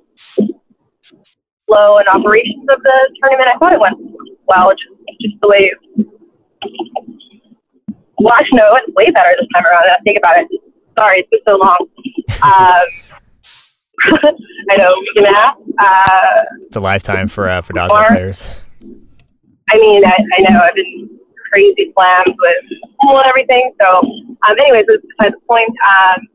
[1.68, 3.98] flow and operations of the tournament, I thought it went
[4.48, 4.72] well.
[4.72, 5.72] Just just the way.
[8.20, 9.84] Well, actually, no, it went way better this time around.
[9.86, 10.48] I think about it.
[10.98, 11.78] Sorry, it's been so long.
[12.42, 12.88] Um,
[14.72, 15.56] I know, week and a half.
[15.80, 18.60] Uh, it's a lifetime for uh, for dodgeball players.
[19.70, 21.10] I mean, I, I know I've been
[21.52, 23.74] crazy slammed with school and everything.
[23.80, 25.70] So, um, anyways, besides the point.
[25.70, 26.28] Um,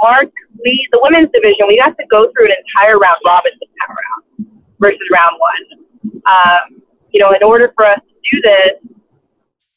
[0.00, 0.30] Mark,
[0.64, 3.96] we the women's division, we have to go through an entire round robin this time
[3.96, 6.22] around versus round one.
[6.26, 8.72] Um, you know, in order for us to do this,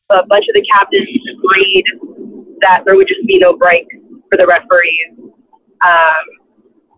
[0.10, 1.86] a bunch of the captains agreed
[2.62, 3.88] that there would just be no break
[4.30, 5.18] for the referees.
[5.82, 6.42] Um,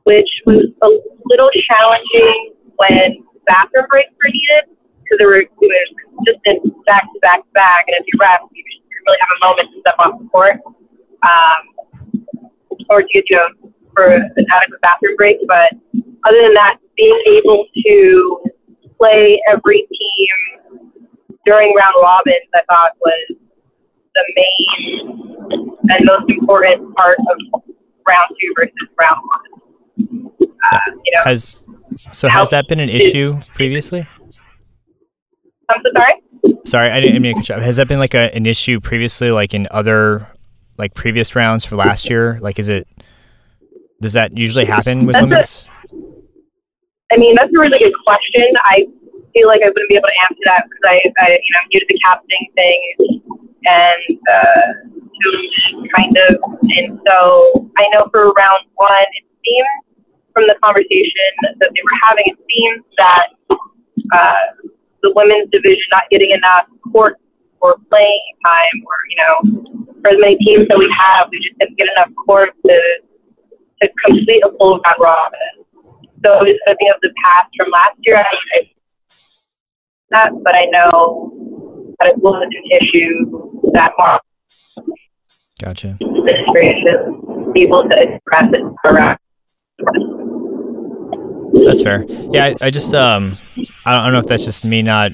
[0.03, 0.89] which was a
[1.25, 7.19] little challenging when bathroom breaks were needed because there were it was consistent back to
[7.21, 8.63] back to back, and if you rest, you
[9.07, 10.59] really have a moment to step off the court,
[11.23, 11.61] um,
[12.89, 15.37] or to get you know for an adequate bathroom break.
[15.47, 15.73] But
[16.25, 18.43] other than that, being able to
[18.97, 20.91] play every team
[21.45, 23.37] during round robins, I thought was
[24.15, 25.23] the main
[25.89, 27.61] and most important part of
[28.07, 30.49] round two versus round one.
[30.71, 31.65] Uh, you know, has
[32.11, 34.07] so has that been an issue previously?
[35.69, 36.13] I'm so sorry.
[36.65, 39.31] Sorry, I didn't mean to cut you Has that been like a, an issue previously,
[39.31, 40.27] like in other
[40.77, 42.37] like previous rounds for last year?
[42.41, 42.87] Like, is it
[44.01, 45.63] does that usually happen with women's?
[47.11, 48.43] I mean, that's a really good question.
[48.65, 48.85] I
[49.33, 51.67] feel like I wouldn't be able to answer that because I, I, you know, I'm
[51.71, 53.21] new to the captaining thing
[53.65, 54.73] and uh,
[55.95, 61.55] kind of, and so I know for round one, it seems from the conversation that
[61.59, 63.27] they were having, it seems that
[64.11, 64.67] uh,
[65.01, 67.17] the women's division not getting enough court
[67.63, 71.57] or playing time, or you know, for as many teams that we have, we just
[71.57, 72.79] didn't get enough court to
[73.81, 75.39] to complete a full round robin.
[76.23, 78.17] So I was thinking of the past from last year.
[78.17, 78.69] I, I
[80.11, 81.33] that, but I know
[81.99, 84.21] that it was an issue that Mark
[85.59, 85.97] Gotcha.
[86.01, 89.17] administration able to express it around.
[91.65, 92.05] That's fair.
[92.31, 93.37] Yeah, I, I just um,
[93.85, 95.11] I don't, I don't know if that's just me not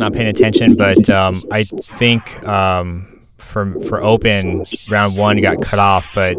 [0.00, 5.78] not paying attention, but um, I think um, for for open round one got cut
[5.78, 6.36] off, but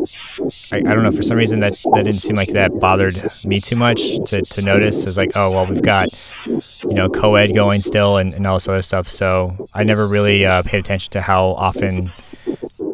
[0.71, 3.61] I, I don't know for some reason that that didn't seem like that bothered me
[3.61, 5.01] too much to, to notice.
[5.01, 6.09] It was like, oh well, we've got
[6.45, 9.07] you know co-ed going still and, and all this other stuff.
[9.07, 12.11] So I never really uh, paid attention to how often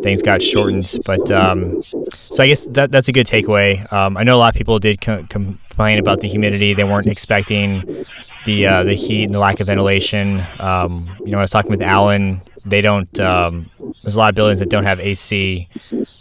[0.03, 0.97] things got shortened.
[1.05, 1.83] But um,
[2.29, 3.91] so I guess that that's a good takeaway.
[3.91, 7.07] Um, I know a lot of people did co- complain about the humidity; they weren't
[7.07, 8.05] expecting
[8.47, 10.43] the uh, the heat and the lack of ventilation.
[10.59, 12.41] Um, you know, I was talking with Allyn.
[12.65, 13.19] They don't.
[13.19, 13.69] Um,
[14.01, 15.67] there's a lot of buildings that don't have AC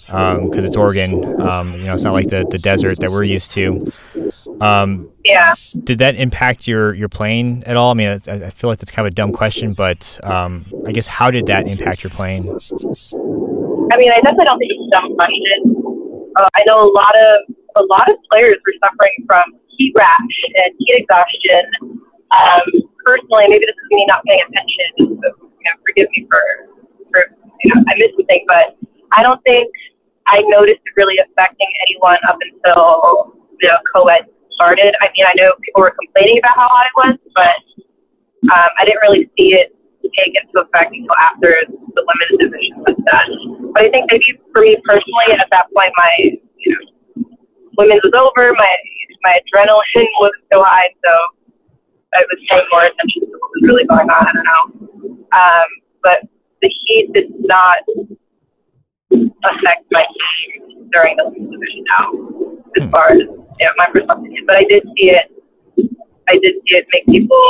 [0.06, 1.40] because um, it's Oregon.
[1.40, 3.92] Um, you know, it's not like the the desert that we're used to.
[4.60, 5.54] Um, Yeah.
[5.84, 7.92] did that impact your your plane at all?
[7.92, 10.92] I mean, I, I feel like that's kind of a dumb question, but um, I
[10.92, 12.42] guess how did that impact your plane?
[13.92, 15.58] I mean, I definitely don't think it's a dumb question.
[16.36, 19.44] Uh, I know a lot of a lot of players were suffering from
[19.76, 22.00] heat rash and heat exhaustion.
[22.32, 22.64] Um,
[23.04, 25.20] personally, maybe this is me not paying attention.
[25.22, 26.42] So, you know, forgive me for
[27.12, 27.20] for
[27.62, 28.76] you know I missed something, but
[29.12, 29.70] I don't think
[30.26, 34.94] I noticed it really affecting anyone up until the co-ed started.
[35.00, 37.56] I mean, I know people were complaining about how hot it was, but
[38.52, 39.72] um, I didn't really see it
[40.14, 43.72] take into effect until after the women's division was done.
[43.72, 46.10] But I think maybe for me personally, at that point, my
[46.56, 47.24] you know,
[47.78, 48.52] women's was over.
[48.54, 48.72] My
[49.22, 51.12] my adrenaline was so high, so
[52.16, 54.22] I was paying more attention to what was really going on.
[54.26, 54.64] I don't know,
[55.36, 55.68] um,
[56.02, 56.18] but
[56.62, 57.76] the heat did not
[59.12, 62.06] affect my team during the division now,
[62.76, 62.90] as Hmm.
[62.90, 63.26] far as you
[63.60, 64.44] know, my personal opinion.
[64.46, 65.26] But I did see it.
[66.28, 67.40] I did see it make people.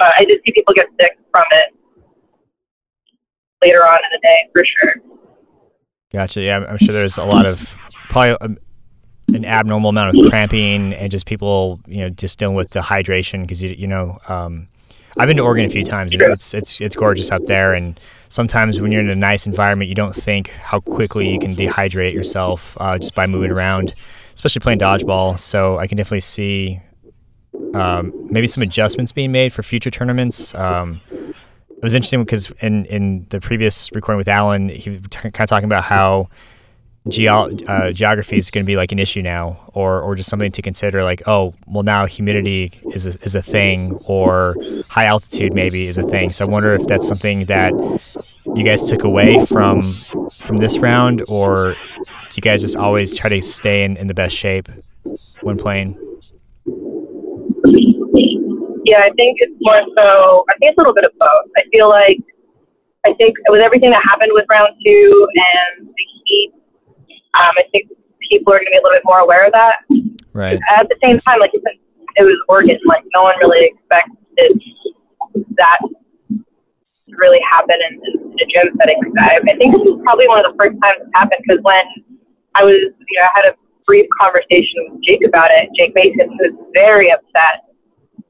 [0.00, 1.74] Uh, I did see people get sick from it
[3.62, 4.94] later on in the day, for sure.
[6.12, 6.40] Gotcha.
[6.42, 7.76] Yeah, I'm- I'm sure there's a lot of
[8.10, 8.58] probably um
[9.36, 13.62] an abnormal amount of cramping and just people, you know, just dealing with dehydration because
[13.62, 14.66] you, you know, um,
[15.18, 17.72] I've been to Oregon a few times and it's it's it's gorgeous up there.
[17.72, 17.98] And
[18.28, 22.12] sometimes when you're in a nice environment, you don't think how quickly you can dehydrate
[22.12, 23.94] yourself uh, just by moving around,
[24.34, 25.38] especially playing dodgeball.
[25.38, 26.80] So I can definitely see
[27.74, 30.54] um, maybe some adjustments being made for future tournaments.
[30.54, 35.30] Um, it was interesting because in, in the previous recording with Allyn, he was t-
[35.30, 36.28] kind of talking about how
[37.06, 40.62] uh, geography is going to be like an issue now, or or just something to
[40.62, 41.02] consider.
[41.02, 44.56] Like, oh, well, now humidity is a, is a thing, or
[44.88, 46.32] high altitude maybe is a thing.
[46.32, 47.72] So I wonder if that's something that
[48.54, 50.04] you guys took away from
[50.42, 54.14] from this round, or do you guys just always try to stay in, in the
[54.14, 54.68] best shape
[55.42, 55.98] when playing?
[58.84, 60.44] Yeah, I think it's more so.
[60.48, 61.50] I think it's a little bit of both.
[61.56, 62.18] I feel like
[63.04, 66.52] I think with everything that happened with round two and the heat,
[67.34, 67.90] um, I think
[68.28, 69.76] people are going to be a little bit more aware of that.
[70.32, 70.60] Right.
[70.76, 72.78] At the same time, like it was Oregon.
[72.86, 74.60] Like no one really expected
[75.56, 79.42] that to really happen in, in a gym setting like that.
[79.48, 81.84] I think this is probably one of the first times it's happened because when
[82.54, 83.54] I was, you know, I had a
[83.86, 85.68] brief conversation with Jake about it.
[85.76, 87.70] Jake Mason was very upset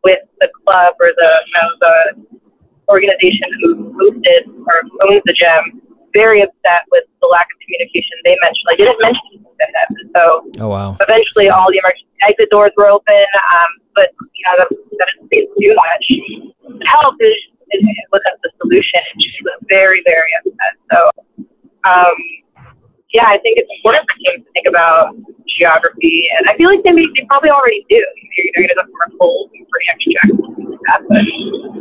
[0.05, 2.39] with the club or the, you know, the
[2.89, 5.83] organization who hosted or owns the gym.
[6.17, 8.65] Very upset with the lack of communication they mentioned.
[8.65, 9.91] Like, they didn't mention anything to him.
[10.17, 10.23] So
[10.65, 10.97] Oh wow.
[11.05, 15.53] eventually all the emergency exit doors were open, um, but you know that, that didn't
[15.61, 16.05] do much.
[16.89, 17.37] Help is,
[17.73, 17.81] is
[18.13, 20.73] wasn't the solution, and she was very very upset.
[20.89, 20.99] So,
[21.85, 22.17] um,
[23.13, 25.15] yeah, I think it's important for teams to think about
[25.47, 28.01] geography, and I feel like they may, they probably already do.
[28.55, 31.25] They're going to go somewhere cold and pretty extra jackets and things like that, but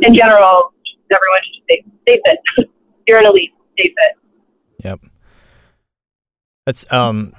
[0.04, 0.72] in general,
[1.08, 2.68] everyone should stay stay fit.
[3.06, 4.12] You're an elite, stay fit.
[4.84, 5.00] Yep.
[6.66, 7.32] That's um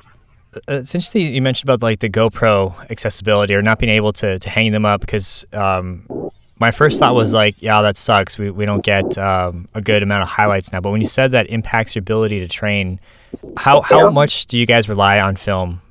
[0.68, 4.49] it's interesting you mentioned about like the GoPro accessibility or not being able to, to
[4.49, 8.39] hang them up because um, my first thought was like, yeah, that sucks.
[8.39, 10.80] We, we don't get um, a good amount of highlights now.
[10.80, 12.99] But when you said that impacts your ability to train,
[13.57, 15.81] how how much do you guys rely on film?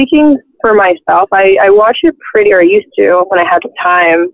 [0.00, 3.70] speaking for myself, I, I watch it pretty, or used to when I had the
[3.82, 4.28] time.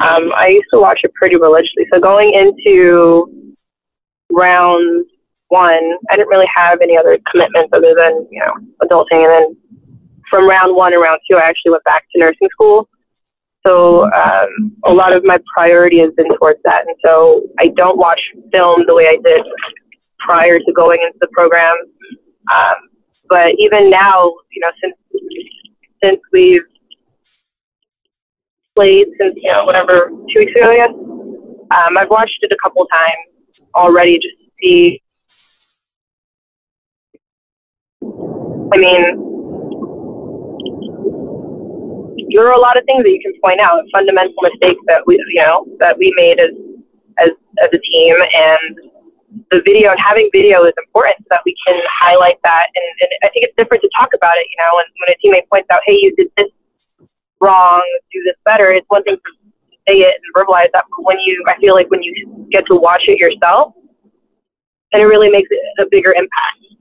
[0.00, 1.86] Um, I used to watch it pretty religiously.
[1.92, 3.56] So going into
[4.30, 5.06] round
[5.52, 9.20] one, I didn't really have any other commitments other than you know adulting.
[9.20, 9.56] And then
[10.30, 12.88] from round one and round two, I actually went back to nursing school.
[13.66, 17.98] So um, a lot of my priority has been towards that, and so I don't
[17.98, 18.20] watch
[18.50, 19.44] film the way I did
[20.18, 21.76] prior to going into the program.
[22.52, 22.88] Um,
[23.28, 24.96] but even now, you know, since
[26.02, 26.62] since we've
[28.74, 30.94] played since you know whatever two weeks ago, I guess,
[31.76, 35.01] um, I've watched it a couple times already just to see
[38.72, 39.02] I mean,
[42.34, 45.16] there are a lot of things that you can point out, fundamental mistakes that we,
[45.28, 46.50] you know, that we made as
[47.18, 47.30] as
[47.62, 48.76] as a team, and
[49.50, 52.66] the video and having video is important so that we can highlight that.
[52.74, 54.46] And, and I think it's different to talk about it.
[54.50, 56.48] You know, when when a teammate points out, "Hey, you did this
[57.40, 57.82] wrong,
[58.12, 59.32] do this better," it's one thing to
[59.88, 62.76] say it and verbalize that, but when you, I feel like when you get to
[62.76, 63.74] watch it yourself,
[64.92, 66.71] then it really makes a bigger impact.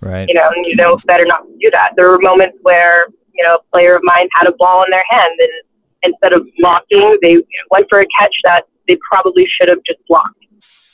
[0.00, 0.28] Right.
[0.28, 1.92] You know, and you know better not to do that.
[1.96, 5.04] There were moments where you know a player of mine had a ball in their
[5.08, 7.36] hand, and instead of blocking, they
[7.70, 10.34] went for a catch that they probably should have just blocked.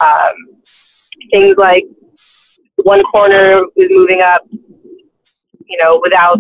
[0.01, 0.61] Um,
[1.31, 1.85] things like
[2.77, 6.39] one corner was moving up, you know, without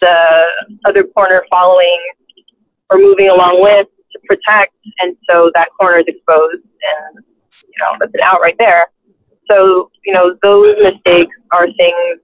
[0.00, 0.44] the
[0.84, 1.98] other corner following
[2.90, 7.24] or moving along with to protect, and so that corner is exposed, and
[7.62, 8.88] you know that's an out right there.
[9.52, 12.20] So, you know, those mistakes are things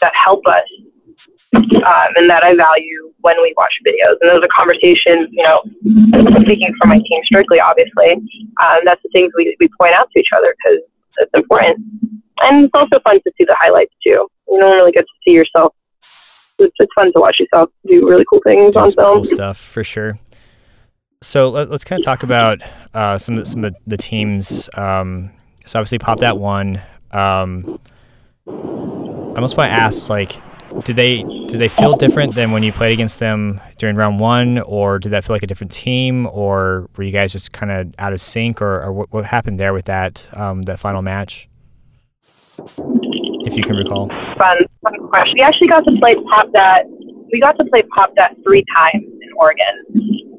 [0.00, 0.64] that help us
[1.54, 4.16] um, and that I value when we watch videos.
[4.20, 5.62] And those are conversations, you know,
[6.42, 8.12] speaking for my team strictly, obviously,
[8.60, 10.80] um, that's the things we, we point out to each other because
[11.18, 11.78] it's important.
[12.40, 14.26] And it's also fun to see the highlights too.
[14.48, 15.74] You don't really get to see yourself.
[16.58, 19.14] It's, it's fun to watch yourself do really cool things on film.
[19.14, 20.18] Cool stuff for sure.
[21.22, 22.62] So let, us kind of talk about
[22.94, 24.68] uh, some of some of the teams.
[24.76, 25.30] Um,
[25.66, 26.80] so obviously, pop that one.
[27.12, 27.78] Um,
[28.46, 30.40] I almost want to ask, like,
[30.84, 34.58] did they did they feel different than when you played against them during round one,
[34.60, 37.94] or did that feel like a different team, or were you guys just kind of
[37.98, 41.48] out of sync, or, or what, what, happened there with that um, that final match,
[42.58, 44.08] if you can recall?
[44.08, 45.34] Fun, fun question.
[45.36, 46.84] We actually got to play pop that.
[47.32, 49.84] We got to play pop that three times in Oregon,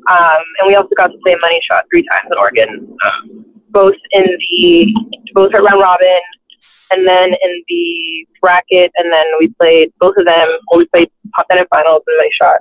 [0.10, 2.98] um, and we also got to play money shot three times in Oregon.
[3.06, 4.94] Um, both in the
[5.34, 6.22] both at round robin
[6.92, 11.10] and then in the bracket and then we played both of them well, we played
[11.36, 12.60] top ten finals and they shot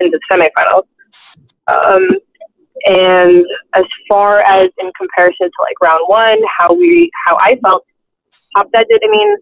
[0.00, 0.84] into the semifinals.
[1.68, 2.08] Um,
[2.84, 3.44] and
[3.74, 7.84] as far as in comparison to like round one, how we how I felt
[8.54, 9.36] top that did I mean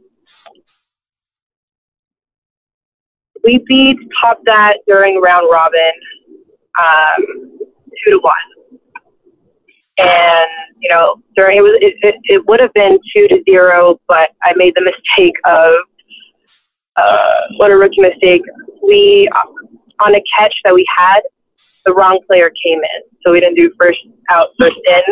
[3.44, 5.92] we beat top that during round robin
[6.82, 7.58] um,
[8.04, 8.34] two to one
[9.98, 10.48] and
[10.80, 14.30] you know during it was it, it, it would have been two to zero but
[14.42, 15.72] i made the mistake of
[16.96, 18.42] uh, what a rookie mistake.
[18.82, 19.28] We
[20.00, 21.20] on a catch that we had
[21.86, 23.02] the wrong player came in.
[23.22, 24.00] So we didn't do first
[24.30, 25.02] out first in.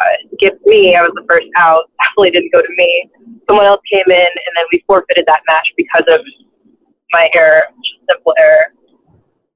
[0.00, 1.90] Uh, skip me i was the first out.
[2.00, 3.10] Definitely didn't go to me.
[3.48, 6.20] Someone else came in and then we forfeited that match because of
[7.12, 7.64] my error.
[8.08, 8.72] Simple error.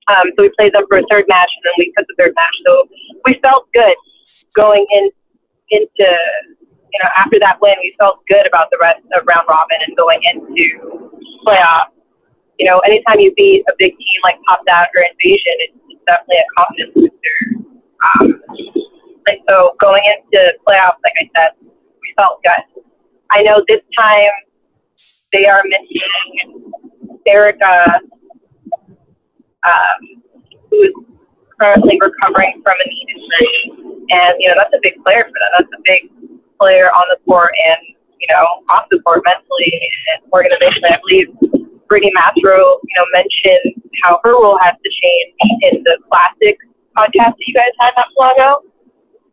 [0.08, 2.34] Um, so we played them for a third match and then we took the third
[2.34, 2.54] match.
[2.66, 2.88] So
[3.24, 3.96] we felt good
[4.54, 5.10] going in
[5.70, 6.08] into
[6.92, 9.96] you know after that win, we felt good about the rest of round robin and
[9.96, 11.10] going into
[11.46, 11.92] playoffs.
[12.58, 16.02] You know, anytime you beat a big team like Top That or Invasion, it's, it's
[16.06, 17.36] definitely a confidence booster.
[18.04, 18.40] Um,
[19.26, 22.82] and so going into playoffs, like I said, we felt good.
[23.30, 24.30] I know this time
[25.32, 26.70] they are missing
[27.26, 28.00] Erica,
[29.66, 30.22] um,
[30.70, 30.92] who is
[31.60, 33.83] currently recovering from a knee injury.
[34.10, 35.50] And, you know, that's a big player for them.
[35.58, 36.10] That's a big
[36.58, 37.78] player on the court and,
[38.20, 39.72] you know, off the court mentally
[40.14, 40.92] and organizationally.
[40.92, 41.28] I believe
[41.88, 46.58] Brittany Mastro, you know, mentioned how her role has to change in the classic
[46.96, 48.62] podcast that you guys had not so long ago.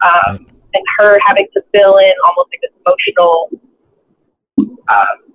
[0.02, 3.50] Um, and her having to fill in almost like this emotional
[4.90, 5.32] um,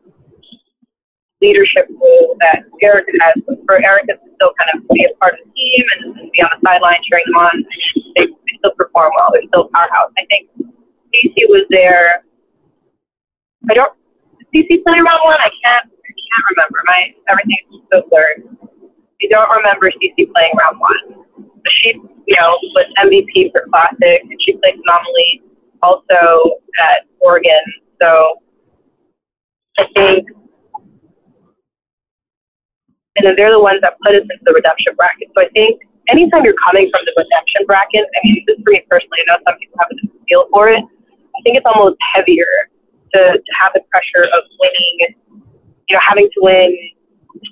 [1.41, 3.35] leadership role that Erica has.
[3.67, 6.51] For Erica to still kind of be a part of the team and be on
[6.55, 7.65] the sideline cheering on,
[8.17, 8.27] they
[8.59, 9.31] still perform well.
[9.33, 10.13] They're still powerhouse.
[10.19, 10.51] I think
[11.15, 12.25] CC was there.
[13.71, 13.93] I don't.
[14.55, 15.39] CC play around one?
[15.41, 15.87] I can't.
[15.87, 16.79] I can't remember.
[16.87, 18.43] My everything's so blurred.
[19.23, 21.25] I don't remember CC playing round one.
[21.37, 21.95] But she,
[22.27, 25.43] you know, was MVP for Classic, and she played phenomenally
[25.83, 27.63] also at Oregon.
[28.01, 28.41] So
[29.79, 30.29] I think
[33.17, 35.29] and then they're the ones that put us into the redemption bracket.
[35.35, 38.83] So I think anytime you're coming from the redemption bracket, I mean, this for me
[38.89, 40.83] personally, I know some people have a different feel for it.
[40.83, 42.47] I think it's almost heavier
[43.15, 45.17] to, to have the pressure of winning,
[45.89, 46.77] you know, having to win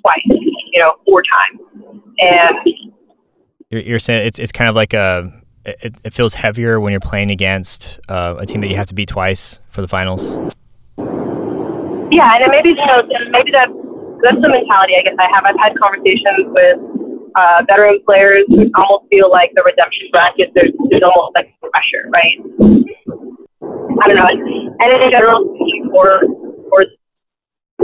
[0.01, 1.59] twice, you know, four times.
[2.19, 2.55] And
[3.69, 5.31] you're, you're saying it's, it's kind of like a,
[5.65, 8.95] it, it feels heavier when you're playing against uh, a team that you have to
[8.95, 10.37] beat twice for the finals.
[12.11, 13.01] Yeah, and maybe you know,
[13.31, 13.67] maybe that
[14.21, 15.43] that's the mentality I guess I have.
[15.43, 16.79] I've had conversations with
[17.35, 18.45] uh, veteran players
[18.75, 22.37] almost feel like the redemption bracket, there's, there's almost like pressure, right?
[24.01, 24.27] I don't know.
[24.27, 25.43] And in general,
[25.91, 26.21] for,
[26.69, 26.85] for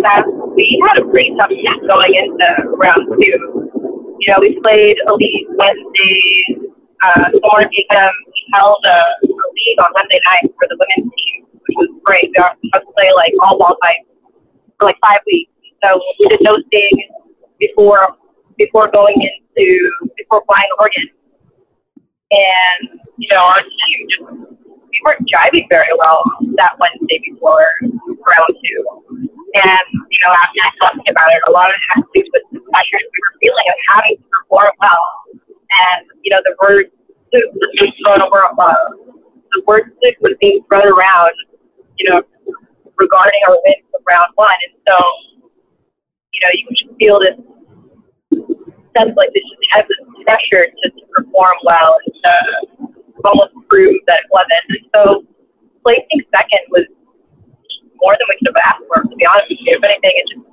[0.02, 0.24] that
[0.56, 2.48] we had a pretty tough start going into
[2.78, 3.70] round two.
[4.20, 6.72] You know, we played Elite Wednesday.
[7.02, 7.88] Uh, Thorn we
[8.54, 12.30] held a, a league on Wednesday night for the women's team, which was great.
[12.30, 14.06] We got to play like all ball types
[14.78, 15.52] for like five weeks.
[15.84, 17.10] So we did no stings
[17.60, 18.16] before
[18.58, 21.08] before going into before flying Oregon.
[22.32, 24.24] And you know, our team just
[24.92, 26.24] we weren't driving very well
[26.58, 28.82] that Wednesday before round two.
[29.52, 32.46] And, you know, after talking about it, a lot of it has to do with
[32.52, 35.06] the pressures we were feeling of having to perform well.
[35.36, 36.92] And, you know, the word
[37.32, 38.56] fluke was being thrown around.
[38.60, 38.76] Uh,
[39.52, 41.36] the word fluke was being thrown around,
[42.00, 42.24] you know,
[42.96, 44.60] regarding our win from round one.
[44.72, 44.96] And so,
[46.32, 47.36] you know, you just feel this
[48.98, 52.34] sense like this just has this pressure to, to perform well and to
[53.26, 54.66] almost prove that it wasn't.
[54.70, 55.02] And so
[55.84, 56.86] placing second was
[58.02, 59.78] more than we could have asked for, to be honest with you.
[59.78, 60.48] If anything, it just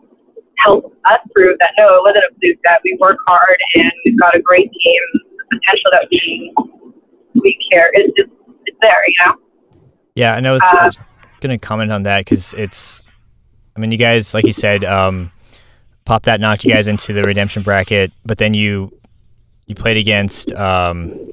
[0.59, 4.19] helped us prove that no, it wasn't a fluke, that we work hard and we've
[4.19, 5.03] got a great team.
[5.15, 6.55] The potential that we
[7.35, 8.31] we care is just
[8.67, 9.35] it's there, you know.
[10.15, 10.99] Yeah, and I was, uh, was
[11.41, 13.05] going to comment on that because it's,
[13.77, 15.31] I mean, you guys, like you said, um,
[16.09, 18.91] pop that knocked you guys into the redemption bracket, but then you
[19.67, 21.31] you played against um,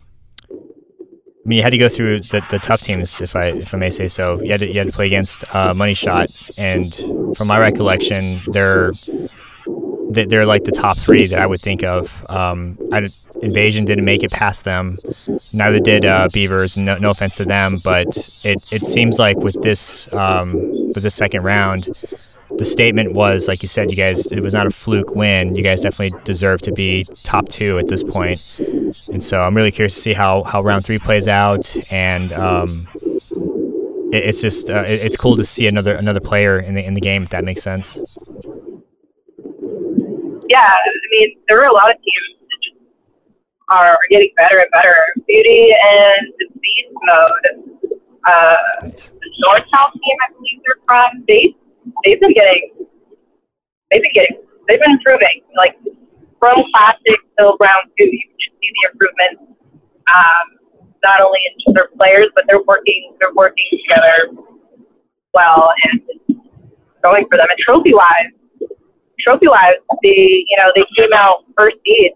[0.51, 3.77] I mean, you had to go through the, the tough teams, if I if I
[3.77, 4.41] may say so.
[4.41, 6.93] You had to, you had to play against uh, Money Shot, and
[7.37, 8.91] from my recollection, they're
[10.09, 12.25] they're like the top three that I would think of.
[12.29, 13.09] Um, I,
[13.41, 14.97] Invasion didn't make it past them.
[15.53, 16.77] Neither did uh, Beavers.
[16.77, 20.53] No, no offense to them, but it, it seems like with this um,
[20.93, 21.93] with the second round,
[22.57, 25.55] the statement was like you said, you guys it was not a fluke win.
[25.55, 28.41] You guys definitely deserve to be top two at this point.
[28.57, 31.75] And so I'm really curious to see how, how round three plays out.
[31.91, 32.87] And um,
[34.11, 36.93] it, it's just uh, it, it's cool to see another another player in the in
[36.93, 38.01] the game if that makes sense.
[40.47, 42.77] Yeah, I mean there are a lot of teams that just
[43.69, 44.95] are getting better and better.
[45.27, 48.01] Beauty and the Beast mode.
[48.27, 49.09] Uh, nice.
[49.11, 51.23] The South team, I believe they're from.
[51.27, 51.55] They
[52.03, 52.71] they've been getting
[53.91, 55.41] they've been getting they've been improving.
[55.55, 55.75] Like
[56.39, 59.57] from classic till round two, you can just see the improvement.
[60.07, 60.55] Um,
[61.03, 64.33] not only in their players, but they're working they're working together
[65.33, 66.01] well and
[67.03, 67.47] going for them.
[67.49, 68.31] And trophy wise,
[69.19, 72.13] trophy wise, they you know they came out first seed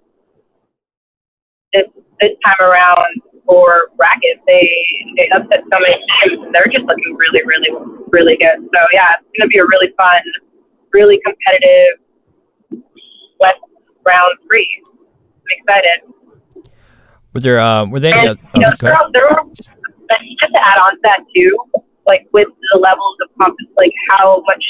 [1.73, 1.85] this
[2.19, 4.39] this time around for brackets.
[4.45, 4.69] They
[5.17, 7.71] they upset so many teams, and they're just looking really, really,
[8.11, 8.61] really good.
[8.73, 10.21] So yeah, it's gonna be a really fun,
[10.93, 12.85] really competitive
[13.39, 13.57] West
[14.05, 14.69] round three.
[14.85, 16.69] I'm excited.
[17.33, 18.27] Was there uh, were there any?
[18.29, 21.57] And, you know, there, there were, just to add on to that too,
[22.05, 24.63] like with the levels of competition, like how much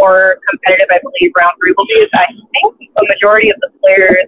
[0.00, 1.94] more competitive I believe round three will be.
[1.94, 4.26] Is I think a majority of the players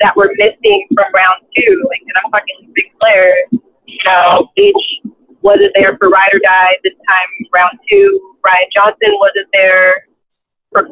[0.00, 3.46] that were missing from round two, like, and I'm talking big players,
[3.86, 5.02] you know, each
[5.42, 8.36] wasn't there for ride or die this time round two.
[8.44, 10.06] Ryan Johnson wasn't there
[10.72, 10.88] for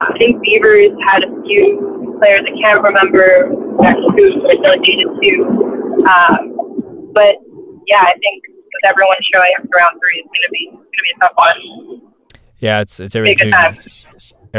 [0.00, 5.42] I think Beavers had a few players I can't remember who were delegated to.
[6.06, 7.34] Um, but
[7.88, 11.02] yeah, I think with everyone showing up for round three, it's gonna be it's gonna
[11.02, 12.12] be a tough one.
[12.58, 13.16] Yeah, it's it's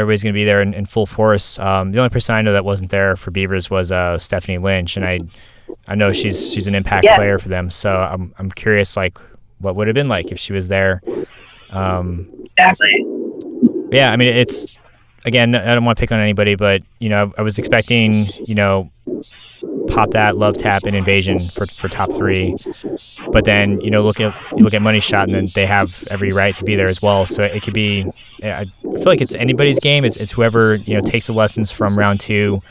[0.00, 1.58] everybody's gonna be there in, in full force.
[1.58, 4.96] Um, the only person I know that wasn't there for Beavers was uh, Stephanie Lynch,
[4.96, 5.20] and I
[5.88, 7.16] I know she's she's an impact yeah.
[7.16, 7.70] player for them.
[7.70, 9.18] So I'm I'm curious like
[9.58, 11.02] what would have been like if she was there.
[11.70, 13.04] Um, exactly.
[13.92, 14.66] Yeah, I mean it's
[15.24, 18.54] again, I don't want to pick on anybody, but you know, I was expecting, you
[18.54, 18.90] know,
[19.88, 22.56] pop that Lovetap and invasion for for top three,
[23.32, 26.06] but then you know, look at you look at money shot, and then they have
[26.10, 27.26] every right to be there as well.
[27.26, 28.06] So it could be,
[28.42, 30.04] I feel like it's anybody's game.
[30.04, 32.62] It's it's whoever you know takes the lessons from round two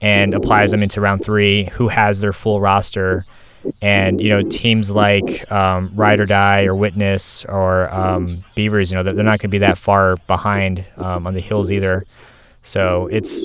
[0.00, 3.24] and applies them into round three, who has their full roster.
[3.82, 8.96] And you know teams like um, Ride or Die or Witness or um, Beavers, you
[8.96, 12.06] know they're not going to be that far behind um, on the hills either.
[12.62, 13.44] So it's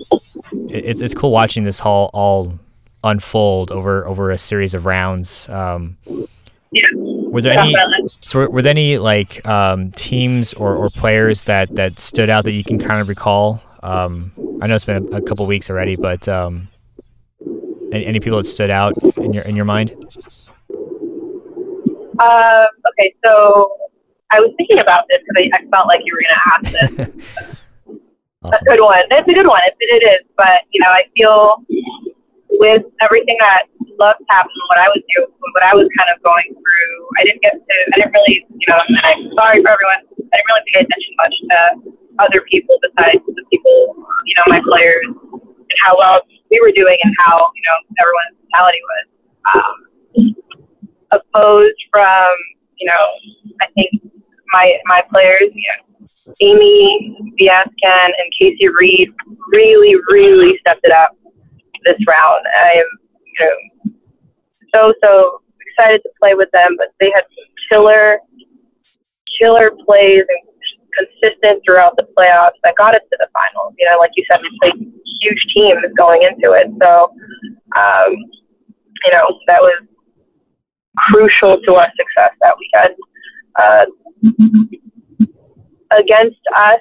[0.52, 2.60] it's it's cool watching this all all
[3.04, 5.50] unfold over over a series of rounds.
[5.50, 5.98] Um,
[6.72, 6.84] yeah.
[6.96, 7.76] Were there any?
[8.26, 12.44] So were, were there any like um, teams or, or players that that stood out
[12.46, 13.62] that you can kind of recall?
[13.84, 14.32] Um,
[14.62, 16.68] I know it's been a, a couple weeks already, but um,
[17.92, 19.96] any, any people that stood out in your in your mind?
[22.20, 23.76] Um, okay, so
[24.32, 27.08] I was thinking about this because I, I, felt like you were going to ask
[27.08, 27.36] this.
[28.44, 28.68] awesome.
[28.68, 29.04] A good one.
[29.10, 29.62] It's a good one.
[29.66, 30.28] It, it is.
[30.38, 31.66] But, you know, I feel
[32.52, 33.64] with everything that
[34.02, 37.46] loves happened, what I was doing, what I was kind of going through, I didn't
[37.46, 40.02] get to, I didn't really, you know, and I'm sorry for everyone.
[40.18, 41.60] I didn't really pay attention much to
[42.18, 46.98] other people besides the people, you know, my players and how well we were doing
[46.98, 49.06] and how you know everyone's mentality was.
[49.54, 49.78] Um,
[51.12, 52.28] opposed from
[52.82, 53.06] you know,
[53.62, 53.92] I think
[54.54, 56.08] my my players, you know,
[56.42, 59.14] Amy Viascan and Casey Reed
[59.52, 61.16] really, really stepped it up
[61.86, 62.46] this round.
[62.56, 62.86] I am,
[63.42, 63.92] know,
[64.74, 66.76] so so excited to play with them.
[66.78, 67.24] But they had
[67.70, 68.20] killer,
[69.40, 70.52] killer plays and
[70.98, 73.74] consistent throughout the playoffs that got us to the finals.
[73.78, 74.92] You know, like you said, we played
[75.22, 76.68] huge teams going into it.
[76.82, 77.12] So,
[77.76, 78.12] um,
[79.06, 79.84] you know, that was
[80.98, 82.96] crucial to our success that weekend.
[83.60, 83.86] Uh,
[85.98, 86.80] against us,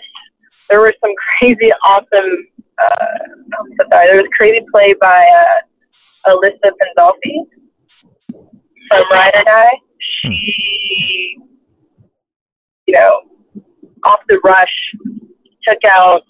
[0.69, 2.47] there were some crazy, awesome.
[2.78, 5.66] Uh, sorry, there was crazy play by uh,
[6.27, 7.47] Alyssa Pandolfi
[8.89, 9.79] from Ride or Die.
[10.01, 11.37] She,
[12.87, 13.21] you know,
[14.05, 14.69] off the rush,
[15.63, 16.23] took out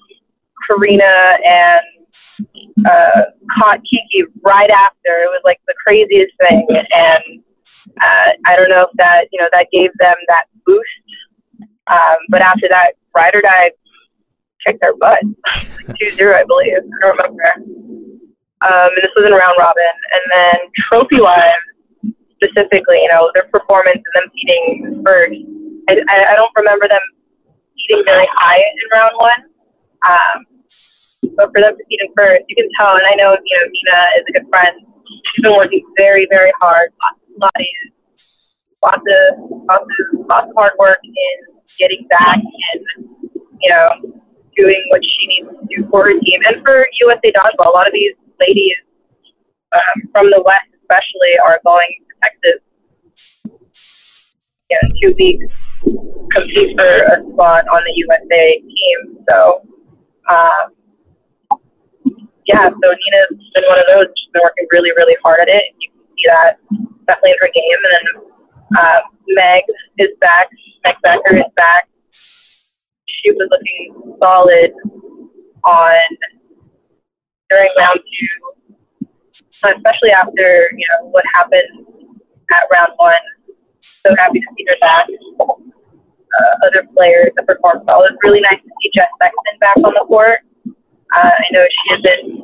[0.66, 1.80] Karina and
[2.86, 3.22] uh,
[3.58, 4.96] caught Kiki right after.
[5.06, 7.42] It was like the craziest thing, and
[8.00, 10.86] uh, I don't know if that you know that gave them that boost.
[11.86, 13.70] Um, but after that, Ride or Die
[14.66, 15.20] kicked their butt,
[16.00, 16.76] two zero, I believe.
[16.76, 17.99] I don't remember.
[18.60, 20.56] Um, and this was in round robin, and then
[20.88, 21.56] trophy wise,
[22.36, 25.40] specifically, you know, their performance and them beating first.
[25.88, 27.00] I, I, don't remember them
[27.76, 29.40] eating very high in round one.
[30.06, 30.36] Um,
[31.36, 33.64] but for them to beat in first, you can tell, and I know, you know,
[33.64, 34.76] Nina is a good friend.
[35.34, 37.80] She's been working very, very hard, lots of
[38.82, 43.08] lots of, lots of, lots of hard work in getting back and,
[43.60, 44.20] you know,
[44.56, 47.66] doing what she needs to do for her team and for USA Dodgeball.
[47.66, 48.76] A lot of these ladies
[49.72, 52.60] um, from the West, especially, are going to Texas
[54.70, 55.46] in two weeks
[56.32, 58.98] compete for a spot on the USA team.
[59.28, 59.62] So,
[60.30, 61.58] um,
[62.46, 64.06] yeah, so Nina's been one of those.
[64.16, 65.64] She's been working really, really hard at it.
[65.78, 66.58] You can see that
[67.06, 67.80] definitely in her game.
[67.84, 68.06] And then
[68.78, 69.64] uh, Meg
[69.98, 70.48] is back.
[70.84, 71.88] Meg Becker is back.
[73.06, 74.72] She was looking solid
[75.64, 76.00] on
[77.50, 79.08] during round two,
[79.66, 81.86] especially after you know what happened
[82.50, 83.26] at round one.
[84.06, 85.06] So happy to see her back
[86.40, 88.02] uh, other players that performed well.
[88.04, 90.40] It was really nice to see Jess Sexton back on the court.
[90.66, 92.40] Uh, I know she has been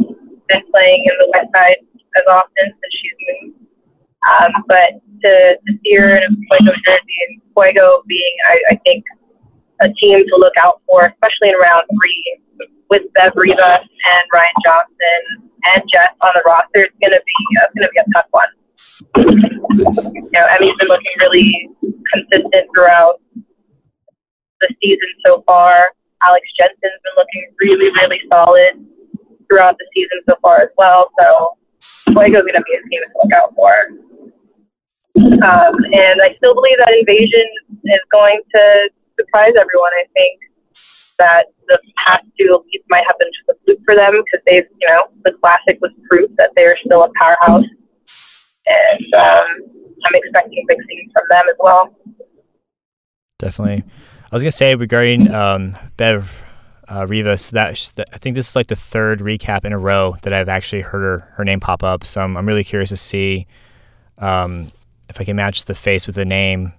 [0.49, 1.79] been playing in the West Side
[2.19, 3.67] as often since she's moved.
[4.27, 9.05] Um, but to, to see her in Fuego jersey and Fuego being, I, I think,
[9.81, 12.39] a team to look out for, especially in round three
[12.91, 16.87] with Bev Rivas and Ryan Johnson and Jess on the roster.
[16.87, 18.51] It's gonna be uh, it's gonna be a tough one.
[19.75, 21.71] You know, Emmy's been looking really
[22.13, 23.21] consistent throughout
[24.61, 25.93] the season so far.
[26.23, 28.81] Alex Jensen's been looking really, really solid
[29.49, 31.11] throughout the season so far as well.
[31.21, 31.57] So
[32.11, 33.73] Fuego's going to be a team to look out for.
[35.17, 37.47] Um, and I still believe that Invasion
[37.85, 38.63] is going to
[39.19, 39.93] surprise everyone.
[39.97, 40.41] I think
[41.19, 44.67] that the past two elites might have been just a fluke for them because they've,
[44.81, 47.65] you know, the classic was proof that they are still a powerhouse.
[48.67, 49.47] And um,
[50.05, 51.95] I'm expecting big things from them as well.
[53.39, 53.85] Definitely.
[54.25, 56.45] I was gonna say regarding um, Bev
[56.89, 57.71] uh, Rivas, that
[58.13, 61.03] I think this is like the third recap in a row that I've actually heard
[61.03, 62.05] her, her name pop up.
[62.05, 63.47] So I'm, I'm really curious to see
[64.19, 64.69] um,
[65.09, 66.73] if I can match the face with the name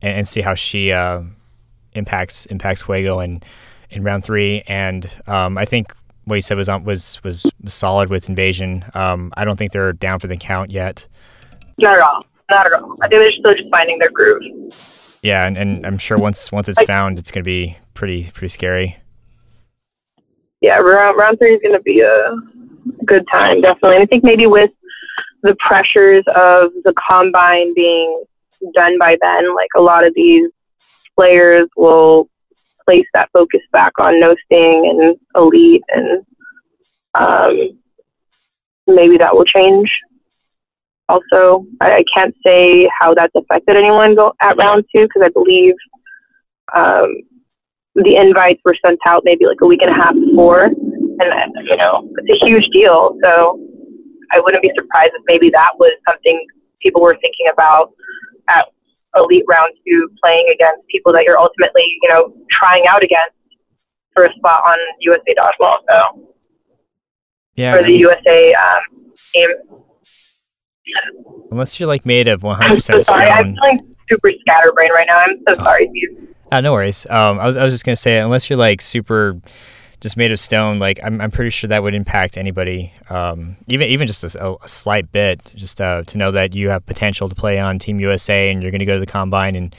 [0.00, 1.22] and, and see how she uh,
[1.94, 3.42] impacts impacts Fuego in
[3.90, 4.62] in round three.
[4.66, 5.94] And um, I think
[6.24, 8.84] what he said was was was solid with Invasion.
[8.94, 11.08] Um, I don't think they're down for the count yet.
[11.78, 12.24] Not at all.
[12.50, 12.96] Not at all.
[13.02, 14.42] I think they're still just finding their groove.
[15.22, 18.48] Yeah, and, and I'm sure once once it's found, it's going to be pretty pretty
[18.48, 18.96] scary.
[20.60, 22.36] Yeah, round round three is going to be a
[23.04, 23.96] good time, definitely.
[23.96, 24.70] And I think maybe with
[25.42, 28.24] the pressures of the combine being
[28.74, 30.50] done by then, like a lot of these
[31.16, 32.28] players will
[32.88, 36.24] place that focus back on no sting and elite, and
[37.14, 37.78] um,
[38.86, 39.92] maybe that will change
[41.08, 41.66] also.
[41.82, 45.74] I, I can't say how that's affected anyone go at round two because I believe
[46.74, 47.14] um,
[47.94, 51.76] the invites were sent out maybe like a week and a half before, and you
[51.76, 53.18] know it's a huge deal.
[53.22, 53.60] So
[54.32, 56.46] I wouldn't be surprised if maybe that was something
[56.80, 57.92] people were thinking about
[58.48, 58.66] at
[59.18, 63.34] elite round two, playing against people that you're ultimately you know trying out against
[64.14, 65.76] for a spot on USA Dodgeball.
[65.88, 66.28] So
[67.54, 69.48] yeah, for the USA um, team.
[71.50, 73.26] Unless you're like made of 100% I'm so sorry.
[73.26, 73.30] stone.
[73.30, 75.18] I'm feeling super scatterbrained right now.
[75.18, 75.64] I'm so oh.
[75.64, 76.28] sorry, Steve.
[76.50, 77.08] Uh, no worries.
[77.10, 79.40] Um, I was I was just gonna say unless you're like super
[80.00, 83.88] just made of stone, like I'm I'm pretty sure that would impact anybody, um, even
[83.88, 87.34] even just a, a slight bit, just uh, to know that you have potential to
[87.34, 89.72] play on Team USA and you're gonna go to the combine in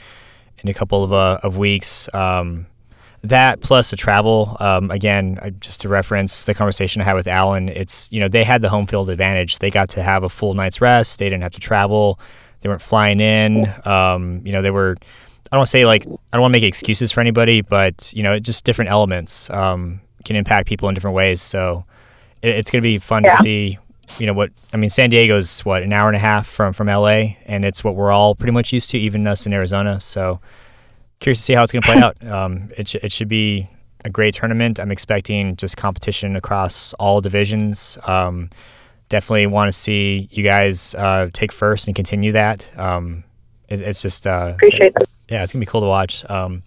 [0.60, 2.14] in a couple of uh, of weeks.
[2.14, 2.68] Um,
[3.22, 7.68] that plus the travel um, again just to reference the conversation i had with Allyn
[7.68, 9.60] it's you know they had the home field advantage.
[9.60, 11.20] They got to have a full night's rest.
[11.20, 12.20] They didn't have to travel.
[12.62, 13.72] They weren't flying in.
[13.86, 14.96] Um, you know they were
[15.52, 18.14] i don't want to say like i don't want to make excuses for anybody but
[18.14, 19.50] you know just different elements.
[19.50, 21.86] Um, can impact people in different ways so
[22.42, 23.30] it, it's going to be fun yeah.
[23.30, 23.78] to see
[24.18, 26.88] you know what i mean san diego's what an hour and a half from from
[26.88, 30.40] la and it's what we're all pretty much used to even us in arizona so
[31.20, 32.26] curious to see how it's going to play out.
[32.26, 33.68] Um, it, sh- it should be
[34.06, 34.80] a great tournament.
[34.80, 37.98] I'm expecting just competition across all divisions.
[38.08, 38.50] Um,
[39.10, 42.72] definitely want to see you guys uh, take first and continue that.
[42.78, 43.24] Um,
[43.68, 45.08] it, it's just uh, appreciate that.
[45.30, 46.28] Yeah, it's gonna be cool to watch.
[46.30, 46.64] Um,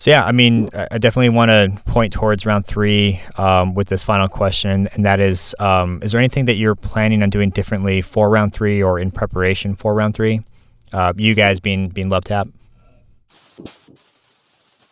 [0.00, 4.02] so yeah, I mean, I definitely want to point towards round three um, with this
[4.02, 8.00] final question, and that is: um, Is there anything that you're planning on doing differently
[8.02, 10.42] for round three or in preparation for round three?
[10.92, 12.48] Uh, you guys being being Love Tap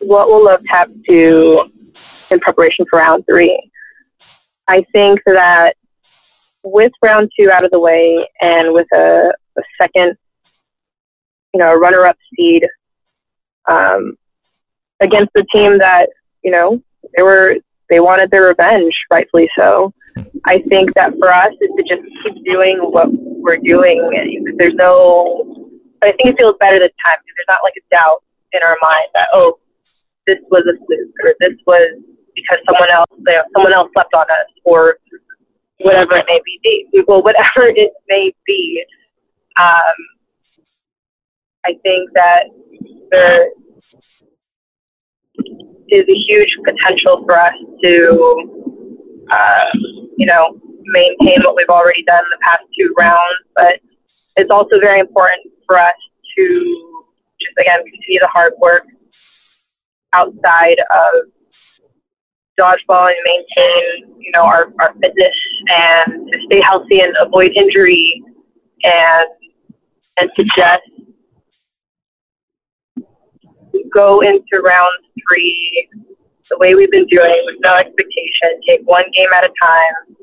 [0.06, 1.64] what will Lovetap do
[2.30, 3.70] in preparation for round three?
[4.68, 5.74] I think that
[6.62, 10.16] with round two out of the way and with a, a second,
[11.54, 12.64] you know, runner up seed
[13.68, 14.16] um,
[15.00, 16.08] against the team that,
[16.42, 16.82] you know,
[17.16, 17.56] they were
[17.88, 19.92] they wanted their revenge, rightfully so.
[20.44, 24.10] I think that for us is to just keep doing what we're doing.
[24.56, 25.70] There's no,
[26.00, 28.60] but I think it feels better this time because there's not like a doubt in
[28.64, 29.58] our mind that oh
[30.26, 32.00] this was a fluke or this was
[32.34, 34.96] because someone else you know, someone else slept on us or
[35.80, 36.86] whatever it may be.
[37.06, 38.84] Well, whatever it may be,
[39.58, 39.96] um,
[41.64, 42.44] I think that
[43.10, 43.48] there
[45.90, 47.52] is a huge potential for us
[47.82, 49.70] to, uh,
[50.16, 53.20] you know, maintain what we've already done in the past two rounds.
[53.54, 53.80] But
[54.36, 55.94] it's also very important for us
[56.36, 57.02] to
[57.40, 58.84] just again continue the hard work
[60.12, 61.30] outside of
[62.58, 65.34] dodgeball and maintain, you know, our, our fitness
[65.68, 68.22] and to stay healthy and avoid injury
[68.82, 69.26] and
[70.18, 70.82] and to just
[73.92, 74.92] go into round
[75.28, 75.88] three
[76.50, 80.16] the way we've been doing with no expectation, take one game at a time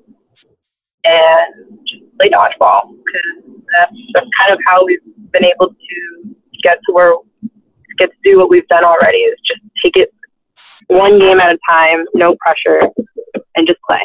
[1.03, 4.99] and just play dodgeball because that's, that's kind of how we've
[5.31, 7.13] been able to get to where
[7.97, 10.09] get to do what we've done already is just take it
[10.87, 12.81] one game at a time, no pressure,
[13.55, 14.01] and just play.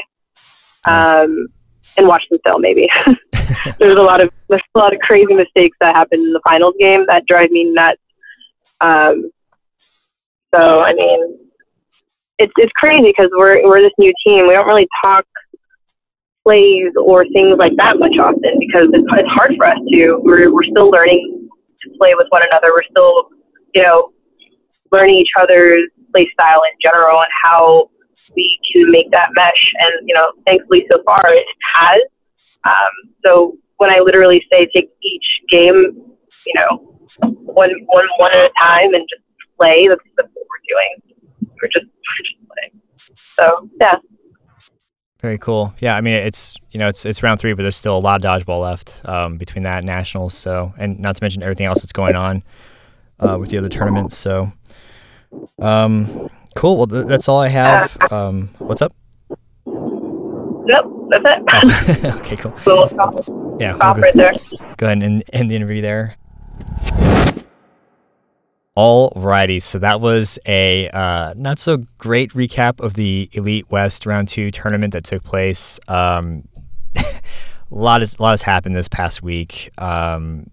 [0.87, 1.23] Nice.
[1.25, 1.49] Um,
[1.97, 2.89] and watch them film maybe.
[3.79, 6.75] there's a lot of there's a lot of crazy mistakes that happen in the finals
[6.79, 8.01] game that drive me nuts.
[8.81, 9.31] Um,
[10.55, 11.39] so I mean,
[12.39, 14.47] it's it's crazy because we're we're this new team.
[14.47, 15.27] We don't really talk
[16.45, 20.19] plays or things like that much often because it's, it's hard for us to.
[20.23, 21.49] We're we're still learning
[21.83, 22.73] to play with one another.
[22.73, 23.29] We're still
[23.75, 24.13] you know,
[24.93, 27.91] learning each other's play style in general and how
[28.35, 29.73] we can make that mesh.
[29.79, 32.01] And, you know, thankfully so far it has.
[32.65, 36.03] Um, so when I literally say take each game,
[36.47, 39.23] you know, one, one, one at a time and just
[39.57, 40.29] play, that's, that's
[40.69, 41.17] doing.
[41.61, 42.83] We're just, we're just playing.
[43.39, 43.97] So, yeah.
[45.21, 45.75] Very cool.
[45.81, 48.25] Yeah, I mean it's you know it's it's round three, but there's still a lot
[48.25, 50.33] of dodgeball left um, between that and nationals.
[50.33, 52.45] So and not to mention everything else that's going on
[53.19, 54.17] uh, with the other tournaments.
[54.17, 54.53] So,
[55.61, 56.77] um, cool.
[56.77, 57.97] Well, th- that's all I have.
[58.13, 58.95] Um, what's up?
[59.67, 61.43] Nope, that's it.
[61.53, 62.57] Oh, okay, cool.
[62.59, 62.89] So,
[63.59, 64.35] yeah, stop we'll right there.
[64.77, 66.15] Go ahead and end the interview there.
[68.79, 74.29] Alrighty, so that was a uh, not so great recap of the Elite West Round
[74.29, 75.81] Two tournament that took place.
[75.89, 76.47] Um,
[76.95, 77.03] a
[77.73, 79.73] lot has a lot has happened this past week.
[79.79, 80.49] Um,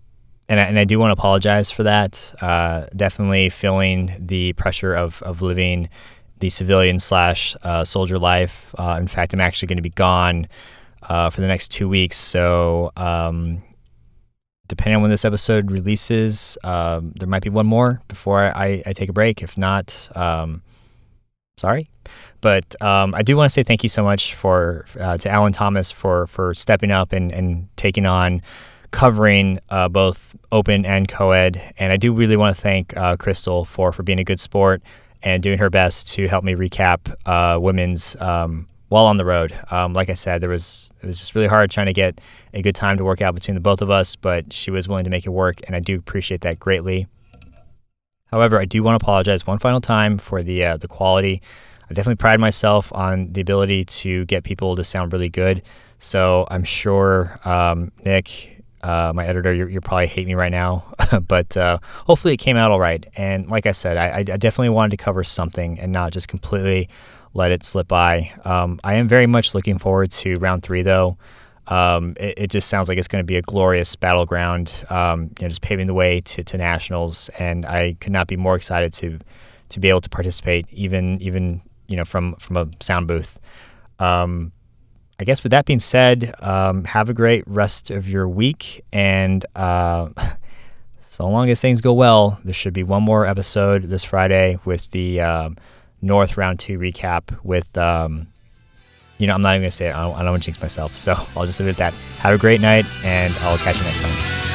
[0.49, 2.34] and I, and I do want to apologize for that.
[2.41, 5.88] Uh, definitely feeling the pressure of, of living
[6.39, 8.73] the civilian slash uh, soldier life.
[8.80, 10.47] Uh, in fact, I'm actually going to be gone
[11.03, 12.18] uh, for the next two weeks.
[12.18, 13.61] So, um,
[14.67, 18.93] depending on when this episode releases, um, there might be one more before I, I
[18.93, 19.41] take a break.
[19.41, 20.61] If not, um,
[21.57, 21.89] sorry.
[22.41, 25.53] But um, I do want to say thank you so much for uh, to Allyn
[25.53, 28.41] Thomas for for stepping up and, and taking on
[28.91, 31.61] covering uh, both open and co-ed.
[31.77, 34.81] And I do really want to thank uh, Crystal for for being a good sport
[35.23, 39.53] and doing her best to help me recap uh, women's um, while on the road.
[39.71, 42.21] Um, like I said, there was it was just really hard trying to get
[42.56, 45.03] a good time to work out between the both of us, but she was willing
[45.03, 47.07] to make it work, and I do appreciate that greatly.
[48.27, 51.41] However, I do want to apologize one final time for the uh, the quality.
[51.90, 55.61] I definitely pride myself on the ability to get people to sound really good.
[55.99, 60.84] So I'm sure um, Nick, uh, my editor, you probably hate me right now,
[61.27, 63.06] but uh, hopefully it came out all right.
[63.15, 66.90] And like I said, I, I, definitely wanted to cover something and not just completely
[67.34, 68.32] let it slip by.
[68.44, 71.18] Um, I am very much looking forward to round three, though.
[71.67, 75.43] Um, it, it, just sounds like it's going to be a glorious battleground, um, you
[75.43, 77.29] know, just paving the way to, to nationals.
[77.39, 79.19] And I could not be more excited to
[79.69, 83.39] to be able to participate, even even you know from from a sound booth.
[83.99, 84.51] Um,
[85.19, 89.45] I guess with that being said, um, have a great rest of your week, and
[89.55, 90.09] uh,
[90.99, 94.91] so long as things go well, there should be one more episode this Friday with
[94.91, 95.57] the um,
[96.01, 98.27] North Round Two recap with um,
[99.17, 99.95] you know, I'm not even going to say it.
[99.95, 100.95] I don't, I don't want to jinx myself.
[100.95, 101.93] So I'll just leave it at that.
[102.19, 104.45] Have a great night, and I'll catch you next time.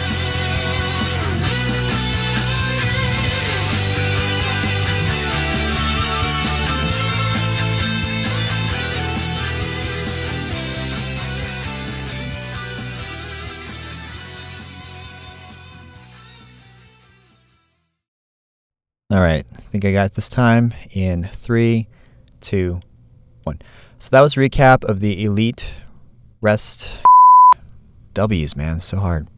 [19.13, 21.89] All right, I think I got this time in three,
[22.41, 22.79] two,
[23.43, 23.61] one.
[24.01, 25.75] So that was recap of the Elite
[26.41, 27.03] Rest
[28.15, 28.81] W's, man.
[28.81, 29.29] So hard.